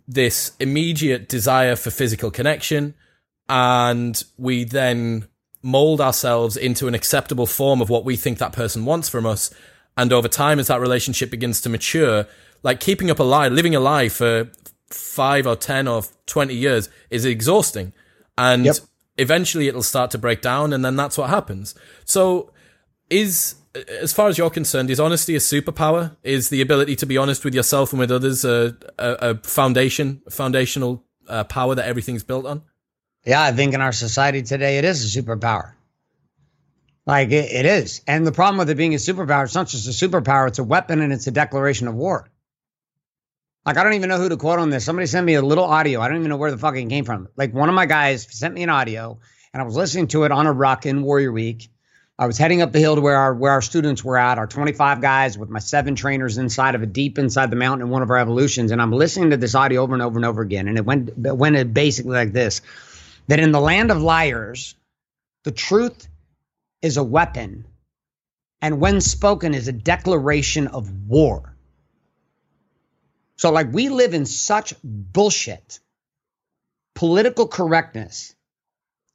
this 0.08 0.52
immediate 0.58 1.28
desire 1.28 1.76
for 1.76 1.90
physical 1.90 2.30
connection 2.30 2.94
and 3.48 4.22
we 4.38 4.64
then 4.64 5.28
mold 5.62 6.00
ourselves 6.00 6.56
into 6.56 6.88
an 6.88 6.94
acceptable 6.94 7.46
form 7.46 7.80
of 7.80 7.90
what 7.90 8.04
we 8.04 8.16
think 8.16 8.38
that 8.38 8.52
person 8.52 8.84
wants 8.84 9.08
from 9.08 9.26
us. 9.26 9.52
And 9.96 10.12
over 10.12 10.28
time, 10.28 10.58
as 10.58 10.68
that 10.68 10.80
relationship 10.80 11.30
begins 11.30 11.60
to 11.62 11.68
mature, 11.68 12.26
like 12.62 12.80
keeping 12.80 13.10
up 13.10 13.18
a 13.18 13.22
lie, 13.22 13.48
living 13.48 13.74
a 13.74 13.80
lie 13.80 14.08
for 14.08 14.50
five 14.88 15.46
or 15.46 15.56
10 15.56 15.86
or 15.88 16.02
20 16.26 16.54
years 16.54 16.88
is 17.10 17.24
exhausting. 17.24 17.92
And 18.38 18.64
yep. 18.64 18.76
eventually 19.18 19.68
it'll 19.68 19.82
start 19.82 20.10
to 20.12 20.18
break 20.18 20.40
down. 20.40 20.72
And 20.72 20.84
then 20.84 20.96
that's 20.96 21.18
what 21.18 21.28
happens. 21.28 21.74
So 22.04 22.52
is, 23.10 23.56
as 24.00 24.12
far 24.12 24.28
as 24.28 24.38
you're 24.38 24.50
concerned, 24.50 24.90
is 24.90 24.98
honesty 25.00 25.34
a 25.36 25.38
superpower? 25.38 26.16
Is 26.22 26.48
the 26.48 26.60
ability 26.60 26.96
to 26.96 27.06
be 27.06 27.18
honest 27.18 27.44
with 27.44 27.54
yourself 27.54 27.92
and 27.92 28.00
with 28.00 28.10
others 28.10 28.44
a, 28.44 28.76
a, 28.98 29.12
a 29.20 29.34
foundation, 29.38 30.22
a 30.26 30.30
foundational 30.30 31.04
uh, 31.28 31.44
power 31.44 31.74
that 31.74 31.86
everything's 31.86 32.24
built 32.24 32.46
on? 32.46 32.62
Yeah, 33.24 33.42
I 33.42 33.52
think 33.52 33.74
in 33.74 33.80
our 33.80 33.92
society 33.92 34.42
today, 34.42 34.78
it 34.78 34.84
is 34.84 35.16
a 35.16 35.22
superpower. 35.22 35.72
Like 37.06 37.30
it, 37.30 37.52
it 37.52 37.66
is. 37.66 38.02
And 38.06 38.26
the 38.26 38.32
problem 38.32 38.58
with 38.58 38.70
it 38.70 38.76
being 38.76 38.94
a 38.94 38.98
superpower, 38.98 39.44
it's 39.44 39.54
not 39.54 39.68
just 39.68 39.86
a 39.88 40.08
superpower, 40.08 40.48
it's 40.48 40.58
a 40.58 40.64
weapon 40.64 41.00
and 41.00 41.12
it's 41.12 41.26
a 41.26 41.30
declaration 41.30 41.88
of 41.88 41.94
war. 41.94 42.30
Like, 43.66 43.76
I 43.76 43.84
don't 43.84 43.92
even 43.92 44.08
know 44.08 44.18
who 44.18 44.30
to 44.30 44.38
quote 44.38 44.58
on 44.58 44.70
this. 44.70 44.86
Somebody 44.86 45.06
sent 45.06 45.26
me 45.26 45.34
a 45.34 45.42
little 45.42 45.64
audio. 45.64 46.00
I 46.00 46.08
don't 46.08 46.16
even 46.16 46.30
know 46.30 46.38
where 46.38 46.50
the 46.50 46.56
fuck 46.56 46.76
it 46.76 46.88
came 46.88 47.04
from. 47.04 47.28
Like, 47.36 47.52
one 47.52 47.68
of 47.68 47.74
my 47.74 47.84
guys 47.84 48.26
sent 48.30 48.54
me 48.54 48.62
an 48.62 48.70
audio, 48.70 49.18
and 49.52 49.60
I 49.60 49.66
was 49.66 49.76
listening 49.76 50.06
to 50.08 50.24
it 50.24 50.32
on 50.32 50.46
a 50.46 50.52
ruck 50.52 50.86
in 50.86 51.02
Warrior 51.02 51.30
Week. 51.30 51.68
I 52.18 52.26
was 52.26 52.38
heading 52.38 52.62
up 52.62 52.72
the 52.72 52.78
hill 52.78 52.96
to 52.96 53.00
where 53.00 53.16
our 53.16 53.34
where 53.34 53.52
our 53.52 53.62
students 53.62 54.02
were 54.02 54.18
at, 54.18 54.38
our 54.38 54.46
25 54.46 55.00
guys 55.00 55.38
with 55.38 55.50
my 55.50 55.58
seven 55.58 55.94
trainers 55.94 56.36
inside 56.36 56.74
of 56.74 56.82
a 56.82 56.86
deep 56.86 57.18
inside 57.18 57.50
the 57.50 57.56
mountain 57.56 57.86
in 57.86 57.90
one 57.90 58.02
of 58.02 58.10
our 58.10 58.18
evolutions, 58.18 58.72
and 58.72 58.80
I'm 58.80 58.92
listening 58.92 59.30
to 59.30 59.36
this 59.38 59.54
audio 59.54 59.82
over 59.82 59.94
and 59.94 60.02
over 60.02 60.18
and 60.18 60.26
over 60.26 60.42
again, 60.42 60.68
and 60.68 60.76
it 60.76 60.84
went 60.84 61.10
it 61.10 61.36
went 61.36 61.72
basically 61.72 62.12
like 62.12 62.32
this 62.32 62.60
that 63.30 63.38
in 63.38 63.52
the 63.52 63.60
land 63.60 63.92
of 63.92 64.02
liars, 64.02 64.74
the 65.44 65.52
truth 65.52 66.08
is 66.82 66.96
a 66.96 67.04
weapon, 67.04 67.64
and 68.60 68.80
when 68.80 69.00
spoken 69.00 69.54
is 69.54 69.68
a 69.68 69.72
declaration 69.72 70.66
of 70.66 71.06
war. 71.06 71.54
So, 73.36 73.52
like, 73.52 73.72
we 73.72 73.88
live 73.88 74.14
in 74.14 74.26
such 74.26 74.74
bullshit, 74.82 75.78
political 76.96 77.46
correctness, 77.46 78.34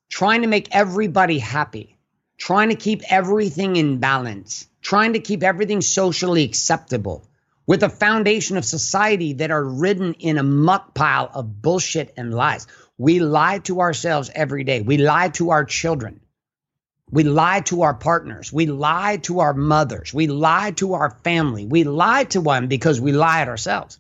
trying 0.10 0.44
to 0.44 0.48
make 0.48 0.74
everybody 0.74 1.38
happy, 1.38 1.98
trying 2.38 2.70
to 2.70 2.76
keep 2.76 3.02
everything 3.12 3.76
in 3.76 3.98
balance, 3.98 4.66
trying 4.82 5.12
to 5.12 5.20
keep 5.20 5.44
everything 5.44 5.82
socially 5.82 6.46
acceptable 6.46 7.28
with 7.68 7.84
a 7.84 7.90
foundation 7.90 8.56
of 8.56 8.64
society 8.64 9.34
that 9.34 9.52
are 9.52 9.64
ridden 9.64 10.14
in 10.14 10.38
a 10.38 10.44
muck 10.44 10.94
pile 10.94 11.30
of 11.34 11.62
bullshit 11.62 12.14
and 12.16 12.34
lies. 12.34 12.66
We 12.98 13.20
lie 13.20 13.60
to 13.60 13.82
ourselves 13.82 14.32
every 14.34 14.64
day. 14.64 14.82
We 14.82 14.98
lie 14.98 15.30
to 15.30 15.52
our 15.52 15.66
children. 15.66 16.22
We 17.12 17.24
lie 17.24 17.62
to 17.62 17.84
our 17.84 17.94
partners. 17.94 18.52
We 18.52 18.66
lie 18.66 19.18
to 19.24 19.42
our 19.42 19.54
mothers. 19.54 20.14
We 20.14 20.28
lie 20.28 20.72
to 20.72 20.94
our 20.94 21.12
family. 21.24 21.66
We 21.66 21.84
lie 21.84 22.24
to 22.26 22.42
them 22.42 22.68
because 22.68 23.00
we 23.00 23.12
lie 23.12 23.42
at 23.42 23.48
ourselves. 23.48 24.00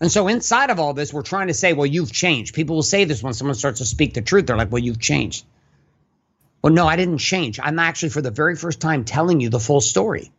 And 0.00 0.10
so 0.10 0.28
inside 0.28 0.70
of 0.70 0.80
all 0.80 0.92
this, 0.92 1.12
we're 1.12 1.22
trying 1.22 1.46
to 1.46 1.54
say, 1.54 1.72
well, 1.72 1.86
you've 1.86 2.12
changed. 2.12 2.54
People 2.54 2.76
will 2.76 2.82
say 2.82 3.04
this 3.04 3.22
when 3.22 3.32
someone 3.32 3.54
starts 3.54 3.78
to 3.78 3.86
speak 3.86 4.14
the 4.14 4.22
truth. 4.22 4.46
They're 4.46 4.56
like, 4.56 4.72
well, 4.72 4.82
you've 4.82 5.00
changed. 5.00 5.46
Well, 6.62 6.72
no, 6.72 6.86
I 6.86 6.96
didn't 6.96 7.18
change. 7.18 7.60
I'm 7.62 7.78
actually, 7.78 8.08
for 8.10 8.20
the 8.20 8.30
very 8.30 8.56
first 8.56 8.80
time, 8.80 9.04
telling 9.04 9.40
you 9.40 9.50
the 9.50 9.60
full 9.60 9.80
story. 9.80 10.32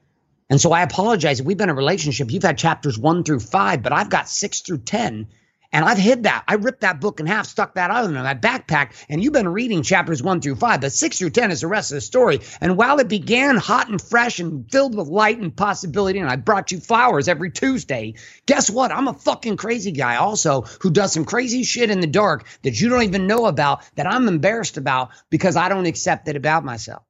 And 0.49 0.61
so 0.61 0.71
I 0.71 0.81
apologize. 0.81 1.41
We've 1.41 1.57
been 1.57 1.69
in 1.69 1.75
a 1.75 1.77
relationship. 1.77 2.31
You've 2.31 2.43
had 2.43 2.57
chapters 2.57 2.97
one 2.97 3.23
through 3.23 3.39
five, 3.39 3.81
but 3.81 3.93
I've 3.93 4.09
got 4.09 4.29
six 4.29 4.61
through 4.61 4.79
10. 4.79 5.27
And 5.75 5.83
I've 5.83 5.97
hid 5.97 6.23
that. 6.23 6.45
I 6.47 6.53
ripped 6.53 6.81
that 6.81 7.01
book 7.01 7.19
in 7.19 7.25
half, 7.25 7.47
stuck 7.47 7.75
that 7.75 7.91
out 7.91 8.05
in 8.05 8.13
my 8.13 8.33
backpack, 8.33 8.93
and 9.09 9.21
you've 9.21 9.33
been 9.33 9.49
reading 9.49 9.83
chapters 9.83 10.23
one 10.23 10.39
through 10.39 10.55
five, 10.55 10.79
but 10.79 10.93
six 10.93 11.17
through 11.17 11.31
10 11.31 11.51
is 11.51 11.59
the 11.59 11.67
rest 11.67 11.91
of 11.91 11.95
the 11.95 12.01
story. 12.01 12.39
And 12.61 12.77
while 12.77 12.97
it 12.99 13.09
began 13.09 13.57
hot 13.57 13.89
and 13.89 14.01
fresh 14.01 14.39
and 14.39 14.71
filled 14.71 14.95
with 14.95 15.09
light 15.09 15.37
and 15.37 15.53
possibility, 15.53 16.19
and 16.19 16.29
I 16.29 16.37
brought 16.37 16.71
you 16.71 16.79
flowers 16.79 17.27
every 17.27 17.51
Tuesday, 17.51 18.13
guess 18.45 18.69
what? 18.69 18.93
I'm 18.93 19.09
a 19.09 19.13
fucking 19.13 19.57
crazy 19.57 19.91
guy 19.91 20.15
also 20.15 20.61
who 20.79 20.91
does 20.91 21.11
some 21.11 21.25
crazy 21.25 21.63
shit 21.63 21.89
in 21.89 21.99
the 21.99 22.07
dark 22.07 22.47
that 22.61 22.79
you 22.79 22.87
don't 22.87 23.03
even 23.03 23.27
know 23.27 23.45
about, 23.45 23.81
that 23.95 24.07
I'm 24.07 24.29
embarrassed 24.29 24.77
about 24.77 25.09
because 25.29 25.57
I 25.57 25.67
don't 25.67 25.87
accept 25.87 26.29
it 26.29 26.37
about 26.37 26.63
myself. 26.63 27.03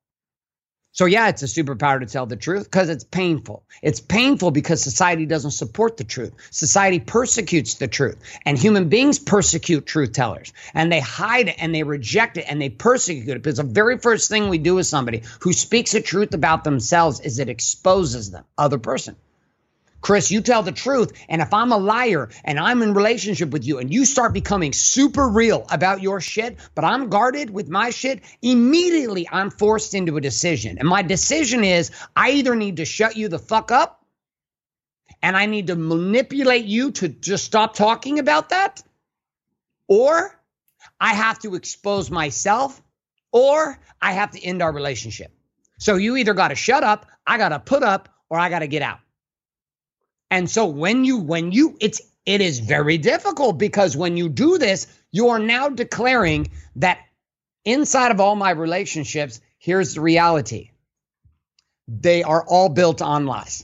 So 0.96 1.04
yeah, 1.04 1.28
it's 1.28 1.44
a 1.44 1.46
superpower 1.46 2.00
to 2.00 2.06
tell 2.06 2.26
the 2.26 2.38
truth 2.38 2.64
because 2.64 2.88
it's 2.88 3.04
painful. 3.04 3.66
It's 3.82 4.00
painful 4.00 4.52
because 4.52 4.82
society 4.82 5.26
doesn't 5.26 5.52
support 5.52 5.98
the 5.98 6.06
truth. 6.06 6.32
Society 6.52 7.02
persecutes 7.02 7.74
the 7.74 7.90
truth. 7.90 8.18
And 8.46 8.58
human 8.58 8.88
beings 8.88 9.20
persecute 9.20 9.86
truth 9.86 10.14
tellers. 10.14 10.54
And 10.74 10.90
they 10.90 11.02
hide 11.02 11.50
it 11.50 11.56
and 11.60 11.76
they 11.76 11.84
reject 11.84 12.38
it 12.38 12.46
and 12.48 12.62
they 12.62 12.70
persecute 12.70 13.36
it. 13.36 13.44
Because 13.44 13.58
the 13.58 13.64
very 13.64 13.98
first 13.98 14.30
thing 14.30 14.48
we 14.48 14.58
do 14.58 14.76
with 14.76 14.88
somebody 14.88 15.24
who 15.42 15.52
speaks 15.52 15.92
the 15.92 16.02
truth 16.02 16.34
about 16.34 16.64
themselves 16.64 17.20
is 17.20 17.40
it 17.40 17.50
exposes 17.50 18.32
them, 18.32 18.46
other 18.58 18.78
person. 18.78 19.18
Chris, 20.06 20.30
you 20.30 20.40
tell 20.40 20.62
the 20.62 20.72
truth. 20.72 21.14
And 21.30 21.42
if 21.42 21.52
I'm 21.52 21.72
a 21.72 21.78
liar 21.78 22.30
and 22.44 22.60
I'm 22.60 22.84
in 22.84 22.94
relationship 22.94 23.50
with 23.50 23.66
you 23.66 23.80
and 23.80 23.92
you 23.92 24.06
start 24.06 24.34
becoming 24.34 24.72
super 24.72 25.28
real 25.28 25.66
about 25.72 26.04
your 26.04 26.22
shit, 26.22 26.60
but 26.76 26.86
I'm 26.86 27.10
guarded 27.10 27.50
with 27.50 27.70
my 27.70 27.90
shit, 27.90 28.22
immediately 28.44 29.28
I'm 29.32 29.50
forced 29.50 29.96
into 29.96 30.16
a 30.16 30.22
decision. 30.22 30.78
And 30.78 30.88
my 30.88 31.02
decision 31.02 31.64
is 31.64 31.90
I 32.16 32.34
either 32.34 32.56
need 32.56 32.78
to 32.78 32.86
shut 32.86 33.18
you 33.18 33.30
the 33.30 33.40
fuck 33.40 33.72
up 33.72 34.06
and 35.24 35.36
I 35.36 35.48
need 35.48 35.66
to 35.68 35.76
manipulate 35.76 36.66
you 36.66 36.92
to 36.92 37.08
just 37.08 37.44
stop 37.44 37.74
talking 37.74 38.20
about 38.20 38.50
that, 38.50 38.84
or 39.88 40.40
I 41.02 41.16
have 41.16 41.40
to 41.40 41.56
expose 41.56 42.12
myself, 42.12 42.80
or 43.32 43.80
I 44.00 44.12
have 44.12 44.30
to 44.34 44.40
end 44.40 44.62
our 44.62 44.72
relationship. 44.72 45.32
So 45.80 45.96
you 45.96 46.16
either 46.18 46.36
got 46.36 46.50
to 46.50 46.56
shut 46.56 46.84
up, 46.84 47.08
I 47.26 47.40
got 47.40 47.50
to 47.50 47.60
put 47.60 47.82
up, 47.82 48.10
or 48.30 48.38
I 48.38 48.50
got 48.50 48.60
to 48.60 48.68
get 48.68 48.84
out. 48.84 49.00
And 50.32 50.50
so 50.50 50.66
when 50.66 51.06
you 51.06 51.18
when 51.18 51.52
you 51.52 51.78
it's 51.80 52.02
it 52.26 52.42
is 52.42 52.60
very 52.60 52.98
difficult 52.98 53.58
because 53.58 53.96
when 53.96 54.18
you 54.18 54.30
do 54.30 54.58
this, 54.58 54.88
you 55.12 55.30
are 55.30 55.40
now 55.40 55.70
declaring 55.70 56.50
that 56.78 57.00
inside 57.64 58.12
of 58.12 58.20
all 58.20 58.36
my 58.36 58.50
relationships, 58.52 59.40
here's 59.60 59.94
the 59.94 60.02
reality. 60.02 60.72
They 61.88 62.24
are 62.24 62.44
all 62.46 62.70
built 62.70 63.02
on 63.02 63.28
lies. 63.28 63.64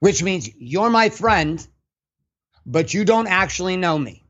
Which 0.00 0.22
means 0.22 0.50
you're 0.58 0.90
my 0.90 1.08
friend, 1.08 1.64
but 2.66 2.92
you 2.92 3.04
don't 3.04 3.28
actually 3.28 3.76
know 3.76 3.98
me. 3.98 4.24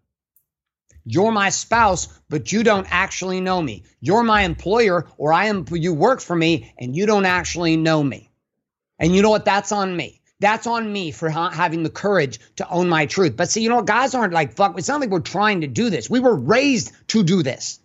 You're 1.05 1.33
my 1.33 1.51
spouse, 1.51 2.09
but 2.29 2.51
you 2.51 2.65
don't 2.65 2.87
actually 2.91 3.41
know 3.41 3.63
me. 3.63 3.85
You're 4.01 4.25
my 4.25 4.43
employer, 4.43 5.07
or 5.17 5.33
I 5.33 5.47
am 5.47 5.65
you 5.71 5.95
work 5.95 6.21
for 6.21 6.35
me, 6.35 6.75
and 6.79 6.97
you 6.97 7.07
don't 7.07 7.27
actually 7.27 7.77
know 7.77 8.03
me. 8.03 8.31
And 8.99 9.15
you 9.15 9.23
know 9.23 9.31
what? 9.31 9.45
That's 9.45 9.73
on 9.73 9.97
me. 9.97 10.21
That's 10.41 10.67
on 10.67 10.93
me 10.93 11.13
for 11.13 11.31
ha- 11.31 11.51
having 11.51 11.83
the 11.83 11.91
courage 11.91 12.41
to 12.57 12.69
own 12.69 12.89
my 12.89 13.07
truth. 13.07 13.37
But 13.37 13.51
see, 13.51 13.63
you 13.63 13.71
know, 13.71 13.83
guys 13.83 14.15
aren't 14.15 14.35
like, 14.35 14.55
fuck, 14.55 14.79
it's 14.79 14.89
not 14.89 15.01
like 15.01 15.11
we're 15.11 15.21
trying 15.21 15.63
to 15.63 15.67
do 15.67 15.89
this. 15.89 16.11
We 16.11 16.21
were 16.21 16.37
raised 16.37 16.93
to 17.09 17.23
do 17.23 17.43
this. 17.43 17.81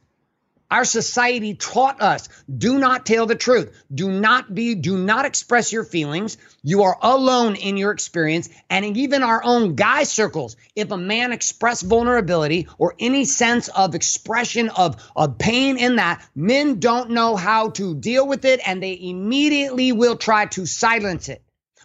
Our 0.69 0.85
society 0.85 1.53
taught 1.53 2.01
us 2.01 2.29
do 2.49 2.79
not 2.79 3.05
tell 3.05 3.25
the 3.25 3.35
truth. 3.35 3.77
Do 3.93 4.09
not 4.09 4.55
be, 4.55 4.73
do 4.75 4.97
not 4.97 5.25
express 5.25 5.73
your 5.73 5.83
feelings. 5.83 6.37
You 6.63 6.83
are 6.83 6.97
alone 7.01 7.55
in 7.55 7.75
your 7.75 7.91
experience. 7.91 8.47
And 8.69 8.95
even 8.95 9.21
our 9.21 9.43
own 9.43 9.75
guy 9.75 10.03
circles, 10.03 10.55
if 10.73 10.91
a 10.91 10.97
man 10.97 11.33
express 11.33 11.81
vulnerability 11.81 12.69
or 12.77 12.95
any 12.99 13.25
sense 13.25 13.67
of 13.67 13.95
expression 13.95 14.69
of, 14.69 14.95
of 15.13 15.37
pain 15.37 15.77
in 15.77 15.97
that, 15.97 16.25
men 16.35 16.79
don't 16.79 17.11
know 17.11 17.35
how 17.35 17.71
to 17.71 17.93
deal 17.93 18.25
with 18.25 18.45
it 18.45 18.61
and 18.65 18.81
they 18.81 18.97
immediately 18.97 19.91
will 19.91 20.15
try 20.15 20.45
to 20.45 20.65
silence 20.65 21.27
it. 21.27 21.43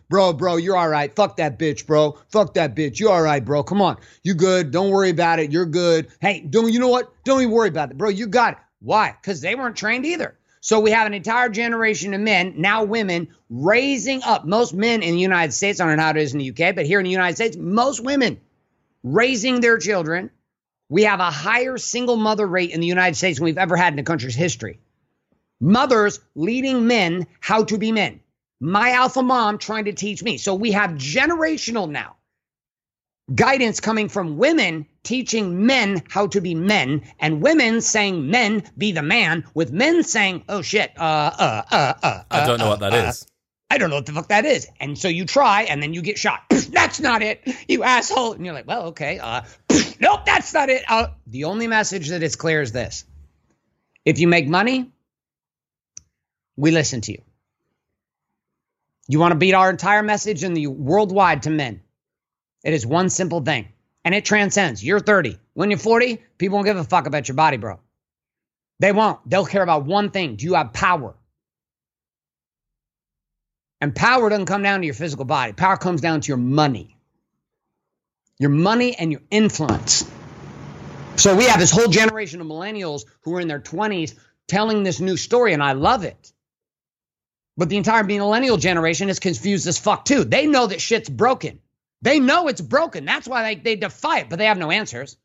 Bro, 0.09 0.35
bro, 0.35 0.57
you're 0.57 0.77
all 0.77 0.89
right. 0.89 1.15
Fuck 1.15 1.37
that 1.39 1.59
bitch, 1.59 1.87
bro. 1.87 2.19
Fuck 2.31 2.55
that 2.55 2.77
bitch. 2.77 3.01
You're 3.01 3.13
all 3.13 3.23
right, 3.23 3.45
bro. 3.45 3.65
Come 3.65 3.83
on. 3.83 3.97
You 4.23 4.35
good. 4.35 4.71
Don't 4.71 4.91
worry 4.91 5.11
about 5.11 5.41
it. 5.41 5.51
You're 5.51 5.67
good. 5.67 6.09
Hey, 6.21 6.41
don't 6.41 6.73
you 6.73 6.79
know 6.79 6.89
what? 6.89 7.13
Don't 7.25 7.41
even 7.41 7.53
worry 7.53 7.69
about 7.69 7.91
it, 7.91 7.99
bro. 7.99 8.09
You 8.09 8.29
got 8.29 8.55
it. 8.55 8.59
Why? 8.81 9.17
Because 9.21 9.41
they 9.41 9.57
weren't 9.57 9.77
trained 9.77 10.07
either. 10.07 10.39
So 10.61 10.81
we 10.81 10.91
have 10.93 11.07
an 11.07 11.15
entire 11.15 11.49
generation 11.49 12.15
of 12.15 12.21
men, 12.21 12.55
now 12.57 12.85
women, 12.85 13.29
raising 13.51 14.23
up. 14.23 14.45
Most 14.45 14.75
men 14.75 15.03
in 15.03 15.15
the 15.15 15.21
United 15.21 15.53
States, 15.53 15.81
I 15.81 15.87
don't 15.87 15.97
know 15.97 16.03
how 16.03 16.11
it 16.11 16.17
is 16.17 16.35
in 16.35 16.41
the 16.41 16.51
UK, 16.51 16.75
but 16.75 16.87
here 16.87 16.99
in 16.99 17.05
the 17.05 17.11
United 17.11 17.37
States, 17.37 17.57
most 17.57 18.01
women 18.01 18.41
raising 19.03 19.61
their 19.61 19.79
children. 19.79 20.31
We 20.89 21.03
have 21.03 21.19
a 21.19 21.31
higher 21.31 21.79
single 21.79 22.17
mother 22.17 22.47
rate 22.47 22.71
in 22.71 22.81
the 22.81 22.87
United 22.87 23.17
States 23.17 23.39
than 23.39 23.45
we've 23.45 23.59
ever 23.59 23.77
had 23.77 23.93
in 23.93 23.97
the 23.97 24.03
country's 24.05 24.37
history. 24.37 24.79
Mothers 25.61 26.21
leading 26.35 26.87
men 26.87 27.27
how 27.41 27.65
to 27.65 27.79
be 27.79 27.91
men 27.91 28.21
my 28.61 28.93
alpha 28.93 29.23
mom 29.23 29.59
trying 29.59 29.87
to 29.87 29.93
teach 29.93 30.23
me. 30.23 30.39
So 30.39 30.55
we 30.55 30.73
have 30.73 30.93
generational 30.93 31.89
now 31.89 32.17
guidance 33.35 33.81
coming 33.81 34.09
from 34.09 34.37
women 34.37 34.87
teaching 35.03 35.67
men 35.67 36.03
how 36.09 36.27
to 36.29 36.41
be 36.41 36.55
men 36.55 37.03
and 37.19 37.43
women 37.43 37.81
saying 37.81 38.31
men 38.31 38.63
be 38.77 38.93
the 38.93 39.03
man 39.03 39.45
with 39.55 39.73
men 39.73 40.03
saying, 40.03 40.45
oh 40.49 40.63
shit, 40.63 40.93
uh, 40.97 41.03
uh, 41.03 41.63
uh, 41.71 41.95
uh. 42.03 42.23
I 42.31 42.47
don't 42.47 42.59
know 42.59 42.67
uh, 42.67 42.71
what 42.71 42.81
that 42.81 42.93
uh, 42.93 43.09
is. 43.09 43.27
I 43.69 43.79
don't 43.79 43.91
know 43.91 43.97
what 43.97 44.07
the 44.07 44.13
fuck 44.13 44.29
that 44.29 44.45
is. 44.45 44.69
And 44.79 44.97
so 44.97 45.09
you 45.09 45.25
try 45.25 45.63
and 45.63 45.83
then 45.83 45.93
you 45.93 46.03
get 46.03 46.19
shot. 46.19 46.43
that's 46.51 47.01
not 47.01 47.23
it, 47.23 47.43
you 47.69 47.83
asshole. 47.83 48.33
And 48.35 48.45
you're 48.45 48.55
like, 48.55 48.67
well, 48.67 48.87
okay. 48.87 49.19
Uh, 49.19 49.43
nope, 50.01 50.25
that's 50.25 50.55
not 50.55 50.71
it. 50.71 50.85
Uh, 50.89 51.09
the 51.27 51.45
only 51.45 51.67
message 51.67 52.09
that 52.11 52.23
is 52.23 52.37
clear 52.37 52.63
is 52.63 52.73
this. 52.73 53.05
If 54.05 54.21
you 54.21 54.29
make 54.29 54.47
money, 54.47 54.93
we 56.57 56.71
listen 56.71 57.01
to 57.03 57.13
you. 57.13 57.23
You 59.09 59.21
want 59.21 59.33
to 59.33 59.39
beat 59.39 59.55
our 59.55 59.71
entire 59.71 60.03
message 60.03 60.43
in 60.43 60.55
the 60.55 60.67
worldwide 60.67 61.45
to 61.45 61.51
men. 61.51 61.83
It 62.65 62.75
is 62.75 62.85
one 62.85 63.09
simple 63.09 63.41
thing, 63.41 63.69
and 64.05 64.15
it 64.15 64.25
transcends. 64.25 64.83
You're 64.83 65.01
30. 65.01 65.39
When 65.55 65.71
you're 65.71 65.79
40, 65.79 66.23
people 66.39 66.57
won't 66.57 66.67
give 66.67 66.77
a 66.77 66.85
fuck 66.85 67.07
about 67.07 67.29
your 67.29 67.37
body, 67.37 67.57
bro. 67.57 67.79
They 68.81 68.93
won't. 68.93 69.21
They'll 69.29 69.47
care 69.47 69.63
about 69.63 69.87
one 69.87 70.11
thing. 70.11 70.37
Do 70.37 70.45
you 70.45 70.55
have 70.55 70.73
power? 70.73 71.15
And 73.81 73.95
power 73.95 74.29
doesn't 74.29 74.47
come 74.47 74.63
down 74.63 74.81
to 74.81 74.87
your 74.87 74.95
physical 74.95 75.25
body. 75.25 75.53
Power 75.53 75.77
comes 75.77 76.01
down 76.01 76.23
to 76.23 76.29
your 76.29 76.39
money. 76.39 76.99
Your 78.39 78.51
money 78.51 78.97
and 78.99 79.13
your 79.13 79.23
influence. 79.31 80.11
So 81.17 81.37
we 81.37 81.45
have 81.45 81.61
this 81.61 81.71
whole 81.71 81.89
generation 81.89 82.41
of 82.41 82.47
millennials 82.47 83.05
who 83.23 83.35
are 83.37 83.41
in 83.41 83.49
their 83.49 83.61
20s 83.61 84.15
telling 84.49 84.83
this 84.83 85.01
new 85.01 85.17
story, 85.17 85.53
and 85.53 85.63
I 85.63 85.73
love 85.73 86.05
it. 86.05 86.33
But 87.57 87.69
the 87.69 87.77
entire 87.77 88.05
millennial 88.05 88.59
generation 88.59 89.09
is 89.09 89.19
confused 89.19 89.67
as 89.67 89.79
fuck 89.79 90.05
too. 90.05 90.25
They 90.25 90.47
know 90.47 90.67
that 90.67 90.81
shit's 90.81 91.09
broken. 91.09 91.61
They 92.03 92.21
know 92.21 92.49
it's 92.49 92.61
broken. 92.61 93.05
That's 93.05 93.27
why 93.27 93.43
they, 93.43 93.61
they 93.61 93.77
defy 93.77 94.21
it, 94.21 94.29
but 94.29 94.39
they 94.39 94.47
have 94.47 94.59
no 94.59 94.71
answers. 94.71 95.17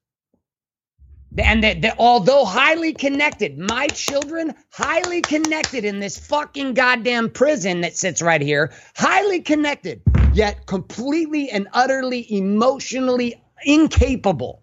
And 1.38 1.64
that, 1.64 1.82
that 1.82 1.96
although 1.98 2.44
highly 2.44 2.94
connected, 2.94 3.58
my 3.58 3.88
children 3.88 4.54
highly 4.70 5.22
connected 5.22 5.86
in 5.86 6.00
this 6.00 6.18
fucking 6.18 6.74
goddamn 6.74 7.30
prison 7.30 7.82
that 7.82 7.96
sits 7.96 8.22
right 8.22 8.42
here, 8.42 8.74
highly 8.96 9.42
connected, 9.42 10.02
yet 10.34 10.66
completely 10.66 11.50
and 11.50 11.68
utterly 11.72 12.26
emotionally 12.34 13.42
incapable 13.64 14.62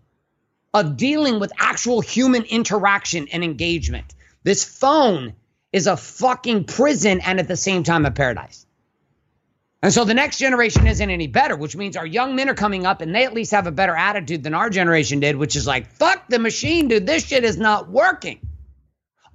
of 0.75 0.97
dealing 0.97 1.41
with 1.41 1.53
actual 1.59 2.01
human 2.01 2.45
interaction 2.45 3.29
and 3.33 3.43
engagement. 3.43 4.15
This 4.43 4.65
phone 4.65 5.35
is 5.73 5.87
a 5.87 5.97
fucking 5.97 6.65
prison 6.65 7.21
and 7.21 7.39
at 7.39 7.49
the 7.49 7.57
same 7.57 7.83
time 7.83 8.07
a 8.07 8.11
paradise. 8.11 8.67
And 9.81 9.93
so 9.93 10.05
the 10.05 10.15
next 10.15 10.39
generation 10.39 10.89
isn't 10.89 11.11
any 11.11 11.29
better, 11.29 11.55
which 11.55 11.77
means 11.77 11.97
our 11.97 12.07
young 12.07 12.35
men 12.35 12.49
are 12.49 12.55
coming 12.55 12.85
up 12.85 13.01
and 13.01 13.15
they 13.15 13.25
at 13.25 13.33
least 13.33 13.53
have 13.53 13.69
a 13.69 13.73
better 13.73 13.95
attitude 13.95 14.43
than 14.43 14.55
our 14.55 14.71
generation 14.71 15.21
did, 15.21 15.37
which 15.37 15.55
is 15.55 15.69
like, 15.69 15.87
fuck 15.93 16.29
the 16.29 16.41
machine, 16.41 16.89
dude. 16.89 17.07
This 17.07 17.25
shit 17.27 17.45
is 17.45 17.59
not 17.59 17.89
working. 17.89 18.41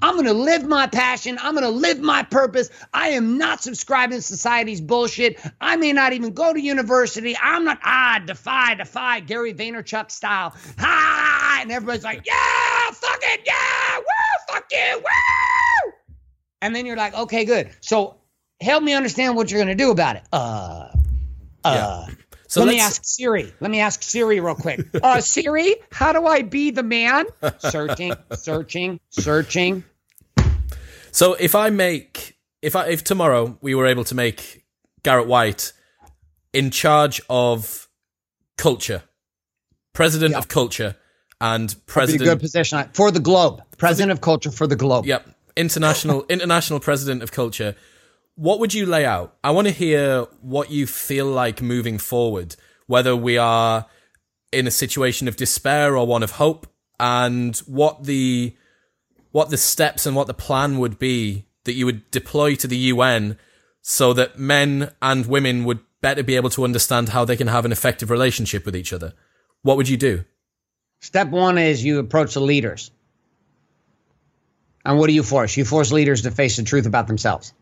I'm 0.01 0.15
going 0.15 0.25
to 0.25 0.33
live 0.33 0.65
my 0.65 0.87
passion. 0.87 1.37
I'm 1.41 1.53
going 1.53 1.63
to 1.63 1.69
live 1.69 2.01
my 2.01 2.23
purpose. 2.23 2.69
I 2.93 3.09
am 3.09 3.37
not 3.37 3.63
subscribing 3.63 4.17
to 4.17 4.21
society's 4.21 4.81
bullshit. 4.81 5.39
I 5.61 5.77
may 5.77 5.93
not 5.93 6.11
even 6.11 6.33
go 6.33 6.51
to 6.51 6.59
university. 6.59 7.37
I'm 7.41 7.63
not, 7.63 7.79
ah, 7.85 8.21
defy, 8.25 8.75
defy, 8.75 9.21
Gary 9.21 9.53
Vaynerchuk 9.53 10.11
style. 10.11 10.53
Ah, 10.77 11.61
and 11.61 11.71
everybody's 11.71 12.03
like, 12.03 12.25
yeah, 12.25 12.91
fuck 12.91 13.21
it, 13.21 13.43
yeah, 13.45 13.97
woo, 13.97 14.53
fuck 14.53 14.65
you, 14.73 14.97
woo. 14.97 15.52
And 16.63 16.73
then 16.73 16.85
you're 16.85 16.95
like, 16.95 17.13
okay, 17.13 17.43
good. 17.43 17.71
So 17.81 18.15
help 18.61 18.83
me 18.83 18.93
understand 18.93 19.35
what 19.35 19.51
you're 19.51 19.59
going 19.61 19.77
to 19.77 19.83
do 19.83 19.91
about 19.91 20.15
it. 20.15 20.23
Uh, 20.31 20.87
uh. 21.65 22.07
Yeah. 22.07 22.15
So 22.47 22.63
let 22.63 22.69
me 22.69 22.79
ask 22.79 23.03
Siri. 23.03 23.51
Let 23.59 23.69
me 23.69 23.79
ask 23.79 24.01
Siri 24.01 24.39
real 24.39 24.55
quick. 24.55 24.87
Uh, 25.01 25.19
Siri, 25.21 25.75
how 25.91 26.13
do 26.13 26.25
I 26.25 26.43
be 26.43 26.71
the 26.71 26.83
man? 26.83 27.25
searching, 27.57 28.13
searching, 28.33 28.99
searching. 29.09 29.83
So 31.11 31.33
if 31.33 31.53
I 31.53 31.69
make, 31.69 32.37
if 32.61 32.75
I, 32.75 32.87
if 32.87 33.03
tomorrow 33.03 33.57
we 33.61 33.75
were 33.75 33.87
able 33.87 34.03
to 34.05 34.15
make 34.15 34.63
Garrett 35.01 35.27
White 35.27 35.73
in 36.53 36.71
charge 36.71 37.19
of 37.27 37.89
culture, 38.57 39.03
president 39.91 40.31
yeah. 40.31 40.37
of 40.37 40.47
culture, 40.47 40.95
and 41.41 41.75
president, 41.87 42.23
good 42.23 42.39
position 42.39 42.87
for 42.93 43.11
the 43.11 43.19
globe, 43.19 43.63
president 43.77 44.11
of 44.11 44.21
culture 44.21 44.51
for 44.51 44.67
the 44.67 44.75
globe. 44.75 45.05
Yep, 45.05 45.27
international 45.55 46.25
international 46.29 46.79
president 46.79 47.23
of 47.23 47.31
culture 47.31 47.75
what 48.35 48.59
would 48.59 48.73
you 48.73 48.85
lay 48.85 49.05
out 49.05 49.35
i 49.43 49.51
want 49.51 49.67
to 49.67 49.73
hear 49.73 50.21
what 50.41 50.71
you 50.71 50.87
feel 50.87 51.25
like 51.25 51.61
moving 51.61 51.97
forward 51.97 52.55
whether 52.87 53.15
we 53.15 53.37
are 53.37 53.85
in 54.51 54.67
a 54.67 54.71
situation 54.71 55.27
of 55.27 55.35
despair 55.35 55.97
or 55.97 56.05
one 56.05 56.23
of 56.23 56.31
hope 56.31 56.67
and 56.99 57.57
what 57.65 58.03
the 58.03 58.55
what 59.31 59.49
the 59.49 59.57
steps 59.57 60.05
and 60.05 60.15
what 60.15 60.27
the 60.27 60.33
plan 60.33 60.77
would 60.77 60.99
be 60.99 61.45
that 61.65 61.73
you 61.73 61.85
would 61.85 62.09
deploy 62.11 62.55
to 62.55 62.67
the 62.67 62.77
UN 62.77 63.37
so 63.81 64.13
that 64.13 64.37
men 64.37 64.91
and 65.01 65.25
women 65.25 65.65
would 65.65 65.79
better 66.01 66.23
be 66.23 66.35
able 66.35 66.49
to 66.51 66.63
understand 66.63 67.09
how 67.09 67.25
they 67.25 67.35
can 67.35 67.47
have 67.47 67.65
an 67.65 67.71
effective 67.71 68.09
relationship 68.09 68.65
with 68.65 68.75
each 68.75 68.93
other, 68.93 69.13
what 69.61 69.77
would 69.77 69.89
you 69.89 69.97
do? 69.97 70.23
Step 71.01 71.29
one 71.29 71.57
is 71.57 71.83
you 71.83 71.99
approach 71.99 72.33
the 72.33 72.41
leaders. 72.41 72.91
And 74.85 74.97
what 74.97 75.07
do 75.07 75.13
you 75.13 75.23
force? 75.23 75.55
You 75.55 75.65
force 75.65 75.91
leaders 75.91 76.23
to 76.23 76.31
face 76.31 76.57
the 76.57 76.63
truth 76.63 76.85
about 76.85 77.07
themselves. 77.07 77.53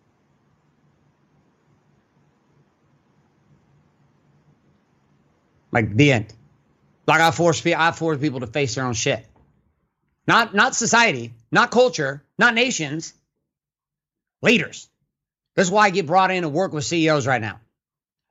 Like 5.72 5.96
the 5.96 6.12
end. 6.12 6.34
Like 7.08 7.22
I 7.22 7.32
force 7.32 7.66
I 7.66 7.92
force 7.92 8.20
people 8.20 8.42
to 8.42 8.48
face 8.48 8.76
their 8.76 8.86
own 8.86 8.94
shit. 8.94 9.26
Not 10.28 10.54
not 10.54 10.76
society, 10.76 11.34
not 11.52 11.72
culture, 11.72 12.24
not 12.38 12.54
nations. 12.54 13.14
Leaders. 14.42 14.90
That's 15.56 15.70
why 15.70 15.86
I 15.86 15.90
get 15.90 16.08
brought 16.08 16.32
in 16.32 16.44
to 16.44 16.50
work 16.50 16.74
with 16.74 16.86
CEOs 16.86 17.28
right 17.28 17.42
now. 17.42 17.60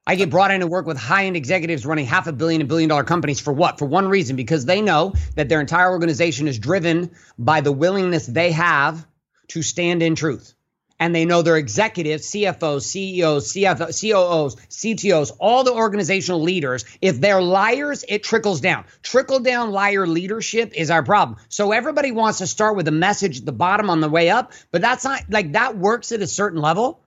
I 0.07 0.17
get 0.17 0.31
brought 0.31 0.51
in 0.51 0.61
to 0.61 0.67
work 0.67 0.87
with 0.87 0.97
high 0.97 1.27
end 1.27 1.37
executives 1.37 1.87
running 1.87 2.07
half 2.07 2.27
a 2.27 2.33
billion 2.33 2.61
and 2.61 2.69
billion 2.69 2.89
dollar 2.89 3.05
companies 3.05 3.41
for 3.41 3.53
what? 3.53 3.79
For 3.79 3.85
one 3.85 4.09
reason, 4.09 4.37
because 4.37 4.65
they 4.65 4.81
know 4.81 5.15
that 5.37 5.49
their 5.49 5.61
entire 5.61 5.91
organization 5.91 6.49
is 6.49 6.59
driven 6.59 7.11
by 7.39 7.61
the 7.61 7.73
willingness 7.73 8.27
they 8.27 8.53
have 8.53 9.07
to 9.49 9.63
stand 9.63 10.03
in 10.03 10.15
truth 10.15 10.55
and 11.01 11.15
they 11.15 11.25
know 11.25 11.41
their 11.43 11.57
executives, 11.57 12.31
CFOs, 12.31 12.83
CEOs, 12.83 13.53
CFO, 13.53 13.87
COOs, 13.87 14.57
CTOs, 14.69 15.33
all 15.41 15.65
the 15.65 15.73
organizational 15.73 16.43
leaders, 16.43 16.85
if 17.01 17.21
they're 17.21 17.41
liars, 17.41 18.05
it 18.07 18.23
trickles 18.23 18.61
down. 18.61 18.85
Trickle 19.03 19.41
down 19.41 19.73
liar 19.73 20.07
leadership 20.07 20.73
is 20.75 20.91
our 20.91 21.03
problem. 21.03 21.39
So 21.49 21.73
everybody 21.73 22.13
wants 22.13 22.39
to 22.39 22.47
start 22.47 22.77
with 22.77 22.87
a 22.87 22.93
message 22.93 23.41
at 23.41 23.47
the 23.47 23.53
bottom 23.53 23.89
on 23.89 24.01
the 24.01 24.11
way 24.11 24.29
up, 24.29 24.53
but 24.71 24.83
that's 24.83 25.05
not 25.05 25.23
like 25.31 25.53
that 25.53 25.77
works 25.77 26.13
at 26.13 26.21
a 26.21 26.27
certain 26.27 26.61
level. 26.61 27.03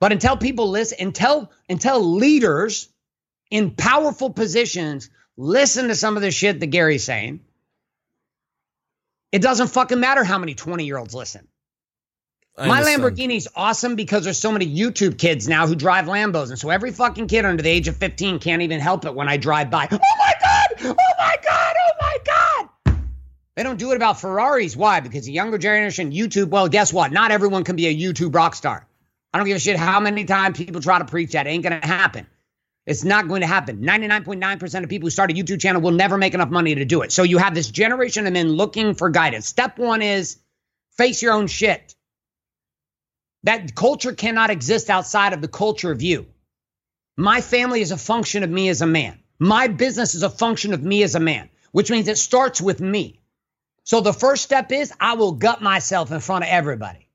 But 0.00 0.12
until 0.12 0.36
people 0.36 0.70
listen, 0.70 0.98
until 1.00 1.50
until 1.68 2.00
leaders 2.00 2.88
in 3.50 3.72
powerful 3.72 4.30
positions 4.30 5.10
listen 5.36 5.88
to 5.88 5.94
some 5.94 6.16
of 6.16 6.22
the 6.22 6.30
shit 6.30 6.60
that 6.60 6.66
Gary's 6.66 7.04
saying, 7.04 7.40
it 9.32 9.42
doesn't 9.42 9.68
fucking 9.68 10.00
matter 10.00 10.24
how 10.24 10.38
many 10.38 10.54
20 10.54 10.84
year 10.84 10.98
olds 10.98 11.14
listen. 11.14 11.48
My 12.56 12.82
Lamborghini's 12.82 13.46
awesome 13.54 13.94
because 13.94 14.24
there's 14.24 14.38
so 14.38 14.50
many 14.50 14.66
YouTube 14.66 15.16
kids 15.16 15.46
now 15.46 15.68
who 15.68 15.76
drive 15.76 16.06
Lambos. 16.06 16.48
And 16.48 16.58
so 16.58 16.70
every 16.70 16.90
fucking 16.90 17.28
kid 17.28 17.44
under 17.44 17.62
the 17.62 17.68
age 17.70 17.86
of 17.86 17.96
15 17.96 18.40
can't 18.40 18.62
even 18.62 18.80
help 18.80 19.04
it 19.04 19.14
when 19.14 19.28
I 19.28 19.36
drive 19.36 19.70
by. 19.70 19.86
Oh 19.90 19.98
my 20.18 20.34
God! 20.40 20.68
Oh 20.80 20.96
my 21.18 21.36
God! 21.44 21.76
Oh 21.78 21.92
my 22.00 22.16
God! 22.24 22.98
They 23.54 23.62
don't 23.62 23.78
do 23.78 23.92
it 23.92 23.96
about 23.96 24.20
Ferraris. 24.20 24.76
Why? 24.76 24.98
Because 24.98 25.26
the 25.26 25.32
younger 25.32 25.58
generation, 25.58 26.10
YouTube, 26.10 26.48
well, 26.48 26.68
guess 26.68 26.92
what? 26.92 27.12
Not 27.12 27.30
everyone 27.30 27.62
can 27.62 27.76
be 27.76 27.86
a 27.86 27.94
YouTube 27.94 28.34
rock 28.34 28.56
star. 28.56 28.87
I 29.32 29.38
don't 29.38 29.46
give 29.46 29.56
a 29.56 29.60
shit 29.60 29.76
how 29.76 30.00
many 30.00 30.24
times 30.24 30.56
people 30.56 30.80
try 30.80 30.98
to 30.98 31.04
preach 31.04 31.32
that. 31.32 31.46
It 31.46 31.50
ain't 31.50 31.62
going 31.62 31.80
to 31.80 31.86
happen. 31.86 32.26
It's 32.86 33.04
not 33.04 33.28
going 33.28 33.42
to 33.42 33.46
happen. 33.46 33.82
99.9% 33.82 34.82
of 34.82 34.88
people 34.88 35.06
who 35.06 35.10
start 35.10 35.30
a 35.30 35.34
YouTube 35.34 35.60
channel 35.60 35.82
will 35.82 35.90
never 35.90 36.16
make 36.16 36.32
enough 36.32 36.48
money 36.48 36.74
to 36.74 36.84
do 36.86 37.02
it. 37.02 37.12
So 37.12 37.22
you 37.22 37.36
have 37.36 37.54
this 37.54 37.70
generation 37.70 38.26
of 38.26 38.32
men 38.32 38.48
looking 38.48 38.94
for 38.94 39.10
guidance. 39.10 39.46
Step 39.46 39.78
one 39.78 40.00
is 40.00 40.38
face 40.96 41.20
your 41.20 41.34
own 41.34 41.48
shit. 41.48 41.94
That 43.42 43.74
culture 43.74 44.14
cannot 44.14 44.50
exist 44.50 44.88
outside 44.88 45.34
of 45.34 45.42
the 45.42 45.48
culture 45.48 45.92
of 45.92 46.00
you. 46.00 46.26
My 47.16 47.42
family 47.42 47.82
is 47.82 47.90
a 47.90 47.98
function 47.98 48.42
of 48.42 48.50
me 48.50 48.70
as 48.70 48.80
a 48.80 48.86
man. 48.86 49.18
My 49.38 49.68
business 49.68 50.14
is 50.14 50.22
a 50.22 50.30
function 50.30 50.72
of 50.72 50.82
me 50.82 51.02
as 51.02 51.14
a 51.14 51.20
man, 51.20 51.50
which 51.72 51.90
means 51.90 52.08
it 52.08 52.16
starts 52.16 52.60
with 52.60 52.80
me. 52.80 53.20
So 53.84 54.00
the 54.00 54.12
first 54.12 54.44
step 54.44 54.72
is 54.72 54.92
I 54.98 55.14
will 55.14 55.32
gut 55.32 55.60
myself 55.60 56.10
in 56.10 56.20
front 56.20 56.44
of 56.44 56.50
everybody. 56.50 57.07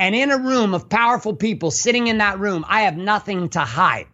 And 0.00 0.14
in 0.14 0.30
a 0.30 0.38
room 0.38 0.72
of 0.72 0.88
powerful 0.88 1.36
people 1.36 1.70
sitting 1.70 2.06
in 2.06 2.18
that 2.18 2.40
room, 2.40 2.64
I 2.66 2.82
have 2.82 2.96
nothing 2.96 3.50
to 3.50 3.60
hide. 3.60 4.08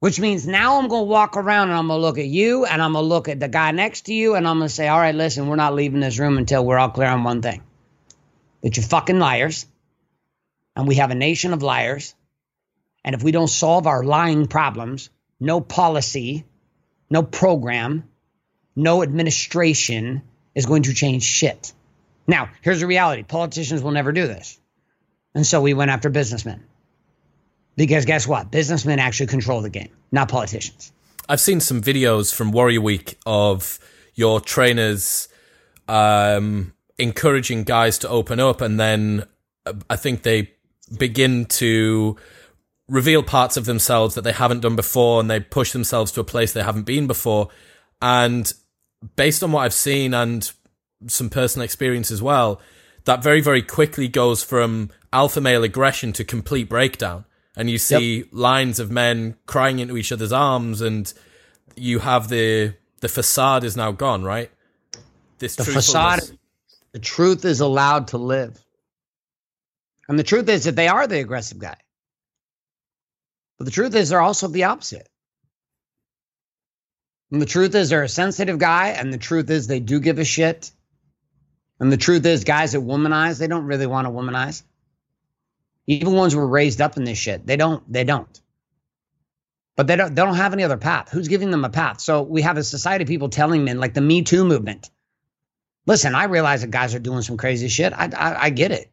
Which 0.00 0.20
means 0.20 0.46
now 0.46 0.78
I'm 0.78 0.88
going 0.88 1.06
to 1.06 1.10
walk 1.10 1.38
around 1.38 1.70
and 1.70 1.78
I'm 1.78 1.86
going 1.86 1.98
to 1.98 2.06
look 2.06 2.18
at 2.18 2.26
you 2.26 2.66
and 2.66 2.82
I'm 2.82 2.92
going 2.92 3.02
to 3.02 3.08
look 3.08 3.30
at 3.30 3.40
the 3.40 3.48
guy 3.48 3.70
next 3.70 4.02
to 4.02 4.14
you 4.14 4.34
and 4.34 4.46
I'm 4.46 4.58
going 4.58 4.68
to 4.68 4.74
say, 4.74 4.88
all 4.88 4.98
right, 4.98 5.14
listen, 5.14 5.48
we're 5.48 5.56
not 5.56 5.74
leaving 5.74 6.00
this 6.00 6.18
room 6.18 6.36
until 6.36 6.66
we're 6.66 6.76
all 6.76 6.90
clear 6.90 7.08
on 7.08 7.24
one 7.24 7.40
thing 7.40 7.62
that 8.62 8.76
you're 8.76 8.84
fucking 8.84 9.18
liars. 9.18 9.64
And 10.76 10.86
we 10.86 10.96
have 10.96 11.10
a 11.10 11.14
nation 11.14 11.54
of 11.54 11.62
liars. 11.62 12.14
And 13.06 13.14
if 13.14 13.22
we 13.22 13.32
don't 13.32 13.48
solve 13.48 13.86
our 13.86 14.04
lying 14.04 14.48
problems, 14.48 15.08
no 15.40 15.62
policy, 15.62 16.44
no 17.08 17.22
program, 17.22 18.04
no 18.76 19.02
administration 19.02 20.20
is 20.54 20.66
going 20.66 20.82
to 20.82 20.92
change 20.92 21.22
shit. 21.22 21.72
Now, 22.26 22.50
here's 22.62 22.80
the 22.80 22.86
reality 22.86 23.22
politicians 23.22 23.82
will 23.82 23.92
never 23.92 24.12
do 24.12 24.26
this. 24.26 24.58
And 25.34 25.46
so 25.46 25.60
we 25.60 25.74
went 25.74 25.90
after 25.90 26.08
businessmen. 26.08 26.64
Because 27.76 28.06
guess 28.06 28.26
what? 28.26 28.50
Businessmen 28.50 28.98
actually 28.98 29.26
control 29.26 29.60
the 29.60 29.68
game, 29.68 29.90
not 30.10 30.30
politicians. 30.30 30.92
I've 31.28 31.40
seen 31.40 31.60
some 31.60 31.82
videos 31.82 32.34
from 32.34 32.52
Warrior 32.52 32.80
Week 32.80 33.18
of 33.26 33.78
your 34.14 34.40
trainers 34.40 35.28
um, 35.88 36.72
encouraging 36.98 37.64
guys 37.64 37.98
to 37.98 38.08
open 38.08 38.40
up, 38.40 38.60
and 38.60 38.80
then 38.80 39.24
uh, 39.66 39.74
I 39.90 39.96
think 39.96 40.22
they 40.22 40.52
begin 40.96 41.44
to 41.46 42.16
reveal 42.88 43.22
parts 43.22 43.56
of 43.56 43.66
themselves 43.66 44.14
that 44.14 44.22
they 44.22 44.32
haven't 44.32 44.60
done 44.60 44.76
before, 44.76 45.20
and 45.20 45.30
they 45.30 45.40
push 45.40 45.72
themselves 45.72 46.12
to 46.12 46.20
a 46.20 46.24
place 46.24 46.52
they 46.52 46.62
haven't 46.62 46.84
been 46.84 47.06
before. 47.06 47.48
And 48.00 48.50
based 49.16 49.42
on 49.42 49.52
what 49.52 49.62
I've 49.62 49.74
seen 49.74 50.14
and 50.14 50.50
some 51.06 51.30
personal 51.30 51.64
experience 51.64 52.10
as 52.10 52.22
well, 52.22 52.60
that 53.04 53.22
very, 53.22 53.40
very 53.40 53.62
quickly 53.62 54.08
goes 54.08 54.42
from 54.42 54.90
alpha 55.12 55.40
male 55.40 55.64
aggression 55.64 56.12
to 56.14 56.24
complete 56.24 56.68
breakdown. 56.68 57.24
And 57.56 57.70
you 57.70 57.78
see 57.78 58.18
yep. 58.18 58.26
lines 58.32 58.78
of 58.78 58.90
men 58.90 59.36
crying 59.46 59.78
into 59.78 59.96
each 59.96 60.12
other's 60.12 60.32
arms, 60.32 60.82
and 60.82 61.12
you 61.74 62.00
have 62.00 62.28
the 62.28 62.74
the 63.00 63.08
facade 63.08 63.64
is 63.64 63.76
now 63.76 63.92
gone, 63.92 64.24
right? 64.24 64.50
This 65.38 65.56
the 65.56 65.64
facade 65.64 66.20
the 66.92 66.98
truth 66.98 67.44
is 67.44 67.60
allowed 67.60 68.08
to 68.08 68.18
live. 68.18 68.62
And 70.08 70.18
the 70.18 70.22
truth 70.22 70.48
is 70.48 70.64
that 70.64 70.76
they 70.76 70.88
are 70.88 71.06
the 71.06 71.20
aggressive 71.20 71.58
guy. 71.58 71.76
But 73.58 73.64
the 73.64 73.70
truth 73.70 73.94
is 73.94 74.08
they're 74.08 74.20
also 74.20 74.48
the 74.48 74.64
opposite. 74.64 75.08
And 77.30 77.42
the 77.42 77.46
truth 77.46 77.74
is 77.74 77.88
they're 77.88 78.02
a 78.02 78.08
sensitive 78.08 78.58
guy, 78.58 78.88
and 78.88 79.12
the 79.12 79.18
truth 79.18 79.50
is 79.50 79.66
they 79.66 79.80
do 79.80 79.98
give 79.98 80.18
a 80.18 80.24
shit. 80.24 80.70
And 81.78 81.92
the 81.92 81.96
truth 81.96 82.24
is, 82.24 82.44
guys 82.44 82.72
that 82.72 82.80
womanize, 82.80 83.38
they 83.38 83.46
don't 83.46 83.66
really 83.66 83.86
want 83.86 84.06
to 84.06 84.10
womanize. 84.10 84.62
Even 85.86 86.14
ones 86.14 86.32
who 86.32 86.38
were 86.38 86.46
raised 86.46 86.80
up 86.80 86.96
in 86.96 87.04
this 87.04 87.18
shit, 87.18 87.46
they 87.46 87.56
don't, 87.56 87.90
they 87.92 88.04
don't. 88.04 88.40
But 89.76 89.86
they 89.86 89.96
don't 89.96 90.14
they 90.14 90.22
don't 90.22 90.36
have 90.36 90.54
any 90.54 90.64
other 90.64 90.78
path. 90.78 91.10
Who's 91.10 91.28
giving 91.28 91.50
them 91.50 91.64
a 91.64 91.68
path? 91.68 92.00
So 92.00 92.22
we 92.22 92.42
have 92.42 92.56
a 92.56 92.64
society 92.64 93.04
of 93.04 93.08
people 93.08 93.28
telling 93.28 93.62
men, 93.62 93.78
like 93.78 93.92
the 93.92 94.00
Me 94.00 94.22
Too 94.22 94.44
movement. 94.44 94.90
Listen, 95.86 96.14
I 96.14 96.24
realize 96.24 96.62
that 96.62 96.70
guys 96.70 96.94
are 96.94 96.98
doing 96.98 97.22
some 97.22 97.36
crazy 97.36 97.68
shit. 97.68 97.92
I, 97.92 98.10
I, 98.16 98.44
I 98.44 98.50
get 98.50 98.72
it. 98.72 98.90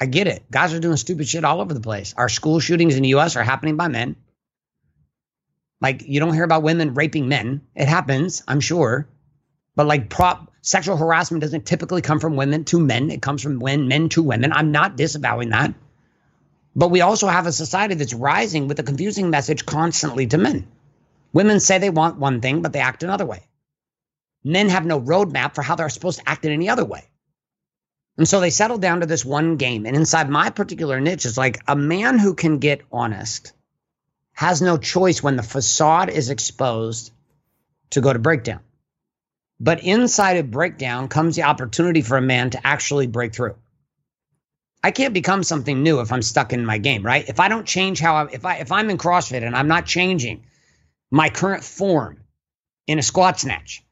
I 0.00 0.06
get 0.06 0.26
it. 0.26 0.50
Guys 0.50 0.72
are 0.72 0.80
doing 0.80 0.96
stupid 0.96 1.28
shit 1.28 1.44
all 1.44 1.60
over 1.60 1.74
the 1.74 1.80
place. 1.80 2.14
Our 2.16 2.28
school 2.28 2.58
shootings 2.58 2.96
in 2.96 3.02
the 3.02 3.10
U.S. 3.10 3.36
are 3.36 3.44
happening 3.44 3.76
by 3.76 3.88
men. 3.88 4.16
Like 5.80 6.02
you 6.06 6.20
don't 6.20 6.34
hear 6.34 6.44
about 6.44 6.62
women 6.62 6.94
raping 6.94 7.28
men. 7.28 7.60
It 7.74 7.86
happens, 7.86 8.42
I'm 8.48 8.60
sure. 8.60 9.08
But 9.78 9.86
like 9.86 10.10
prop 10.10 10.52
sexual 10.60 10.96
harassment 10.96 11.40
doesn't 11.40 11.64
typically 11.64 12.02
come 12.02 12.18
from 12.18 12.34
women 12.34 12.64
to 12.66 12.80
men. 12.80 13.12
It 13.12 13.22
comes 13.22 13.42
from 13.42 13.60
when 13.60 13.86
men 13.86 14.08
to 14.10 14.22
women. 14.22 14.52
I'm 14.52 14.72
not 14.72 14.96
disavowing 14.96 15.50
that. 15.50 15.72
But 16.74 16.90
we 16.90 17.00
also 17.00 17.28
have 17.28 17.46
a 17.46 17.52
society 17.52 17.94
that's 17.94 18.12
rising 18.12 18.66
with 18.66 18.80
a 18.80 18.82
confusing 18.82 19.30
message 19.30 19.64
constantly 19.64 20.26
to 20.26 20.38
men. 20.38 20.66
Women 21.32 21.60
say 21.60 21.78
they 21.78 21.90
want 21.90 22.18
one 22.18 22.40
thing, 22.40 22.62
but 22.62 22.72
they 22.72 22.80
act 22.80 23.04
another 23.04 23.24
way 23.24 23.48
men 24.44 24.68
have 24.68 24.86
no 24.86 25.00
roadmap 25.00 25.54
for 25.54 25.62
how 25.62 25.74
they're 25.74 25.88
supposed 25.88 26.20
to 26.20 26.28
act 26.28 26.44
in 26.44 26.52
any 26.52 26.68
other 26.68 26.84
way. 26.84 27.04
And 28.16 28.26
so 28.26 28.40
they 28.40 28.50
settle 28.50 28.78
down 28.78 29.00
to 29.00 29.06
this 29.06 29.24
one 29.24 29.56
game. 29.56 29.86
And 29.86 29.94
inside 29.94 30.28
my 30.28 30.50
particular 30.50 31.00
niche 31.00 31.24
is 31.24 31.38
like 31.38 31.60
a 31.68 31.76
man 31.76 32.18
who 32.18 32.34
can 32.34 32.58
get 32.58 32.82
honest 32.90 33.52
has 34.32 34.62
no 34.62 34.76
choice 34.76 35.22
when 35.22 35.36
the 35.36 35.42
facade 35.42 36.10
is 36.10 36.30
exposed 36.30 37.12
to 37.90 38.00
go 38.00 38.12
to 38.12 38.18
breakdown. 38.18 38.60
But 39.60 39.82
inside 39.82 40.36
of 40.36 40.50
breakdown 40.50 41.08
comes 41.08 41.36
the 41.36 41.42
opportunity 41.42 42.02
for 42.02 42.16
a 42.16 42.22
man 42.22 42.50
to 42.50 42.66
actually 42.66 43.06
break 43.06 43.34
through. 43.34 43.56
I 44.82 44.92
can't 44.92 45.14
become 45.14 45.42
something 45.42 45.82
new 45.82 46.00
if 46.00 46.12
I'm 46.12 46.22
stuck 46.22 46.52
in 46.52 46.64
my 46.64 46.78
game, 46.78 47.04
right? 47.04 47.28
If 47.28 47.40
I 47.40 47.48
don't 47.48 47.66
change 47.66 47.98
how 47.98 48.14
I 48.14 48.28
if 48.30 48.44
I 48.44 48.56
if 48.56 48.70
I'm 48.70 48.90
in 48.90 48.98
CrossFit 48.98 49.42
and 49.42 49.56
I'm 49.56 49.66
not 49.66 49.86
changing 49.86 50.44
my 51.10 51.28
current 51.30 51.64
form 51.64 52.22
in 52.86 52.98
a 52.98 53.02
squat 53.02 53.40
snatch, 53.40 53.82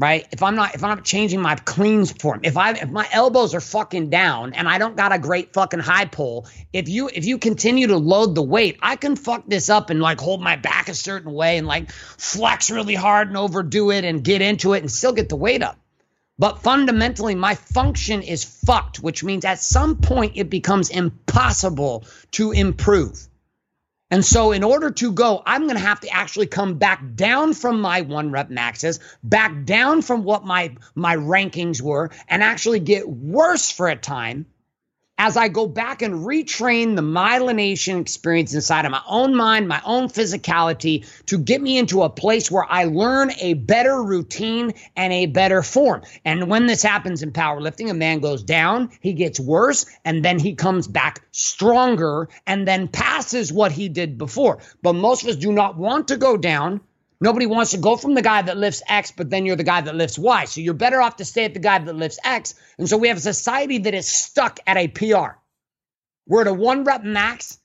right? 0.00 0.26
If 0.32 0.42
I'm 0.42 0.56
not 0.56 0.74
if 0.74 0.82
I'm 0.82 0.88
not 0.88 1.04
changing 1.04 1.42
my 1.42 1.56
cleans 1.56 2.10
form, 2.10 2.40
if 2.42 2.56
I 2.56 2.72
if 2.72 2.88
my 2.88 3.06
elbows 3.12 3.54
are 3.54 3.60
fucking 3.60 4.08
down 4.08 4.54
and 4.54 4.66
I 4.66 4.78
don't 4.78 4.96
got 4.96 5.12
a 5.12 5.18
great 5.18 5.52
fucking 5.52 5.80
high 5.80 6.06
pull, 6.06 6.46
if 6.72 6.88
you 6.88 7.10
if 7.12 7.26
you 7.26 7.36
continue 7.36 7.88
to 7.88 7.98
load 7.98 8.34
the 8.34 8.42
weight, 8.42 8.78
I 8.80 8.96
can 8.96 9.14
fuck 9.14 9.44
this 9.46 9.68
up 9.68 9.90
and 9.90 10.00
like 10.00 10.18
hold 10.18 10.40
my 10.40 10.56
back 10.56 10.88
a 10.88 10.94
certain 10.94 11.32
way 11.32 11.58
and 11.58 11.66
like 11.66 11.92
flex 11.92 12.70
really 12.70 12.94
hard 12.94 13.28
and 13.28 13.36
overdo 13.36 13.90
it 13.90 14.06
and 14.06 14.24
get 14.24 14.40
into 14.40 14.72
it 14.72 14.78
and 14.78 14.90
still 14.90 15.12
get 15.12 15.28
the 15.28 15.36
weight 15.36 15.62
up. 15.62 15.78
But 16.38 16.62
fundamentally, 16.62 17.34
my 17.34 17.54
function 17.54 18.22
is 18.22 18.42
fucked, 18.42 19.00
which 19.00 19.22
means 19.22 19.44
at 19.44 19.60
some 19.60 19.98
point 19.98 20.32
it 20.36 20.48
becomes 20.48 20.88
impossible 20.88 22.04
to 22.30 22.52
improve. 22.52 23.28
And 24.10 24.24
so, 24.24 24.50
in 24.52 24.64
order 24.64 24.90
to 24.90 25.12
go, 25.12 25.40
I'm 25.46 25.62
going 25.62 25.76
to 25.76 25.82
have 25.82 26.00
to 26.00 26.08
actually 26.08 26.46
come 26.46 26.78
back 26.78 27.00
down 27.14 27.54
from 27.54 27.80
my 27.80 28.00
one 28.00 28.32
rep 28.32 28.50
maxes, 28.50 28.98
back 29.22 29.64
down 29.64 30.02
from 30.02 30.24
what 30.24 30.44
my 30.44 30.74
my 30.94 31.16
rankings 31.16 31.80
were, 31.80 32.10
and 32.28 32.42
actually 32.42 32.80
get 32.80 33.08
worse 33.08 33.70
for 33.70 33.88
a 33.88 33.96
time 33.96 34.46
as 35.20 35.36
I 35.36 35.48
go 35.48 35.66
back 35.66 36.00
and 36.00 36.24
retrain 36.26 36.96
the 36.96 37.02
myelination 37.02 38.00
experience 38.00 38.54
inside 38.54 38.86
of 38.86 38.90
my 38.90 39.02
own 39.06 39.36
mind, 39.36 39.68
my 39.68 39.82
own 39.84 40.08
physicality 40.08 41.06
to 41.26 41.36
get 41.36 41.60
me 41.60 41.76
into 41.76 42.02
a 42.02 42.08
place 42.08 42.50
where 42.50 42.64
I 42.66 42.84
learn 42.84 43.30
a 43.38 43.52
better 43.52 44.02
routine 44.02 44.72
and 44.96 45.12
a 45.12 45.26
better 45.26 45.62
form. 45.62 46.04
And 46.24 46.48
when 46.48 46.66
this 46.66 46.82
happens 46.82 47.22
in 47.22 47.32
powerlifting, 47.32 47.90
a 47.90 47.94
man 47.94 48.20
goes 48.20 48.42
down, 48.42 48.92
he 49.02 49.12
gets 49.12 49.38
worse, 49.38 49.84
and 50.06 50.24
then 50.24 50.38
he 50.38 50.54
comes 50.54 50.88
back 50.88 51.20
stronger 51.32 52.30
and 52.46 52.66
then 52.66 52.88
passes 52.88 53.52
what 53.52 53.72
he 53.72 53.90
did 53.90 54.16
before. 54.16 54.60
But 54.80 54.94
most 54.94 55.22
of 55.22 55.28
us 55.28 55.36
do 55.36 55.52
not 55.52 55.76
want 55.76 56.08
to 56.08 56.16
go 56.16 56.38
down 56.38 56.80
Nobody 57.22 57.44
wants 57.44 57.72
to 57.72 57.78
go 57.78 57.96
from 57.96 58.14
the 58.14 58.22
guy 58.22 58.40
that 58.40 58.56
lifts 58.56 58.82
X, 58.88 59.12
but 59.12 59.28
then 59.28 59.44
you're 59.44 59.56
the 59.56 59.62
guy 59.64 59.82
that 59.82 59.94
lifts 59.94 60.18
Y. 60.18 60.46
So 60.46 60.62
you're 60.62 60.72
better 60.72 61.02
off 61.02 61.16
to 61.16 61.24
stay 61.26 61.44
at 61.44 61.52
the 61.52 61.60
guy 61.60 61.78
that 61.78 61.94
lifts 61.94 62.18
X. 62.24 62.54
And 62.78 62.88
so 62.88 62.96
we 62.96 63.08
have 63.08 63.18
a 63.18 63.20
society 63.20 63.78
that 63.78 63.92
is 63.92 64.08
stuck 64.08 64.58
at 64.66 64.78
a 64.78 64.88
PR. 64.88 65.36
We're 66.26 66.42
at 66.42 66.46
a 66.46 66.54
one 66.54 66.84
rep 66.84 67.04
max, 67.04 67.58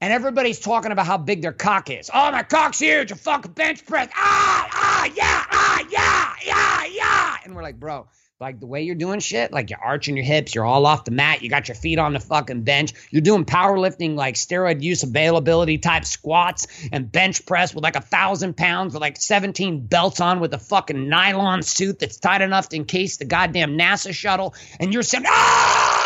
and 0.00 0.12
everybody's 0.12 0.60
talking 0.60 0.92
about 0.92 1.06
how 1.06 1.18
big 1.18 1.42
their 1.42 1.52
cock 1.52 1.90
is. 1.90 2.10
Oh, 2.12 2.30
my 2.32 2.42
cock's 2.42 2.78
huge. 2.78 3.10
A 3.10 3.16
fucking 3.16 3.52
bench 3.52 3.84
press. 3.84 4.08
Ah, 4.14 4.68
ah, 4.72 5.04
yeah, 5.14 5.44
ah, 5.50 5.86
yeah, 5.90 6.34
yeah, 6.46 6.84
yeah. 6.86 7.36
And 7.44 7.54
we're 7.54 7.62
like, 7.62 7.78
bro, 7.78 8.06
like 8.38 8.60
the 8.60 8.66
way 8.66 8.82
you're 8.82 8.94
doing 8.94 9.18
shit, 9.18 9.50
like 9.50 9.70
you're 9.70 9.82
arching 9.82 10.14
your 10.14 10.24
hips, 10.24 10.54
you're 10.54 10.64
all 10.64 10.84
off 10.84 11.04
the 11.04 11.10
mat, 11.10 11.42
you 11.42 11.48
got 11.48 11.68
your 11.68 11.74
feet 11.74 11.98
on 11.98 12.12
the 12.12 12.20
fucking 12.20 12.64
bench, 12.64 12.92
you're 13.10 13.22
doing 13.22 13.46
powerlifting 13.46 14.14
like 14.14 14.34
steroid 14.34 14.82
use 14.82 15.02
availability 15.02 15.78
type 15.78 16.04
squats 16.04 16.66
and 16.92 17.10
bench 17.10 17.46
press 17.46 17.74
with 17.74 17.82
like 17.82 17.96
a 17.96 18.02
thousand 18.02 18.54
pounds 18.54 18.92
with 18.92 19.00
like 19.00 19.16
17 19.16 19.86
belts 19.86 20.20
on 20.20 20.40
with 20.40 20.52
a 20.52 20.58
fucking 20.58 21.08
nylon 21.08 21.62
suit 21.62 21.98
that's 21.98 22.18
tight 22.18 22.42
enough 22.42 22.68
to 22.68 22.76
encase 22.76 23.16
the 23.16 23.24
goddamn 23.24 23.78
NASA 23.78 24.12
shuttle, 24.12 24.54
and 24.78 24.92
you're 24.92 25.02
saying, 25.02 25.24
ah, 25.26 26.05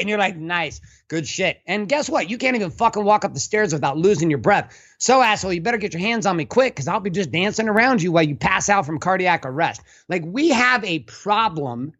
and 0.00 0.08
you're 0.08 0.18
like, 0.18 0.36
nice. 0.36 0.80
Good 1.08 1.26
shit. 1.26 1.60
And 1.66 1.88
guess 1.88 2.08
what? 2.08 2.30
You 2.30 2.38
can't 2.38 2.56
even 2.56 2.70
fucking 2.70 3.04
walk 3.04 3.24
up 3.24 3.34
the 3.34 3.40
stairs 3.40 3.72
without 3.72 3.96
losing 3.96 4.30
your 4.30 4.38
breath. 4.38 4.74
So, 4.98 5.20
asshole, 5.20 5.52
you 5.52 5.60
better 5.60 5.78
get 5.78 5.92
your 5.92 6.00
hands 6.00 6.26
on 6.26 6.36
me 6.36 6.44
quick 6.44 6.74
because 6.74 6.88
I'll 6.88 7.00
be 7.00 7.10
just 7.10 7.30
dancing 7.30 7.68
around 7.68 8.02
you 8.02 8.12
while 8.12 8.22
you 8.22 8.36
pass 8.36 8.68
out 8.68 8.86
from 8.86 8.98
cardiac 8.98 9.44
arrest. 9.44 9.82
Like, 10.08 10.22
we 10.24 10.50
have 10.50 10.84
a 10.84 11.00
problem 11.00 11.92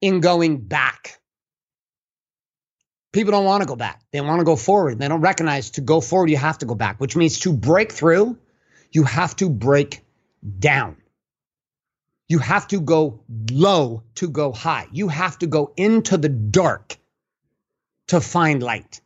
in 0.00 0.20
going 0.20 0.58
back. 0.58 1.20
People 3.12 3.32
don't 3.32 3.46
want 3.46 3.62
to 3.62 3.66
go 3.66 3.76
back. 3.76 4.02
They 4.12 4.20
want 4.20 4.40
to 4.40 4.44
go 4.44 4.56
forward. 4.56 4.98
They 4.98 5.08
don't 5.08 5.22
recognize 5.22 5.70
to 5.72 5.80
go 5.80 6.00
forward, 6.00 6.30
you 6.30 6.36
have 6.36 6.58
to 6.58 6.66
go 6.66 6.74
back, 6.74 7.00
which 7.00 7.16
means 7.16 7.38
to 7.40 7.52
break 7.52 7.92
through, 7.92 8.36
you 8.92 9.04
have 9.04 9.34
to 9.36 9.48
break 9.48 10.04
down. 10.58 10.96
You 12.28 12.38
have 12.40 12.68
to 12.68 12.80
go 12.80 13.20
low 13.50 14.02
to 14.16 14.28
go 14.28 14.52
high. 14.52 14.88
You 14.92 15.08
have 15.08 15.38
to 15.38 15.46
go 15.46 15.72
into 15.76 16.16
the 16.16 16.28
dark 16.28 16.96
to 18.08 18.20
find 18.20 18.62
light. 18.62 19.00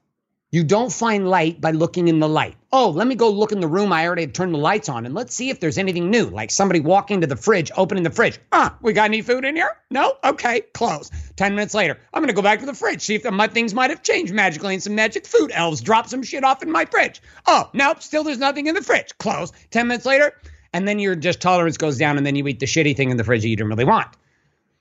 You 0.53 0.65
don't 0.65 0.93
find 0.93 1.31
light 1.31 1.61
by 1.61 1.71
looking 1.71 2.09
in 2.09 2.19
the 2.19 2.29
light. 2.29 2.57
Oh, 2.73 2.91
let 2.91 3.07
me 3.07 3.15
go 3.15 3.31
look 3.31 3.53
in 3.53 3.61
the 3.61 3.69
room 3.69 3.93
I 3.93 4.05
already 4.05 4.27
turned 4.27 4.53
the 4.53 4.59
lights 4.59 4.89
on 4.89 5.07
and 5.07 5.15
let's 5.15 5.33
see 5.33 5.49
if 5.49 5.61
there's 5.61 5.79
anything 5.79 6.11
new. 6.11 6.25
Like 6.25 6.51
somebody 6.51 6.81
walking 6.81 7.21
to 7.21 7.29
the 7.29 7.37
fridge, 7.37 7.71
opening 7.77 8.03
the 8.03 8.11
fridge. 8.11 8.41
Ah, 8.51 8.77
we 8.83 8.93
got 8.93 9.05
any 9.05 9.23
food 9.23 9.45
in 9.45 9.55
here? 9.55 9.77
No? 9.91 10.15
Okay, 10.25 10.63
close. 10.75 11.09
10 11.37 11.55
minutes 11.55 11.73
later, 11.73 11.97
I'm 12.13 12.21
going 12.21 12.29
to 12.29 12.35
go 12.35 12.43
back 12.43 12.59
to 12.61 12.67
the 12.67 12.75
fridge, 12.75 13.03
see 13.03 13.15
if 13.15 13.31
my 13.31 13.47
things 13.47 13.75
might 13.75 13.91
have 13.91 14.03
changed 14.03 14.35
magically 14.35 14.75
and 14.75 14.83
some 14.83 14.97
magic 14.97 15.25
food 15.25 15.53
elves 15.55 15.81
drop 15.83 16.09
some 16.09 16.25
shit 16.25 16.43
off 16.43 16.65
in 16.65 16.71
my 16.73 16.85
fridge. 16.85 17.23
Oh, 17.47 17.71
nope, 17.73 18.03
still 18.03 18.25
there's 18.25 18.39
nothing 18.39 18.67
in 18.67 18.75
the 18.75 18.83
fridge. 18.83 19.17
Close. 19.19 19.53
10 19.71 19.87
minutes 19.87 20.05
later, 20.05 20.33
and 20.73 20.89
then 20.89 20.99
your 20.99 21.15
just 21.15 21.41
tolerance 21.41 21.77
goes 21.77 21.97
down 21.97 22.17
and 22.17 22.27
then 22.27 22.35
you 22.35 22.47
eat 22.49 22.59
the 22.59 22.67
shitty 22.67 22.97
thing 22.97 23.11
in 23.11 23.17
the 23.17 23.25
fridge 23.25 23.43
that 23.43 23.49
you 23.49 23.57
didn't 23.57 23.71
really 23.71 23.85
want. 23.85 24.09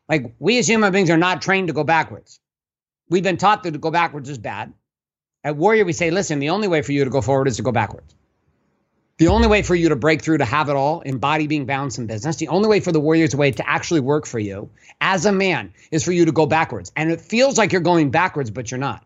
Like 0.08 0.34
we 0.40 0.58
as 0.58 0.68
human 0.68 0.92
beings 0.92 1.12
are 1.12 1.18
not 1.18 1.44
trained 1.44 1.68
to 1.68 1.74
go 1.74 1.84
backwards. 1.84 2.40
We've 3.10 3.24
been 3.24 3.38
taught 3.38 3.64
that 3.64 3.72
to 3.72 3.80
go 3.80 3.92
backwards 3.92 4.30
is 4.30 4.38
bad. 4.38 4.74
At 5.44 5.56
Warrior, 5.56 5.86
we 5.86 5.94
say, 5.94 6.12
listen, 6.12 6.40
the 6.40 6.50
only 6.50 6.68
way 6.68 6.82
for 6.82 6.92
you 6.92 7.06
to 7.06 7.10
go 7.10 7.22
forward 7.22 7.48
is 7.48 7.58
to 7.58 7.64
go 7.64 7.72
backwards. 7.72 8.14
The 9.18 9.28
only 9.28 9.48
way 9.48 9.64
for 9.64 9.76
you 9.76 9.90
to 9.90 9.96
break 9.96 10.22
through 10.22 10.38
to 10.38 10.46
have 10.46 10.70
it 10.70 10.76
all, 10.76 11.02
embody 11.02 11.48
being 11.48 11.66
balanced 11.66 11.98
in 11.98 12.08
business, 12.08 12.38
the 12.38 12.48
only 12.48 12.70
way 12.70 12.80
for 12.80 12.94
the 12.94 13.02
Warrior's 13.02 13.36
way 13.36 13.52
to 13.52 13.70
actually 13.70 14.00
work 14.00 14.26
for 14.26 14.40
you 14.40 14.70
as 15.02 15.26
a 15.26 15.32
man 15.32 15.74
is 15.92 16.06
for 16.06 16.14
you 16.14 16.26
to 16.26 16.32
go 16.32 16.46
backwards. 16.46 16.92
And 16.96 17.12
it 17.12 17.20
feels 17.20 17.58
like 17.58 17.74
you're 17.74 17.82
going 17.82 18.12
backwards, 18.12 18.50
but 18.50 18.72
you're 18.72 18.80
not. 18.80 19.04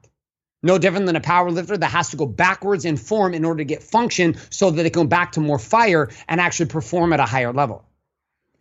No 0.62 0.78
different 0.78 1.08
than 1.08 1.16
a 1.16 1.22
power 1.22 1.49
lifter 1.49 1.78
that 1.78 1.89
has 1.89 2.12
to 2.12 2.18
go 2.18 2.26
backwards 2.26 2.86
in 2.86 2.95
form 2.95 3.34
in 3.34 3.43
order 3.43 3.60
to 3.60 3.66
get 3.66 3.82
function 3.82 4.38
so 4.49 4.70
that 4.70 4.84
they 4.84 4.89
can 4.89 5.04
go 5.04 5.08
back 5.08 5.34
to 5.34 5.39
more 5.39 5.60
fire 5.60 6.10
and 6.28 6.39
actually 6.39 6.68
perform 6.68 7.12
at 7.12 7.20
a 7.20 7.26
higher 7.26 7.51
level. 7.51 7.84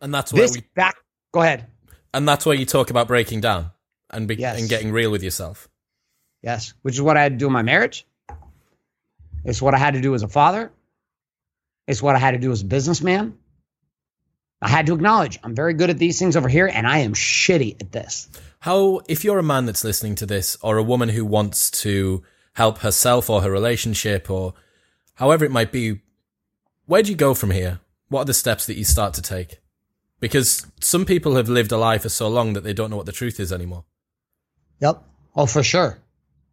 And 0.01 0.13
that's 0.13 0.33
where 0.33 0.43
this 0.43 0.57
we 0.57 0.65
back 0.75 0.97
go 1.33 1.43
ahead. 1.43 1.67
And 2.15 2.27
that's 2.27 2.47
where 2.47 2.57
you 2.57 2.67
talk 2.67 2.91
about 2.91 3.09
breaking 3.09 3.41
down 3.41 3.71
and 4.13 4.29
be, 4.29 4.37
Yes. 4.37 4.61
and 4.61 4.69
getting 4.69 4.93
real 4.93 5.11
with 5.11 5.23
yourself. 5.23 5.69
Yes, 6.43 6.75
which 6.83 6.95
is 6.95 7.03
what 7.03 7.17
I 7.17 7.23
had 7.23 7.33
to 7.33 7.39
do 7.39 7.47
in 7.47 7.53
my 7.53 7.63
marriage. 7.63 8.07
It's 9.45 9.63
what 9.63 9.75
I 9.75 9.79
had 9.79 9.95
to 9.95 10.01
do 10.01 10.15
as 10.15 10.23
a 10.23 10.29
father. 10.29 10.73
It's 11.87 12.03
what 12.03 12.15
I 12.15 12.19
had 12.19 12.33
to 12.33 12.39
do 12.39 12.53
as 12.53 12.63
a 12.63 12.65
businessman. 12.65 13.37
I 14.61 14.69
had 14.69 14.87
to 14.87 14.95
acknowledge 14.95 15.41
I'm 15.43 15.55
very 15.55 15.75
good 15.75 15.91
at 15.91 15.99
these 15.99 16.19
things 16.19 16.37
over 16.37 16.49
here, 16.49 16.69
and 16.73 16.87
I 16.87 16.99
am 16.99 17.15
shitty 17.15 17.81
at 17.81 17.91
this. 17.91 18.29
How, 18.61 19.01
if 19.09 19.25
you're 19.25 19.41
a 19.41 19.43
man 19.43 19.67
that's 19.67 19.83
listening 19.83 20.15
to 20.17 20.27
this, 20.27 20.57
or 20.63 20.77
a 20.77 20.83
woman 20.85 21.09
who 21.09 21.25
wants 21.25 21.71
to 21.83 22.23
help 22.55 22.79
herself 22.79 23.29
or 23.29 23.43
her 23.43 23.51
relationship, 23.51 24.31
or 24.31 24.55
however 25.15 25.45
it 25.45 25.51
might 25.51 25.73
be, 25.73 26.01
where 26.87 27.03
do 27.03 27.11
you 27.11 27.17
go 27.17 27.35
from 27.35 27.51
here? 27.51 27.81
What 28.09 28.21
are 28.21 28.27
the 28.27 28.35
steps 28.35 28.67
that 28.67 28.77
you 28.77 28.85
start 28.85 29.15
to 29.15 29.23
take? 29.23 29.59
Because 30.21 30.65
some 30.81 31.05
people 31.05 31.35
have 31.35 31.49
lived 31.49 31.73
a 31.73 31.77
lie 31.77 31.99
for 31.99 32.09
so 32.09 32.29
long 32.29 32.53
that 32.53 32.63
they 32.63 32.73
don't 32.73 32.91
know 32.91 32.97
what 32.97 33.07
the 33.07 33.13
truth 33.13 33.41
is 33.41 33.53
anymore. 33.53 33.85
Yep. 34.83 35.03
Oh, 35.37 35.47
for 35.47 35.63
sure. 35.63 35.99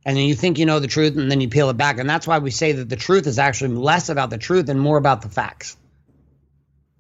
And 0.06 0.16
then 0.16 0.24
you 0.24 0.36
think 0.36 0.60
you 0.60 0.66
know 0.66 0.80
the 0.80 0.88
truth, 0.88 1.18
and 1.18 1.30
then 1.30 1.42
you 1.42 1.50
peel 1.50 1.70
it 1.70 1.78
back. 1.78 1.98
And 1.98 2.10
that's 2.10 2.26
why 2.26 2.38
we 2.40 2.52
say 2.52 2.72
that 2.72 2.88
the 2.88 2.96
truth 2.96 3.28
is 3.28 3.38
actually 3.38 3.76
less 3.76 4.08
about 4.08 4.30
the 4.30 4.38
truth 4.38 4.70
and 4.70 4.80
more 4.80 4.98
about 4.98 5.22
the 5.22 5.30
facts. 5.30 5.76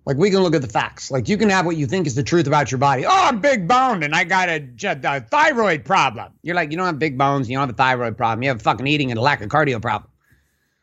Like 0.05 0.17
we 0.17 0.31
can 0.31 0.39
look 0.39 0.55
at 0.55 0.63
the 0.63 0.67
facts. 0.67 1.11
Like 1.11 1.29
you 1.29 1.37
can 1.37 1.49
have 1.51 1.67
what 1.67 1.77
you 1.77 1.85
think 1.85 2.07
is 2.07 2.15
the 2.15 2.23
truth 2.23 2.47
about 2.47 2.71
your 2.71 2.79
body. 2.79 3.05
Oh, 3.05 3.11
I'm 3.11 3.41
big 3.41 3.67
boned 3.67 4.03
and 4.03 4.15
I 4.15 4.23
got 4.23 4.49
a 4.49 5.21
thyroid 5.29 5.85
problem. 5.85 6.33
You're 6.41 6.55
like, 6.55 6.71
you 6.71 6.77
don't 6.77 6.87
have 6.87 6.97
big 6.97 7.15
bones, 7.15 7.47
you 7.47 7.57
don't 7.57 7.67
have 7.67 7.75
a 7.75 7.77
thyroid 7.77 8.17
problem. 8.17 8.41
You 8.41 8.49
have 8.49 8.61
fucking 8.61 8.87
eating 8.87 9.11
and 9.11 9.19
a 9.19 9.21
lack 9.21 9.41
of 9.41 9.49
cardio 9.49 9.79
problem. 9.79 10.09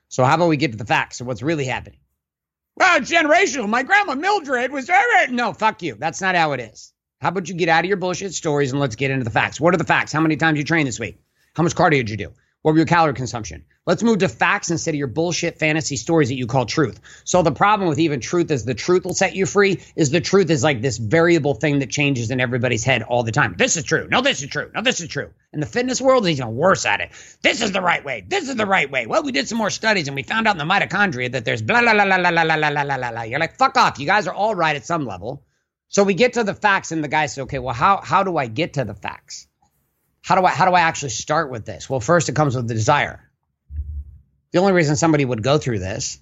So 0.09 0.23
how 0.25 0.37
about 0.37 0.49
we 0.49 0.57
get 0.57 0.71
to 0.71 0.79
the 0.79 0.85
facts 0.87 1.21
of 1.21 1.27
what's 1.27 1.43
really 1.43 1.65
happening? 1.65 1.99
Well, 2.77 3.01
generational. 3.01 3.69
My 3.69 3.83
grandma 3.83 4.15
Mildred 4.15 4.71
was 4.71 4.89
no. 5.31 5.53
Fuck 5.55 5.83
you. 5.83 5.97
That's 5.99 6.21
not 6.21 6.37
how 6.37 6.53
it 6.53 6.61
is. 6.61 6.93
How 7.19 7.31
about 7.31 7.49
you 7.49 7.55
get 7.55 7.71
out 7.71 7.83
of 7.83 7.89
your 7.89 7.97
bullshit 7.97 8.35
stories 8.35 8.73
and 8.73 8.81
let's 8.81 8.97
get 8.97 9.11
into 9.11 9.25
the 9.25 9.31
facts. 9.31 9.59
What 9.59 9.73
are 9.73 9.79
the 9.79 9.85
facts? 9.85 10.13
How 10.13 10.21
many 10.21 10.37
times 10.37 10.59
you 10.59 10.65
train 10.65 10.85
this 10.85 11.01
week? 11.01 11.19
How 11.55 11.63
much 11.63 11.75
cardio 11.75 11.93
did 11.93 12.11
you 12.11 12.19
do? 12.19 12.33
What 12.61 12.73
were 12.73 12.79
your 12.79 12.87
calorie 12.87 13.15
consumption? 13.15 13.65
Let's 13.87 14.03
move 14.03 14.19
to 14.19 14.29
facts 14.29 14.71
instead 14.71 14.91
of 14.91 14.99
your 14.99 15.07
bullshit 15.07 15.59
fantasy 15.59 15.97
stories 15.97 16.29
that 16.29 16.35
you 16.35 16.47
call 16.47 16.67
truth. 16.67 17.01
So 17.25 17.41
the 17.41 17.53
problem 17.53 17.89
with 17.89 17.99
even 18.01 18.21
truth 18.21 18.51
is 18.51 18.67
the 18.67 18.75
truth 18.75 19.07
will 19.07 19.15
set 19.15 19.35
you 19.35 19.47
free 19.47 19.81
is 19.95 20.11
the 20.11 20.21
truth 20.21 20.51
is 20.51 20.63
like 20.63 20.83
this 20.83 20.99
variable 20.99 21.55
thing 21.55 21.79
that 21.79 21.89
changes 21.89 22.31
in 22.31 22.39
everybody's 22.39 22.85
head 22.85 23.03
all 23.03 23.23
the 23.23 23.33
time. 23.33 23.55
This 23.57 23.79
is 23.79 23.85
true. 23.85 24.09
No, 24.11 24.21
this 24.21 24.43
is 24.43 24.51
true. 24.51 24.71
No, 24.75 24.83
this 24.83 25.01
is 25.01 25.09
true. 25.09 25.31
In 25.55 25.61
the 25.61 25.67
fitness 25.67 26.03
world, 26.03 26.27
he's 26.27 26.39
even 26.39 26.55
worse 26.55 26.85
at 26.85 27.01
it. 27.01 27.13
This 27.41 27.63
is 27.63 27.73
the 27.73 27.81
right 27.81 28.05
way. 28.05 28.27
This 28.29 28.51
is 28.51 28.57
the 28.57 28.67
right 28.67 28.91
way. 28.91 29.07
Well, 29.07 29.23
we 29.23 29.33
did 29.33 29.49
some 29.49 29.57
more 29.57 29.71
studies 29.71 30.09
and 30.09 30.17
we 30.17 30.23
found 30.23 30.47
out 30.47 30.61
in 30.61 30.69
the 30.69 30.71
mitochondria 30.75 31.33
that 31.33 31.47
there's 31.47 31.63
blah, 31.63 31.81
blah, 31.81 31.95
blah, 31.95 32.05
blah, 32.05 32.19
blah, 32.19 32.31
blah, 32.33 32.45
blah, 32.45 32.71
blah, 32.71 32.85
blah, 32.85 32.99
blah, 32.99 33.11
blah. 33.13 33.23
You're 33.23 33.41
like, 33.41 33.57
fuck 33.57 33.79
off. 33.79 33.99
You 33.99 34.07
guys 34.07 34.27
are 34.27 34.35
all 34.35 34.55
right 34.55 34.77
at 34.77 34.85
some 34.85 35.07
level. 35.07 35.46
So 35.89 36.03
we 36.03 36.15
get 36.15 36.35
to 36.35 36.45
the 36.45 36.55
facts 36.55 36.93
and 36.93 37.03
the 37.03 37.09
guy 37.09 37.27
says, 37.27 37.45
okay, 37.45 37.59
well, 37.59 37.75
how, 37.75 38.01
how 38.03 38.23
do 38.23 38.37
I 38.37 38.47
get 38.47 38.75
to 38.75 38.85
the 38.85 38.95
facts? 38.95 39.47
How 40.27 40.35
do 40.35 40.45
I 40.45 40.51
how 40.51 40.65
do 40.65 40.73
I 40.73 40.81
actually 40.81 41.11
start 41.11 41.53
with 41.53 41.65
this? 41.65 41.89
Well, 41.89 42.01
first 42.01 42.29
it 42.29 42.35
comes 42.35 42.57
with 42.57 42.67
the 42.67 42.75
desire. 42.75 43.31
The 44.51 44.59
only 44.59 44.73
reason 44.73 44.97
somebody 44.97 45.25
would 45.25 45.41
go 45.41 45.59
through 45.59 45.79
this, 45.79 46.19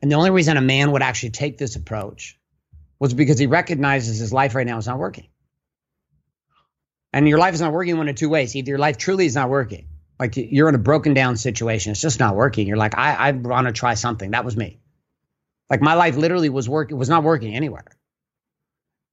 and 0.00 0.08
the 0.08 0.14
only 0.14 0.30
reason 0.30 0.56
a 0.56 0.60
man 0.60 0.92
would 0.92 1.02
actually 1.02 1.30
take 1.30 1.58
this 1.58 1.74
approach, 1.74 2.38
was 3.00 3.14
because 3.14 3.36
he 3.36 3.48
recognizes 3.48 4.20
his 4.20 4.32
life 4.32 4.54
right 4.54 4.66
now 4.66 4.78
is 4.78 4.86
not 4.86 5.00
working. 5.00 5.26
And 7.12 7.28
your 7.28 7.38
life 7.38 7.54
is 7.54 7.60
not 7.60 7.72
working 7.72 7.96
one 7.98 8.08
of 8.08 8.14
two 8.14 8.28
ways. 8.28 8.54
Either 8.54 8.68
your 8.68 8.78
life 8.78 8.98
truly 8.98 9.26
is 9.26 9.34
not 9.34 9.50
working, 9.50 9.88
like 10.20 10.36
you're 10.36 10.68
in 10.68 10.76
a 10.76 10.78
broken 10.78 11.12
down 11.12 11.36
situation, 11.36 11.90
it's 11.90 12.00
just 12.00 12.20
not 12.20 12.36
working. 12.36 12.68
You're 12.68 12.76
like, 12.76 12.96
I, 12.96 13.14
I 13.14 13.30
want 13.32 13.66
to 13.66 13.72
try 13.72 13.94
something. 13.94 14.30
That 14.30 14.44
was 14.44 14.56
me. 14.56 14.78
Like 15.68 15.80
my 15.82 15.94
life 15.94 16.16
literally 16.16 16.50
was 16.50 16.68
working, 16.68 16.96
was 16.96 17.08
not 17.08 17.24
working 17.24 17.52
anywhere. 17.52 17.97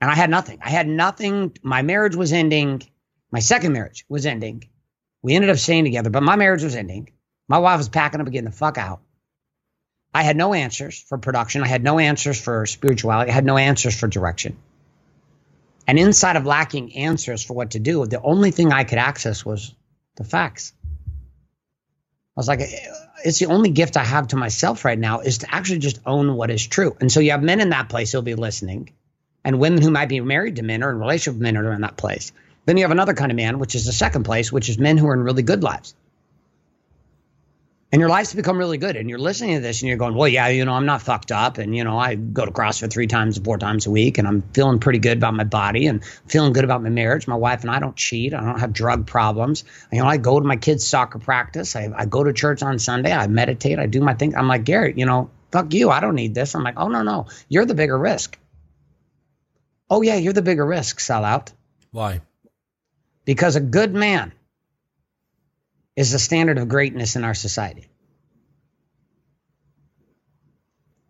And 0.05 0.11
I 0.11 0.15
had 0.15 0.29
nothing. 0.29 0.59
I 0.61 0.69
had 0.69 0.87
nothing. 0.87 1.57
My 1.63 1.81
marriage 1.81 2.15
was 2.15 2.31
ending. 2.31 2.83
My 3.31 3.39
second 3.39 3.73
marriage 3.73 4.05
was 4.07 4.27
ending. 4.27 4.69
We 5.23 5.33
ended 5.33 5.49
up 5.49 5.57
staying 5.57 5.85
together, 5.85 6.11
but 6.11 6.21
my 6.21 6.35
marriage 6.35 6.61
was 6.61 6.75
ending. 6.75 7.09
My 7.47 7.57
wife 7.57 7.79
was 7.79 7.89
packing 7.89 8.21
up 8.21 8.27
and 8.27 8.31
getting 8.31 8.45
the 8.47 8.55
fuck 8.55 8.77
out. 8.77 9.01
I 10.13 10.21
had 10.21 10.37
no 10.37 10.53
answers 10.53 10.99
for 10.99 11.17
production. 11.17 11.63
I 11.63 11.67
had 11.67 11.83
no 11.83 11.97
answers 11.97 12.39
for 12.39 12.67
spirituality. 12.67 13.31
I 13.31 13.33
had 13.33 13.45
no 13.45 13.57
answers 13.57 13.99
for 13.99 14.07
direction. 14.07 14.57
And 15.87 15.97
inside 15.97 16.35
of 16.35 16.45
lacking 16.45 16.97
answers 16.97 17.43
for 17.43 17.55
what 17.55 17.71
to 17.71 17.79
do, 17.79 18.05
the 18.05 18.21
only 18.21 18.51
thing 18.51 18.71
I 18.71 18.83
could 18.83 18.99
access 18.99 19.43
was 19.43 19.73
the 20.17 20.23
facts. 20.23 20.71
I 20.83 22.37
was 22.37 22.47
like, 22.47 22.59
it's 23.23 23.39
the 23.39 23.47
only 23.47 23.71
gift 23.71 23.97
I 23.97 24.03
have 24.03 24.27
to 24.27 24.35
myself 24.35 24.85
right 24.85 24.99
now 24.99 25.21
is 25.21 25.39
to 25.39 25.47
actually 25.51 25.79
just 25.79 25.99
own 26.05 26.35
what 26.35 26.51
is 26.51 26.67
true. 26.67 26.95
And 27.01 27.11
so 27.11 27.21
you 27.21 27.31
have 27.31 27.41
men 27.41 27.59
in 27.59 27.69
that 27.69 27.89
place 27.89 28.11
who'll 28.11 28.21
be 28.21 28.35
listening, 28.35 28.91
and 29.45 29.59
women 29.59 29.81
who 29.81 29.91
might 29.91 30.09
be 30.09 30.19
married 30.19 30.57
to 30.57 30.63
men 30.63 30.83
or 30.83 30.89
in 30.89 30.99
relationship 30.99 31.35
with 31.35 31.43
men 31.43 31.55
are 31.55 31.71
in 31.71 31.81
that 31.81 31.95
place. 31.95 32.33
Then 32.65 32.77
you 32.77 32.83
have 32.83 32.91
another 32.91 33.13
kind 33.13 33.31
of 33.31 33.35
man, 33.35 33.59
which 33.59 33.75
is 33.75 33.85
the 33.85 33.93
second 33.93 34.23
place, 34.23 34.51
which 34.51 34.67
is 34.67 34.79
men 34.79 34.97
who 34.97 35.07
are 35.07 35.13
in 35.13 35.21
really 35.21 35.43
good 35.43 35.63
lives. 35.63 35.93
And 37.91 37.99
your 38.01 38.09
life's 38.09 38.33
become 38.33 38.57
really 38.57 38.77
good 38.77 38.97
and 38.97 39.09
you're 39.09 39.19
listening 39.19 39.55
to 39.55 39.61
this 39.61 39.81
and 39.81 39.87
you're 39.87 39.97
going 39.97 40.15
well 40.15 40.27
yeah 40.27 40.49
you 40.49 40.65
know 40.65 40.73
i'm 40.73 40.85
not 40.85 41.01
fucked 41.01 41.31
up 41.31 41.59
and 41.59 41.73
you 41.73 41.85
know 41.85 41.97
i 41.97 42.15
go 42.15 42.43
to 42.43 42.51
crossfit 42.51 42.91
three 42.91 43.07
times 43.07 43.37
four 43.37 43.57
times 43.57 43.85
a 43.85 43.91
week 43.91 44.17
and 44.17 44.27
i'm 44.27 44.41
feeling 44.53 44.79
pretty 44.79 44.99
good 44.99 45.15
about 45.15 45.33
my 45.33 45.45
body 45.45 45.87
and 45.87 46.03
feeling 46.27 46.51
good 46.51 46.65
about 46.65 46.83
my 46.83 46.89
marriage. 46.89 47.25
My 47.25 47.37
wife 47.37 47.61
and 47.61 47.71
i 47.71 47.79
don't 47.79 47.95
cheat. 47.95 48.33
I 48.33 48.41
don't 48.41 48.59
have 48.59 48.73
drug 48.73 49.07
problems. 49.07 49.63
You 49.93 49.99
know 49.99 50.07
i 50.07 50.17
go 50.17 50.37
to 50.41 50.45
my 50.45 50.57
kids 50.57 50.85
soccer 50.85 51.19
practice. 51.19 51.77
I, 51.77 51.89
I 51.95 52.05
go 52.05 52.21
to 52.21 52.33
church 52.33 52.63
on 52.63 52.79
sunday. 52.79 53.13
I 53.13 53.27
meditate. 53.27 53.79
I 53.79 53.85
do 53.85 54.01
my 54.01 54.15
thing. 54.15 54.35
I'm 54.35 54.49
like 54.49 54.65
garrett 54.65 54.97
you 54.97 55.05
know 55.05 55.29
fuck 55.51 55.73
you. 55.73 55.89
I 55.89 56.01
don't 56.01 56.15
need 56.15 56.35
this. 56.35 56.53
I'm 56.53 56.63
like 56.63 56.77
oh 56.77 56.89
no 56.89 57.01
no. 57.01 57.27
You're 57.47 57.65
the 57.65 57.75
bigger 57.75 57.97
risk 57.97 58.37
oh 59.89 60.01
yeah 60.01 60.15
you're 60.15 60.33
the 60.33 60.41
bigger 60.41 60.65
risk 60.65 60.99
sellout 60.99 61.51
why 61.91 62.21
because 63.25 63.55
a 63.55 63.61
good 63.61 63.93
man 63.93 64.31
is 65.95 66.11
the 66.11 66.19
standard 66.19 66.57
of 66.57 66.67
greatness 66.67 67.15
in 67.15 67.23
our 67.23 67.33
society. 67.33 67.87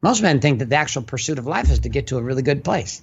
Most 0.01 0.21
men 0.21 0.39
think 0.39 0.59
that 0.59 0.69
the 0.69 0.75
actual 0.75 1.01
pursuit 1.01 1.39
of 1.39 1.47
life 1.47 1.71
is 1.71 1.79
to 1.79 1.89
get 1.89 2.07
to 2.07 2.17
a 2.17 2.21
really 2.21 2.43
good 2.43 2.63
place. 2.63 3.01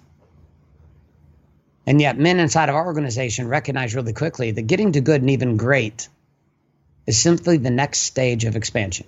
And 1.85 2.01
yet, 2.01 2.17
men 2.17 2.39
inside 2.39 2.69
of 2.69 2.77
our 2.77 2.87
organization 2.87 3.49
recognize 3.49 3.97
really 3.97 4.13
quickly 4.13 4.53
that 4.53 4.63
getting 4.63 4.93
to 4.93 5.01
good 5.01 5.21
and 5.21 5.31
even 5.31 5.57
great 5.57 6.09
is 7.09 7.21
simply 7.21 7.57
the 7.57 7.71
next 7.71 8.03
stage 8.03 8.45
of 8.45 8.55
expansion. 8.55 9.07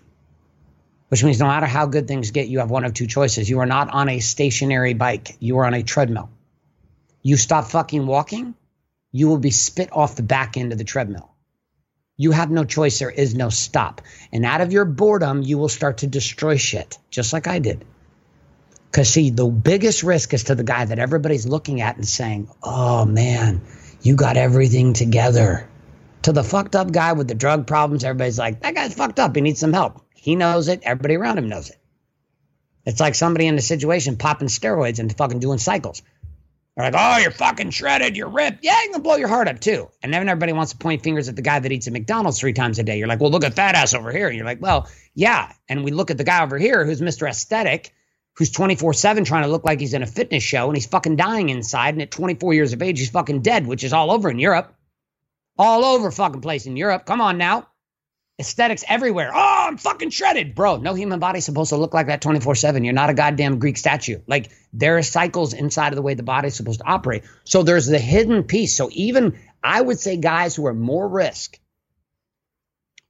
Which 1.09 1.23
means 1.23 1.39
no 1.39 1.47
matter 1.47 1.67
how 1.67 1.87
good 1.87 2.09
things 2.09 2.33
get, 2.33 2.49
you 2.49 2.59
have 2.59 2.71
one 2.71 2.85
of 2.85 2.93
two 2.93 3.07
choices. 3.07 3.49
You 3.49 3.61
are 3.61 3.67
not 3.67 3.91
on 3.91 4.09
a 4.09 4.19
stationary 4.19 4.95
bike, 4.95 5.37
you 5.39 5.59
are 5.59 5.65
on 5.65 5.75
a 5.75 5.85
treadmill. 5.85 6.31
You 7.27 7.39
stop 7.39 7.65
fucking 7.71 8.07
walking, 8.07 8.55
you 9.11 9.29
will 9.29 9.39
be 9.39 9.51
spit 9.51 9.89
off 9.93 10.15
the 10.15 10.23
back 10.23 10.59
end 10.59 10.73
of 10.73 10.79
the 10.79 10.85
treadmill. 10.85 11.35
You 12.19 12.33
have 12.33 12.51
no 12.51 12.65
choice. 12.65 12.99
There 12.99 13.11
is 13.11 13.35
no 13.35 13.49
stop. 13.49 14.03
And 14.31 14.45
out 14.45 14.61
of 14.61 14.73
your 14.73 14.85
boredom, 14.85 15.41
you 15.41 15.57
will 15.57 15.71
start 15.71 15.99
to 15.99 16.07
destroy 16.07 16.59
shit, 16.59 16.99
just 17.11 17.33
like 17.33 17.47
I 17.47 17.61
did. 17.61 17.83
Because, 18.91 19.09
see, 19.09 19.31
the 19.31 19.47
biggest 19.47 20.03
risk 20.03 20.35
is 20.35 20.45
to 20.45 20.55
the 20.55 20.65
guy 20.65 20.85
that 20.85 20.99
everybody's 20.99 21.47
looking 21.47 21.81
at 21.81 21.97
and 21.97 22.07
saying, 22.07 22.49
oh 22.63 23.07
man, 23.07 23.63
you 24.03 24.17
got 24.17 24.37
everything 24.37 24.93
together. 24.93 25.67
To 26.23 26.33
the 26.33 26.45
fucked 26.45 26.77
up 26.77 26.93
guy 26.93 27.15
with 27.15 27.27
the 27.27 27.35
drug 27.35 27.67
problems, 27.67 28.05
everybody's 28.05 28.39
like, 28.39 28.61
that 28.61 28.75
guy's 28.75 28.93
fucked 28.93 29.19
up. 29.19 29.35
He 29.35 29.41
needs 29.41 29.61
some 29.61 29.73
help. 29.73 30.05
He 30.15 30.37
knows 30.37 30.69
it. 30.69 30.83
Everybody 30.83 31.17
around 31.17 31.39
him 31.39 31.49
knows 31.49 31.71
it. 31.71 31.79
It's 32.85 33.01
like 33.01 33.15
somebody 33.15 33.47
in 33.47 33.57
a 33.57 33.63
situation 33.63 34.17
popping 34.17 34.49
steroids 34.49 34.99
and 34.99 35.17
fucking 35.17 35.39
doing 35.39 35.59
cycles. 35.59 36.03
They're 36.77 36.91
like, 36.91 36.95
oh, 36.99 37.19
you're 37.19 37.31
fucking 37.31 37.71
shredded, 37.71 38.17
you're 38.17 38.29
ripped. 38.29 38.65
Yeah, 38.65 38.77
you 38.83 38.91
can 38.91 39.03
blow 39.03 39.15
your 39.15 39.29
heart 39.29 39.47
up 39.47 39.61
too. 39.61 39.89
And 40.03 40.13
then 40.13 40.29
everybody 40.29 40.53
wants 40.53 40.73
to 40.73 40.79
point 40.79 41.03
fingers 41.03 41.29
at 41.29 41.37
the 41.37 41.43
guy 41.43 41.61
that 41.61 41.71
eats 41.71 41.87
at 41.87 41.93
McDonald's 41.93 42.41
three 42.41 42.53
times 42.53 42.81
a 42.81 42.83
day. 42.83 42.99
You're 42.99 43.07
like, 43.07 43.21
well, 43.21 43.31
look 43.31 43.45
at 43.45 43.57
that 43.57 43.77
ass 43.77 43.95
over 43.95 44.11
here. 44.11 44.27
And 44.27 44.37
you're 44.37 44.45
like, 44.45 44.61
well, 44.61 44.89
yeah. 45.15 45.53
And 45.69 45.85
we 45.85 45.93
look 45.93 46.11
at 46.11 46.19
the 46.19 46.25
guy 46.25 46.43
over 46.43 46.59
here 46.59 46.85
who's 46.85 47.01
Mr. 47.01 47.29
Aesthetic, 47.29 47.95
who's 48.37 48.51
24 48.51 48.93
7 48.93 49.25
trying 49.25 49.45
to 49.45 49.51
look 49.51 49.65
like 49.65 49.79
he's 49.79 49.95
in 49.95 50.03
a 50.03 50.07
fitness 50.07 50.43
show 50.43 50.67
and 50.67 50.77
he's 50.77 50.87
fucking 50.87 51.15
dying 51.15 51.49
inside. 51.49 51.95
And 51.95 52.03
at 52.03 52.11
24 52.11 52.55
years 52.55 52.73
of 52.73 52.83
age, 52.83 52.99
he's 52.99 53.11
fucking 53.11 53.43
dead, 53.43 53.69
which 53.69 53.85
is 53.85 53.93
all 53.93 54.11
over 54.11 54.29
in 54.29 54.41
Europe. 54.41 54.75
All 55.57 55.85
over 55.85 56.11
fucking 56.11 56.41
place 56.41 56.67
in 56.67 56.77
Europe. 56.77 57.07
Come 57.07 57.21
on 57.21 57.39
now. 57.39 57.69
Aesthetics 58.41 58.83
everywhere. 58.89 59.31
Oh, 59.33 59.65
I'm 59.69 59.77
fucking 59.77 60.11
shredded. 60.11 60.57
Bro, 60.57 60.79
no 60.79 60.95
human 60.95 61.21
body's 61.21 61.45
supposed 61.45 61.69
to 61.69 61.77
look 61.77 61.95
like 61.95 62.09
that 62.09 62.21
24 62.21 62.57
7. 62.57 62.83
You're 62.83 62.93
not 62.93 63.11
a 63.11 63.15
goddamn 63.15 63.61
Greek 63.61 63.77
statue. 63.77 64.21
Like, 64.27 64.51
there 64.73 64.99
are 64.99 65.03
cycles 65.03 65.55
inside 65.55 65.93
of 65.93 65.97
the 65.97 66.03
way 66.03 66.15
the 66.15 66.25
body's 66.25 66.57
supposed 66.57 66.81
to 66.81 66.87
operate. 66.87 67.23
So 67.45 67.63
there's 67.63 67.87
the 67.87 67.99
hidden 67.99 68.43
piece. 68.43 68.77
So 68.77 68.91
even 68.93 69.39
I 69.63 69.81
would 69.81 70.01
say 70.01 70.17
guys 70.17 70.57
who 70.57 70.67
are 70.67 70.75
more 70.75 71.07
risk 71.07 71.59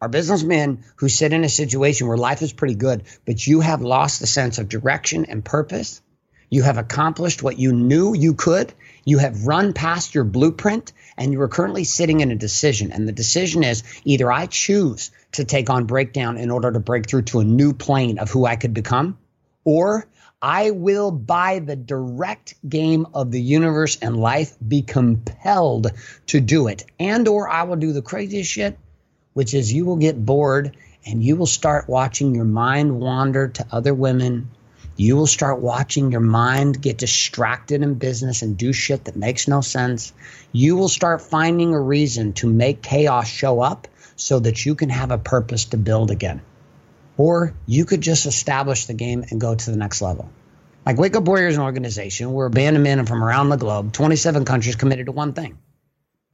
are 0.01 0.09
businessmen 0.09 0.85
who 0.97 1.09
sit 1.09 1.33
in 1.33 1.45
a 1.45 1.49
situation 1.49 2.07
where 2.07 2.19
life 2.19 2.43
is 2.43 2.53
pretty 2.53 2.75
good, 2.75 3.05
but 3.25 3.47
you 3.47 3.61
have 3.61 3.81
lost 3.81 4.21
the 4.21 4.27
sense 4.27 4.59
of 4.59 4.69
direction 4.69 5.25
and 5.25 5.43
purpose. 5.43 6.03
You 6.51 6.63
have 6.63 6.77
accomplished 6.77 7.43
what 7.43 7.59
you 7.59 7.73
knew 7.73 8.15
you 8.15 8.35
could. 8.35 8.75
You 9.05 9.19
have 9.19 9.47
run 9.47 9.73
past 9.73 10.15
your 10.15 10.25
blueprint 10.25 10.93
and 11.17 11.33
you 11.33 11.41
are 11.43 11.49
currently 11.49 11.85
sitting 11.85 12.21
in 12.21 12.31
a 12.31 12.37
decision. 12.37 12.93
And 12.93 13.07
the 13.07 13.13
decision 13.13 13.63
is 13.63 13.83
either 14.05 14.31
I 14.33 14.47
choose 14.47 15.11
to 15.33 15.45
take 15.45 15.71
on 15.71 15.85
breakdown 15.85 16.37
in 16.37 16.51
order 16.51 16.73
to 16.73 16.81
break 16.81 17.09
through 17.09 17.23
to 17.23 17.41
a 17.41 17.45
new 17.45 17.73
plane 17.73 18.19
of 18.19 18.31
who 18.31 18.47
I 18.47 18.57
could 18.57 18.75
become, 18.75 19.19
or 19.65 20.07
I 20.41 20.73
will, 20.73 21.11
by 21.11 21.61
the 21.61 21.77
direct 21.77 22.55
game 22.69 23.07
of 23.15 23.31
the 23.31 23.41
universe 23.41 23.97
and 24.03 24.17
life, 24.17 24.55
be 24.67 24.83
compelled 24.83 25.91
to 26.27 26.41
do 26.41 26.69
it. 26.69 26.85
And 26.99 27.27
or 27.29 27.49
I 27.49 27.63
will 27.63 27.77
do 27.77 27.93
the 27.93 28.03
craziest 28.03 28.51
shit, 28.51 28.79
which 29.33 29.55
is 29.55 29.73
you 29.73 29.87
will 29.87 29.97
get 29.97 30.23
bored 30.23 30.77
and 31.07 31.25
you 31.25 31.37
will 31.37 31.47
start 31.47 31.89
watching 31.89 32.35
your 32.35 32.45
mind 32.45 33.01
wander 33.01 33.49
to 33.49 33.67
other 33.71 33.95
women 33.95 34.51
you 34.97 35.17
will 35.17 35.27
start 35.27 35.61
watching 35.61 36.13
your 36.13 36.21
mind 36.21 36.81
get 36.81 36.99
distracted 36.99 37.83
in 37.83 37.95
business 37.95 38.43
and 38.43 38.57
do 38.57 38.73
shit 38.73 39.05
that 39.05 39.17
makes 39.17 39.49
no 39.49 39.61
sense. 39.61 40.13
You 40.53 40.77
will 40.77 40.89
start 40.89 41.23
finding 41.23 41.75
a 41.75 41.81
reason 41.81 42.33
to 42.35 42.49
make 42.49 42.83
chaos 42.83 43.27
show 43.27 43.61
up 43.61 43.89
so 44.17 44.39
that 44.39 44.65
you 44.65 44.75
can 44.75 44.91
have 44.91 45.11
a 45.11 45.19
purpose 45.19 45.67
to 45.67 45.77
build 45.77 46.11
again. 46.11 46.43
Or 47.17 47.55
you 47.67 47.85
could 47.85 48.01
just 48.01 48.27
establish 48.27 48.87
the 48.87 48.95
game 48.95 49.25
and 49.31 49.41
go 49.41 49.55
to 49.55 49.71
the 49.71 49.77
next 49.77 50.01
level. 50.01 50.31
Like 50.87 50.99
Wake 50.99 51.17
Up 51.17 51.25
Warriors, 51.25 51.57
an 51.57 51.63
organization, 51.63 52.33
we're 52.33 52.47
a 52.47 52.51
band 52.51 52.77
of 52.77 52.83
men 52.83 53.05
from 53.07 53.25
around 53.25 53.49
the 53.49 53.57
globe, 53.57 53.93
27 53.93 54.45
countries 54.45 54.77
committed 54.77 55.07
to 55.07 55.13
one 55.13 55.33
thing 55.33 55.59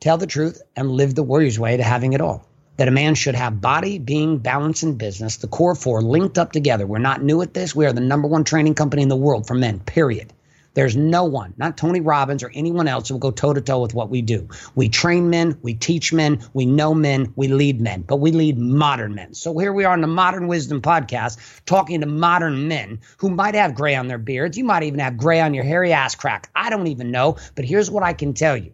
tell 0.01 0.17
the 0.17 0.27
truth 0.27 0.63
and 0.75 0.91
live 0.91 1.15
the 1.15 1.23
Warriors 1.23 1.59
way 1.59 1.77
to 1.77 1.83
having 1.83 2.15
it 2.15 2.21
all 2.21 2.47
that 2.77 2.89
a 2.89 2.91
man 2.93 3.14
should 3.14 3.35
have 3.35 3.61
body, 3.61 3.99
being, 3.99 4.39
balance, 4.39 4.83
and 4.83 4.97
business, 4.97 5.37
the 5.37 5.49
core 5.49 5.75
four 5.75 6.03
linked 6.03 6.39
up 6.39 6.53
together. 6.53 6.87
We're 6.87 6.99
not 6.99 7.23
new 7.23 7.43
at 7.43 7.55
this. 7.55 7.75
We 7.75 7.87
are 7.87 7.93
the 7.93 8.01
number 8.01 8.29
one 8.29 8.45
training 8.45 8.75
company 8.75 9.03
in 9.03 9.09
the 9.09 9.16
world 9.16 9.47
for 9.47 9.55
men, 9.55 9.81
period. 9.81 10.33
There's 10.73 10.97
no 10.97 11.25
one, 11.25 11.55
not 11.57 11.77
Tony 11.77 12.01
Robbins 12.01 12.45
or 12.45 12.51
anyone 12.55 12.87
else, 12.87 13.09
who 13.09 13.14
will 13.14 13.18
go 13.18 13.33
toe 13.33 13.53
to 13.53 13.61
toe 13.61 13.81
with 13.81 13.93
what 13.93 14.09
we 14.09 14.23
do. 14.23 14.49
We 14.77 14.89
train 14.89 15.29
men, 15.29 15.59
we 15.62 15.75
teach 15.75 16.12
men, 16.12 16.45
we 16.53 16.64
know 16.64 16.95
men, 16.95 17.33
we 17.35 17.49
lead 17.49 17.81
men, 17.81 18.03
but 18.03 18.16
we 18.16 18.31
lead 18.31 18.57
modern 18.57 19.16
men. 19.16 19.35
So 19.35 19.59
here 19.59 19.73
we 19.73 19.85
are 19.85 19.93
on 19.93 20.01
the 20.01 20.07
Modern 20.07 20.47
Wisdom 20.47 20.81
podcast 20.81 21.39
talking 21.66 22.01
to 22.03 22.07
modern 22.07 22.68
men 22.68 23.01
who 23.18 23.31
might 23.31 23.57
have 23.57 23.75
gray 23.75 23.97
on 23.97 24.07
their 24.07 24.18
beards. 24.18 24.57
You 24.57 24.64
might 24.64 24.85
even 24.85 25.01
have 25.01 25.16
gray 25.16 25.41
on 25.41 25.55
your 25.55 25.64
hairy 25.64 25.93
ass 25.93 26.14
crack. 26.14 26.51
I 26.55 26.71
don't 26.71 26.87
even 26.87 27.11
know. 27.11 27.37
But 27.57 27.64
here's 27.64 27.91
what 27.91 28.05
I 28.05 28.12
can 28.12 28.35
tell 28.35 28.57
you 28.57 28.73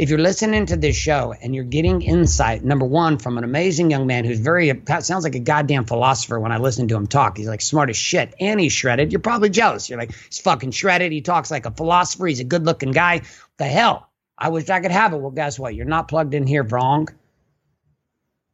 if 0.00 0.08
you're 0.08 0.18
listening 0.18 0.64
to 0.64 0.76
this 0.78 0.96
show 0.96 1.34
and 1.42 1.54
you're 1.54 1.62
getting 1.62 2.00
insight, 2.00 2.64
number 2.64 2.86
one, 2.86 3.18
from 3.18 3.36
an 3.36 3.44
amazing 3.44 3.90
young 3.90 4.06
man 4.06 4.24
who's 4.24 4.38
very, 4.38 4.72
sounds 4.86 5.24
like 5.24 5.34
a 5.34 5.40
goddamn 5.40 5.84
philosopher 5.84 6.40
when 6.40 6.52
I 6.52 6.56
listen 6.56 6.88
to 6.88 6.96
him 6.96 7.06
talk. 7.06 7.36
He's 7.36 7.48
like 7.48 7.60
smart 7.60 7.90
as 7.90 7.98
shit 7.98 8.32
and 8.40 8.58
he's 8.58 8.72
shredded. 8.72 9.12
You're 9.12 9.20
probably 9.20 9.50
jealous. 9.50 9.90
You're 9.90 9.98
like, 9.98 10.14
he's 10.14 10.38
fucking 10.38 10.70
shredded. 10.70 11.12
He 11.12 11.20
talks 11.20 11.50
like 11.50 11.66
a 11.66 11.70
philosopher. 11.70 12.26
He's 12.26 12.40
a 12.40 12.44
good 12.44 12.64
looking 12.64 12.92
guy. 12.92 13.24
The 13.58 13.66
hell? 13.66 14.08
I 14.38 14.48
wish 14.48 14.70
I 14.70 14.80
could 14.80 14.90
have 14.90 15.12
it. 15.12 15.18
Well, 15.18 15.32
guess 15.32 15.58
what? 15.58 15.74
You're 15.74 15.84
not 15.84 16.08
plugged 16.08 16.32
in 16.32 16.46
here 16.46 16.62
wrong. 16.62 17.08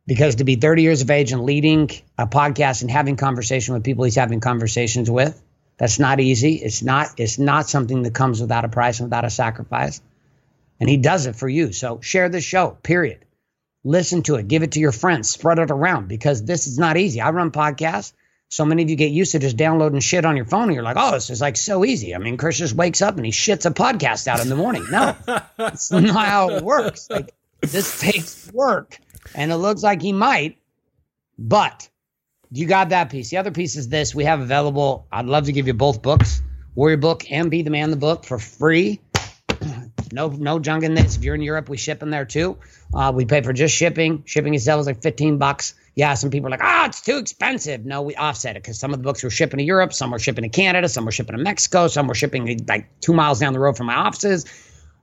Because 0.04 0.34
to 0.36 0.44
be 0.44 0.56
30 0.56 0.82
years 0.82 1.02
of 1.02 1.10
age 1.12 1.30
and 1.30 1.44
leading 1.44 1.90
a 2.18 2.26
podcast 2.26 2.82
and 2.82 2.90
having 2.90 3.14
conversation 3.14 3.74
with 3.74 3.84
people 3.84 4.02
he's 4.02 4.16
having 4.16 4.40
conversations 4.40 5.08
with, 5.08 5.40
that's 5.76 6.00
not 6.00 6.18
easy. 6.18 6.54
It's 6.56 6.82
not, 6.82 7.10
it's 7.18 7.38
not 7.38 7.68
something 7.68 8.02
that 8.02 8.14
comes 8.14 8.40
without 8.40 8.64
a 8.64 8.68
price 8.68 8.98
and 8.98 9.06
without 9.06 9.24
a 9.24 9.30
sacrifice. 9.30 10.00
And 10.80 10.88
he 10.88 10.96
does 10.96 11.26
it 11.26 11.36
for 11.36 11.48
you. 11.48 11.72
So 11.72 12.00
share 12.00 12.28
the 12.28 12.40
show, 12.40 12.70
period. 12.82 13.24
Listen 13.84 14.22
to 14.22 14.34
it, 14.34 14.48
give 14.48 14.62
it 14.62 14.72
to 14.72 14.80
your 14.80 14.92
friends, 14.92 15.30
spread 15.30 15.58
it 15.58 15.70
around 15.70 16.08
because 16.08 16.44
this 16.44 16.66
is 16.66 16.78
not 16.78 16.96
easy. 16.96 17.20
I 17.20 17.30
run 17.30 17.50
podcasts. 17.50 18.12
So 18.48 18.64
many 18.64 18.82
of 18.82 18.90
you 18.90 18.96
get 18.96 19.10
used 19.10 19.32
to 19.32 19.38
just 19.38 19.56
downloading 19.56 20.00
shit 20.00 20.24
on 20.24 20.36
your 20.36 20.44
phone 20.44 20.64
and 20.64 20.74
you're 20.74 20.84
like, 20.84 20.96
oh, 20.98 21.12
this 21.12 21.30
is 21.30 21.40
like 21.40 21.56
so 21.56 21.84
easy. 21.84 22.14
I 22.14 22.18
mean, 22.18 22.36
Chris 22.36 22.58
just 22.58 22.74
wakes 22.74 23.02
up 23.02 23.16
and 23.16 23.24
he 23.24 23.32
shits 23.32 23.66
a 23.66 23.70
podcast 23.70 24.28
out 24.28 24.40
in 24.40 24.48
the 24.48 24.56
morning. 24.56 24.86
No, 24.90 25.16
that's 25.56 25.90
not 25.90 26.26
how 26.26 26.50
it 26.50 26.62
works. 26.62 27.08
Like, 27.10 27.34
this 27.60 28.00
takes 28.00 28.52
work. 28.52 28.98
And 29.34 29.50
it 29.50 29.56
looks 29.56 29.82
like 29.82 30.00
he 30.00 30.12
might, 30.12 30.58
but 31.38 31.88
you 32.52 32.66
got 32.66 32.90
that 32.90 33.10
piece. 33.10 33.30
The 33.30 33.38
other 33.38 33.50
piece 33.50 33.76
is 33.76 33.88
this 33.88 34.14
we 34.14 34.24
have 34.24 34.40
available. 34.40 35.06
I'd 35.10 35.26
love 35.26 35.46
to 35.46 35.52
give 35.52 35.66
you 35.66 35.74
both 35.74 36.02
books 36.02 36.40
Warrior 36.76 36.98
Book 36.98 37.30
and 37.30 37.50
Be 37.50 37.62
the 37.62 37.70
Man 37.70 37.90
the 37.90 37.96
Book 37.96 38.24
for 38.24 38.38
free 38.38 39.00
No, 40.16 40.28
no 40.28 40.58
junk 40.58 40.82
in 40.82 40.94
this. 40.94 41.18
If 41.18 41.24
you're 41.24 41.34
in 41.34 41.42
Europe, 41.42 41.68
we 41.68 41.76
ship 41.76 42.00
them 42.00 42.08
there 42.08 42.24
too. 42.24 42.56
Uh, 42.92 43.12
we 43.14 43.26
pay 43.26 43.42
for 43.42 43.52
just 43.52 43.74
shipping. 43.74 44.22
Shipping 44.24 44.54
itself 44.54 44.80
is 44.80 44.86
like 44.86 45.02
15 45.02 45.36
bucks. 45.36 45.74
Yeah, 45.94 46.14
some 46.14 46.30
people 46.30 46.48
are 46.48 46.52
like, 46.52 46.62
ah, 46.62 46.84
oh, 46.84 46.86
it's 46.86 47.02
too 47.02 47.18
expensive. 47.18 47.84
No, 47.84 48.00
we 48.00 48.16
offset 48.16 48.56
it 48.56 48.62
because 48.62 48.78
some 48.78 48.94
of 48.94 48.98
the 48.98 49.02
books 49.02 49.22
were 49.22 49.28
shipping 49.28 49.58
to 49.58 49.64
Europe, 49.64 49.92
some 49.92 50.10
were 50.10 50.18
shipping 50.18 50.44
to 50.44 50.48
Canada, 50.48 50.88
some 50.88 51.04
were 51.04 51.12
shipping 51.12 51.36
to 51.36 51.42
Mexico, 51.42 51.86
some 51.88 52.06
were 52.06 52.14
shipping 52.14 52.64
like 52.66 52.98
two 53.00 53.12
miles 53.12 53.40
down 53.40 53.52
the 53.52 53.58
road 53.58 53.76
from 53.76 53.88
my 53.88 53.94
offices. 53.94 54.46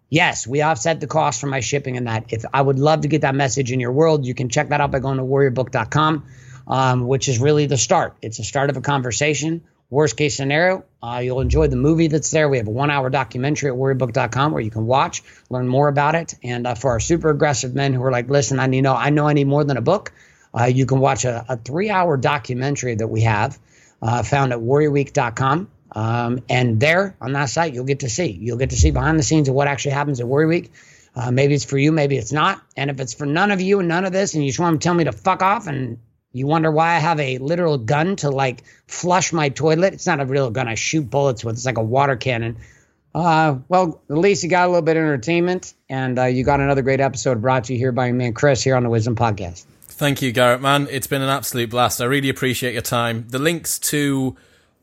Yes, 0.10 0.48
we 0.48 0.64
offset 0.64 1.00
the 1.00 1.08
cost 1.08 1.40
for 1.40 1.48
my 1.48 1.60
shipping 1.60 1.96
and 1.96 2.08
that. 2.08 2.34
If 2.34 2.44
I 2.52 2.62
would 2.62 2.80
love 2.80 3.02
to 3.02 3.08
get 3.08 3.22
that 3.22 3.36
message 3.36 3.72
in 3.72 3.80
your 3.80 3.92
world, 3.92 4.26
you 4.26 4.34
can 4.34 4.50
check 4.50 4.70
that 4.70 4.82
out 4.82 4.90
by 4.90 4.98
going 4.98 5.18
to 5.18 5.24
warriorbook.com, 5.24 6.26
um, 6.68 7.08
which 7.08 7.30
is 7.30 7.38
really 7.38 7.68
the 7.68 7.78
start. 7.78 8.16
It's 8.24 8.38
the 8.38 8.44
start 8.44 8.72
of 8.72 8.78
a 8.78 8.82
conversation. 8.82 9.64
Worst 9.94 10.18
case 10.18 10.36
scenario, 10.36 10.84
uh, 11.02 11.22
you'll 11.24 11.40
enjoy 11.40 11.68
the 11.68 11.76
movie 11.76 12.08
that's 12.08 12.32
there. 12.32 12.50
We 12.50 12.58
have 12.58 12.68
a 12.68 12.72
one 12.72 12.90
hour 12.90 13.10
documentary 13.10 13.70
at 13.70 13.76
warriorbook.com 13.78 14.52
where 14.52 14.62
you 14.62 14.72
can 14.72 14.86
watch, 14.86 15.24
learn 15.50 15.68
more 15.68 15.88
about 15.88 16.16
it. 16.16 16.34
And 16.44 16.66
uh, 16.66 16.76
for 16.76 16.92
our 16.92 17.00
super 17.00 17.30
aggressive 17.30 17.76
men 17.76 17.94
who 17.94 18.04
are 18.04 18.12
like, 18.12 18.30
listen, 18.30 18.60
I 18.60 18.68
need 18.68 18.82
know, 18.82 18.96
I 18.96 19.12
know 19.12 19.28
I 19.28 19.34
need 19.34 19.48
more 19.48 19.64
than 19.64 19.78
a 19.78 19.82
book. 19.82 20.12
Uh, 20.54 20.66
you 20.66 20.86
can 20.86 21.00
watch 21.00 21.26
a, 21.26 21.46
a 21.48 21.58
three 21.58 21.90
hour 21.90 22.18
documentary 22.18 22.96
that 22.96 23.08
we 23.08 23.22
have 23.22 23.58
uh, 24.02 24.24
found 24.24 24.52
at 24.52 24.60
warriorweek.com. 24.60 25.70
Um, 25.96 26.40
and 26.50 26.80
there 26.80 27.16
on 27.22 27.34
that 27.34 27.50
site, 27.50 27.74
you'll 27.74 27.86
get 27.86 28.00
to 28.00 28.10
see. 28.10 28.32
You'll 28.32 28.58
get 28.58 28.72
to 28.72 28.76
see 28.76 28.92
behind 28.92 29.20
the 29.20 29.24
scenes 29.24 29.48
of 29.48 29.56
what 29.56 29.68
actually 29.68 29.92
happens 29.92 30.20
at 30.20 30.28
Warrior 30.28 30.48
Week. 30.48 30.72
Uh, 31.16 31.30
maybe 31.30 31.54
it's 31.54 31.66
for 31.66 31.78
you, 31.78 31.92
maybe 31.92 32.18
it's 32.18 32.32
not. 32.32 32.62
And 32.76 32.90
if 32.90 33.00
it's 33.00 33.14
for 33.14 33.28
none 33.28 33.52
of 33.52 33.62
you 33.62 33.80
and 33.80 33.88
none 33.88 34.06
of 34.06 34.12
this, 34.12 34.34
and 34.34 34.44
you 34.44 34.50
just 34.50 34.60
want 34.60 34.82
to 34.82 34.84
tell 34.84 34.96
me 34.96 35.04
to 35.04 35.12
fuck 35.12 35.44
off 35.44 35.68
and 35.68 36.00
you 36.34 36.48
wonder 36.48 36.72
why 36.72 36.96
I 36.96 37.00
have 37.00 37.20
a 37.20 37.38
literal 37.38 37.78
gun 37.78 38.16
to 38.18 38.30
like 38.32 38.64
flush 38.88 39.32
my 39.32 39.50
toilet. 39.50 39.94
It's 39.94 40.08
not 40.08 40.20
a 40.20 40.26
real 40.26 40.50
gun 40.50 40.68
I 40.68 40.76
shoot 40.76 41.10
bullets 41.10 41.46
with. 41.46 41.56
It's 41.56 41.66
like 41.66 41.78
a 41.78 41.84
water 41.84 42.16
cannon. 42.16 42.58
Uh, 43.16 43.60
well, 43.70 44.02
at 44.10 44.18
least 44.18 44.44
you 44.44 44.50
got 44.50 44.66
a 44.66 44.70
little 44.70 44.82
bit 44.82 44.98
of 44.98 45.04
entertainment, 45.04 45.76
and 45.88 46.18
uh, 46.18 46.26
you 46.26 46.44
got 46.44 46.60
another 46.60 46.82
great 46.82 47.00
episode 47.00 47.42
brought 47.42 47.66
to 47.66 47.74
you 47.74 47.80
here 47.80 47.92
by 47.92 48.08
your 48.08 48.16
man 48.16 48.34
Chris 48.34 48.64
here 48.64 48.76
on 48.76 48.82
the 48.82 48.90
Wisdom 48.90 49.16
Podcast. 49.16 49.66
Thank 49.84 50.24
you, 50.24 50.32
Garrett, 50.32 50.62
man. 50.62 50.88
It's 50.90 51.06
been 51.06 51.22
an 51.22 51.30
absolute 51.30 51.70
blast. 51.70 52.02
I 52.02 52.06
really 52.06 52.30
appreciate 52.30 52.74
your 52.74 52.82
time. 52.82 53.26
The 53.30 53.38
links 53.38 53.78
to 53.80 54.36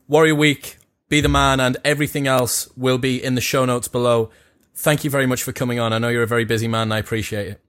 Warrior 0.07 0.35
Week, 0.35 0.77
Be 1.09 1.19
the 1.19 1.27
Man, 1.27 1.59
and 1.59 1.75
everything 1.83 2.27
else 2.27 2.69
will 2.77 2.97
be 2.97 3.21
in 3.21 3.35
the 3.35 3.41
show 3.41 3.65
notes 3.65 3.89
below. 3.89 4.29
Thank 4.73 5.03
you 5.03 5.09
very 5.09 5.25
much 5.25 5.43
for 5.43 5.51
coming 5.51 5.79
on. 5.79 5.91
I 5.91 5.97
know 5.97 6.07
you're 6.07 6.23
a 6.23 6.27
very 6.27 6.45
busy 6.45 6.69
man, 6.69 6.83
and 6.83 6.93
I 6.93 6.99
appreciate 6.99 7.47
it. 7.49 7.61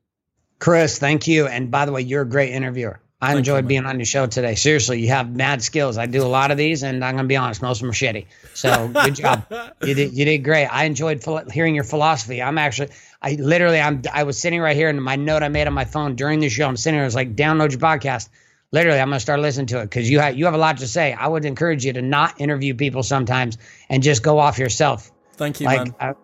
Chris, 0.61 1.01
thank 1.01 1.27
you. 1.27 1.49
And 1.49 1.73
by 1.73 1.87
the 1.87 1.91
way, 1.91 2.03
you're 2.03 2.23
a 2.23 2.29
great 2.29 2.53
interviewer. 2.53 3.01
I 3.23 3.37
enjoyed 3.37 3.69
being 3.69 3.87
on 3.87 4.01
your 4.01 4.05
show 4.05 4.27
today. 4.27 4.57
Seriously, 4.57 5.01
you 5.01 5.09
have 5.09 5.35
mad 5.35 5.63
skills. 5.63 5.97
I 5.97 6.07
do 6.07 6.25
a 6.25 6.27
lot 6.27 6.51
of 6.51 6.57
these, 6.57 6.83
and 6.83 7.05
I'm 7.05 7.15
gonna 7.15 7.29
be 7.29 7.37
honest, 7.37 7.63
most 7.63 7.77
of 7.77 7.83
them 7.83 7.91
are 7.91 7.93
shitty. 7.93 8.27
So 8.53 8.89
good 8.89 9.15
job. 9.15 9.45
You 9.85 9.95
did 9.95 10.13
you 10.13 10.25
did 10.25 10.39
great. 10.39 10.67
I 10.67 10.85
enjoyed 10.85 11.25
hearing 11.53 11.75
your 11.75 11.85
philosophy. 11.85 12.43
I'm 12.43 12.59
actually, 12.59 12.91
I 13.21 13.33
literally, 13.33 13.81
I'm 13.81 14.03
I 14.13 14.25
was 14.25 14.41
sitting 14.41 14.61
right 14.61 14.77
here, 14.77 14.89
and 14.89 15.03
my 15.03 15.17
note 15.17 15.43
I 15.43 15.49
made 15.49 15.67
on 15.67 15.73
my 15.73 15.85
phone 15.85 16.17
during 16.17 16.41
the 16.41 16.49
show, 16.49 16.67
I'm 16.67 16.77
sitting 16.77 16.97
here, 16.97 17.03
I 17.03 17.07
was 17.07 17.15
like, 17.15 17.37
download 17.37 17.71
your 17.71 17.81
podcast. 17.81 18.29
Literally, 18.73 18.99
I'm 18.99 19.09
gonna 19.09 19.21
start 19.21 19.39
listening 19.41 19.67
to 19.69 19.81
it 19.81 19.85
because 19.85 20.11
you 20.11 20.19
have 20.19 20.37
you 20.37 20.47
have 20.47 20.55
a 20.55 20.59
lot 20.59 20.79
to 20.79 20.89
say. 20.89 21.13
I 21.13 21.29
would 21.29 21.45
encourage 21.45 21.85
you 21.85 21.93
to 21.93 22.03
not 22.03 22.41
interview 22.41 22.75
people 22.75 23.03
sometimes 23.03 23.59
and 23.89 24.03
just 24.03 24.23
go 24.23 24.39
off 24.39 24.59
yourself. 24.59 25.11
Thank 25.35 25.61
you, 25.61 25.67
like, 25.67 26.01
man. 26.01 26.15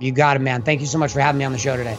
you 0.00 0.12
got 0.12 0.36
it, 0.36 0.40
man. 0.40 0.62
Thank 0.62 0.80
you 0.80 0.86
so 0.86 0.98
much 0.98 1.12
for 1.12 1.20
having 1.20 1.38
me 1.38 1.44
on 1.44 1.52
the 1.52 1.58
show 1.58 1.76
today. 1.76 1.96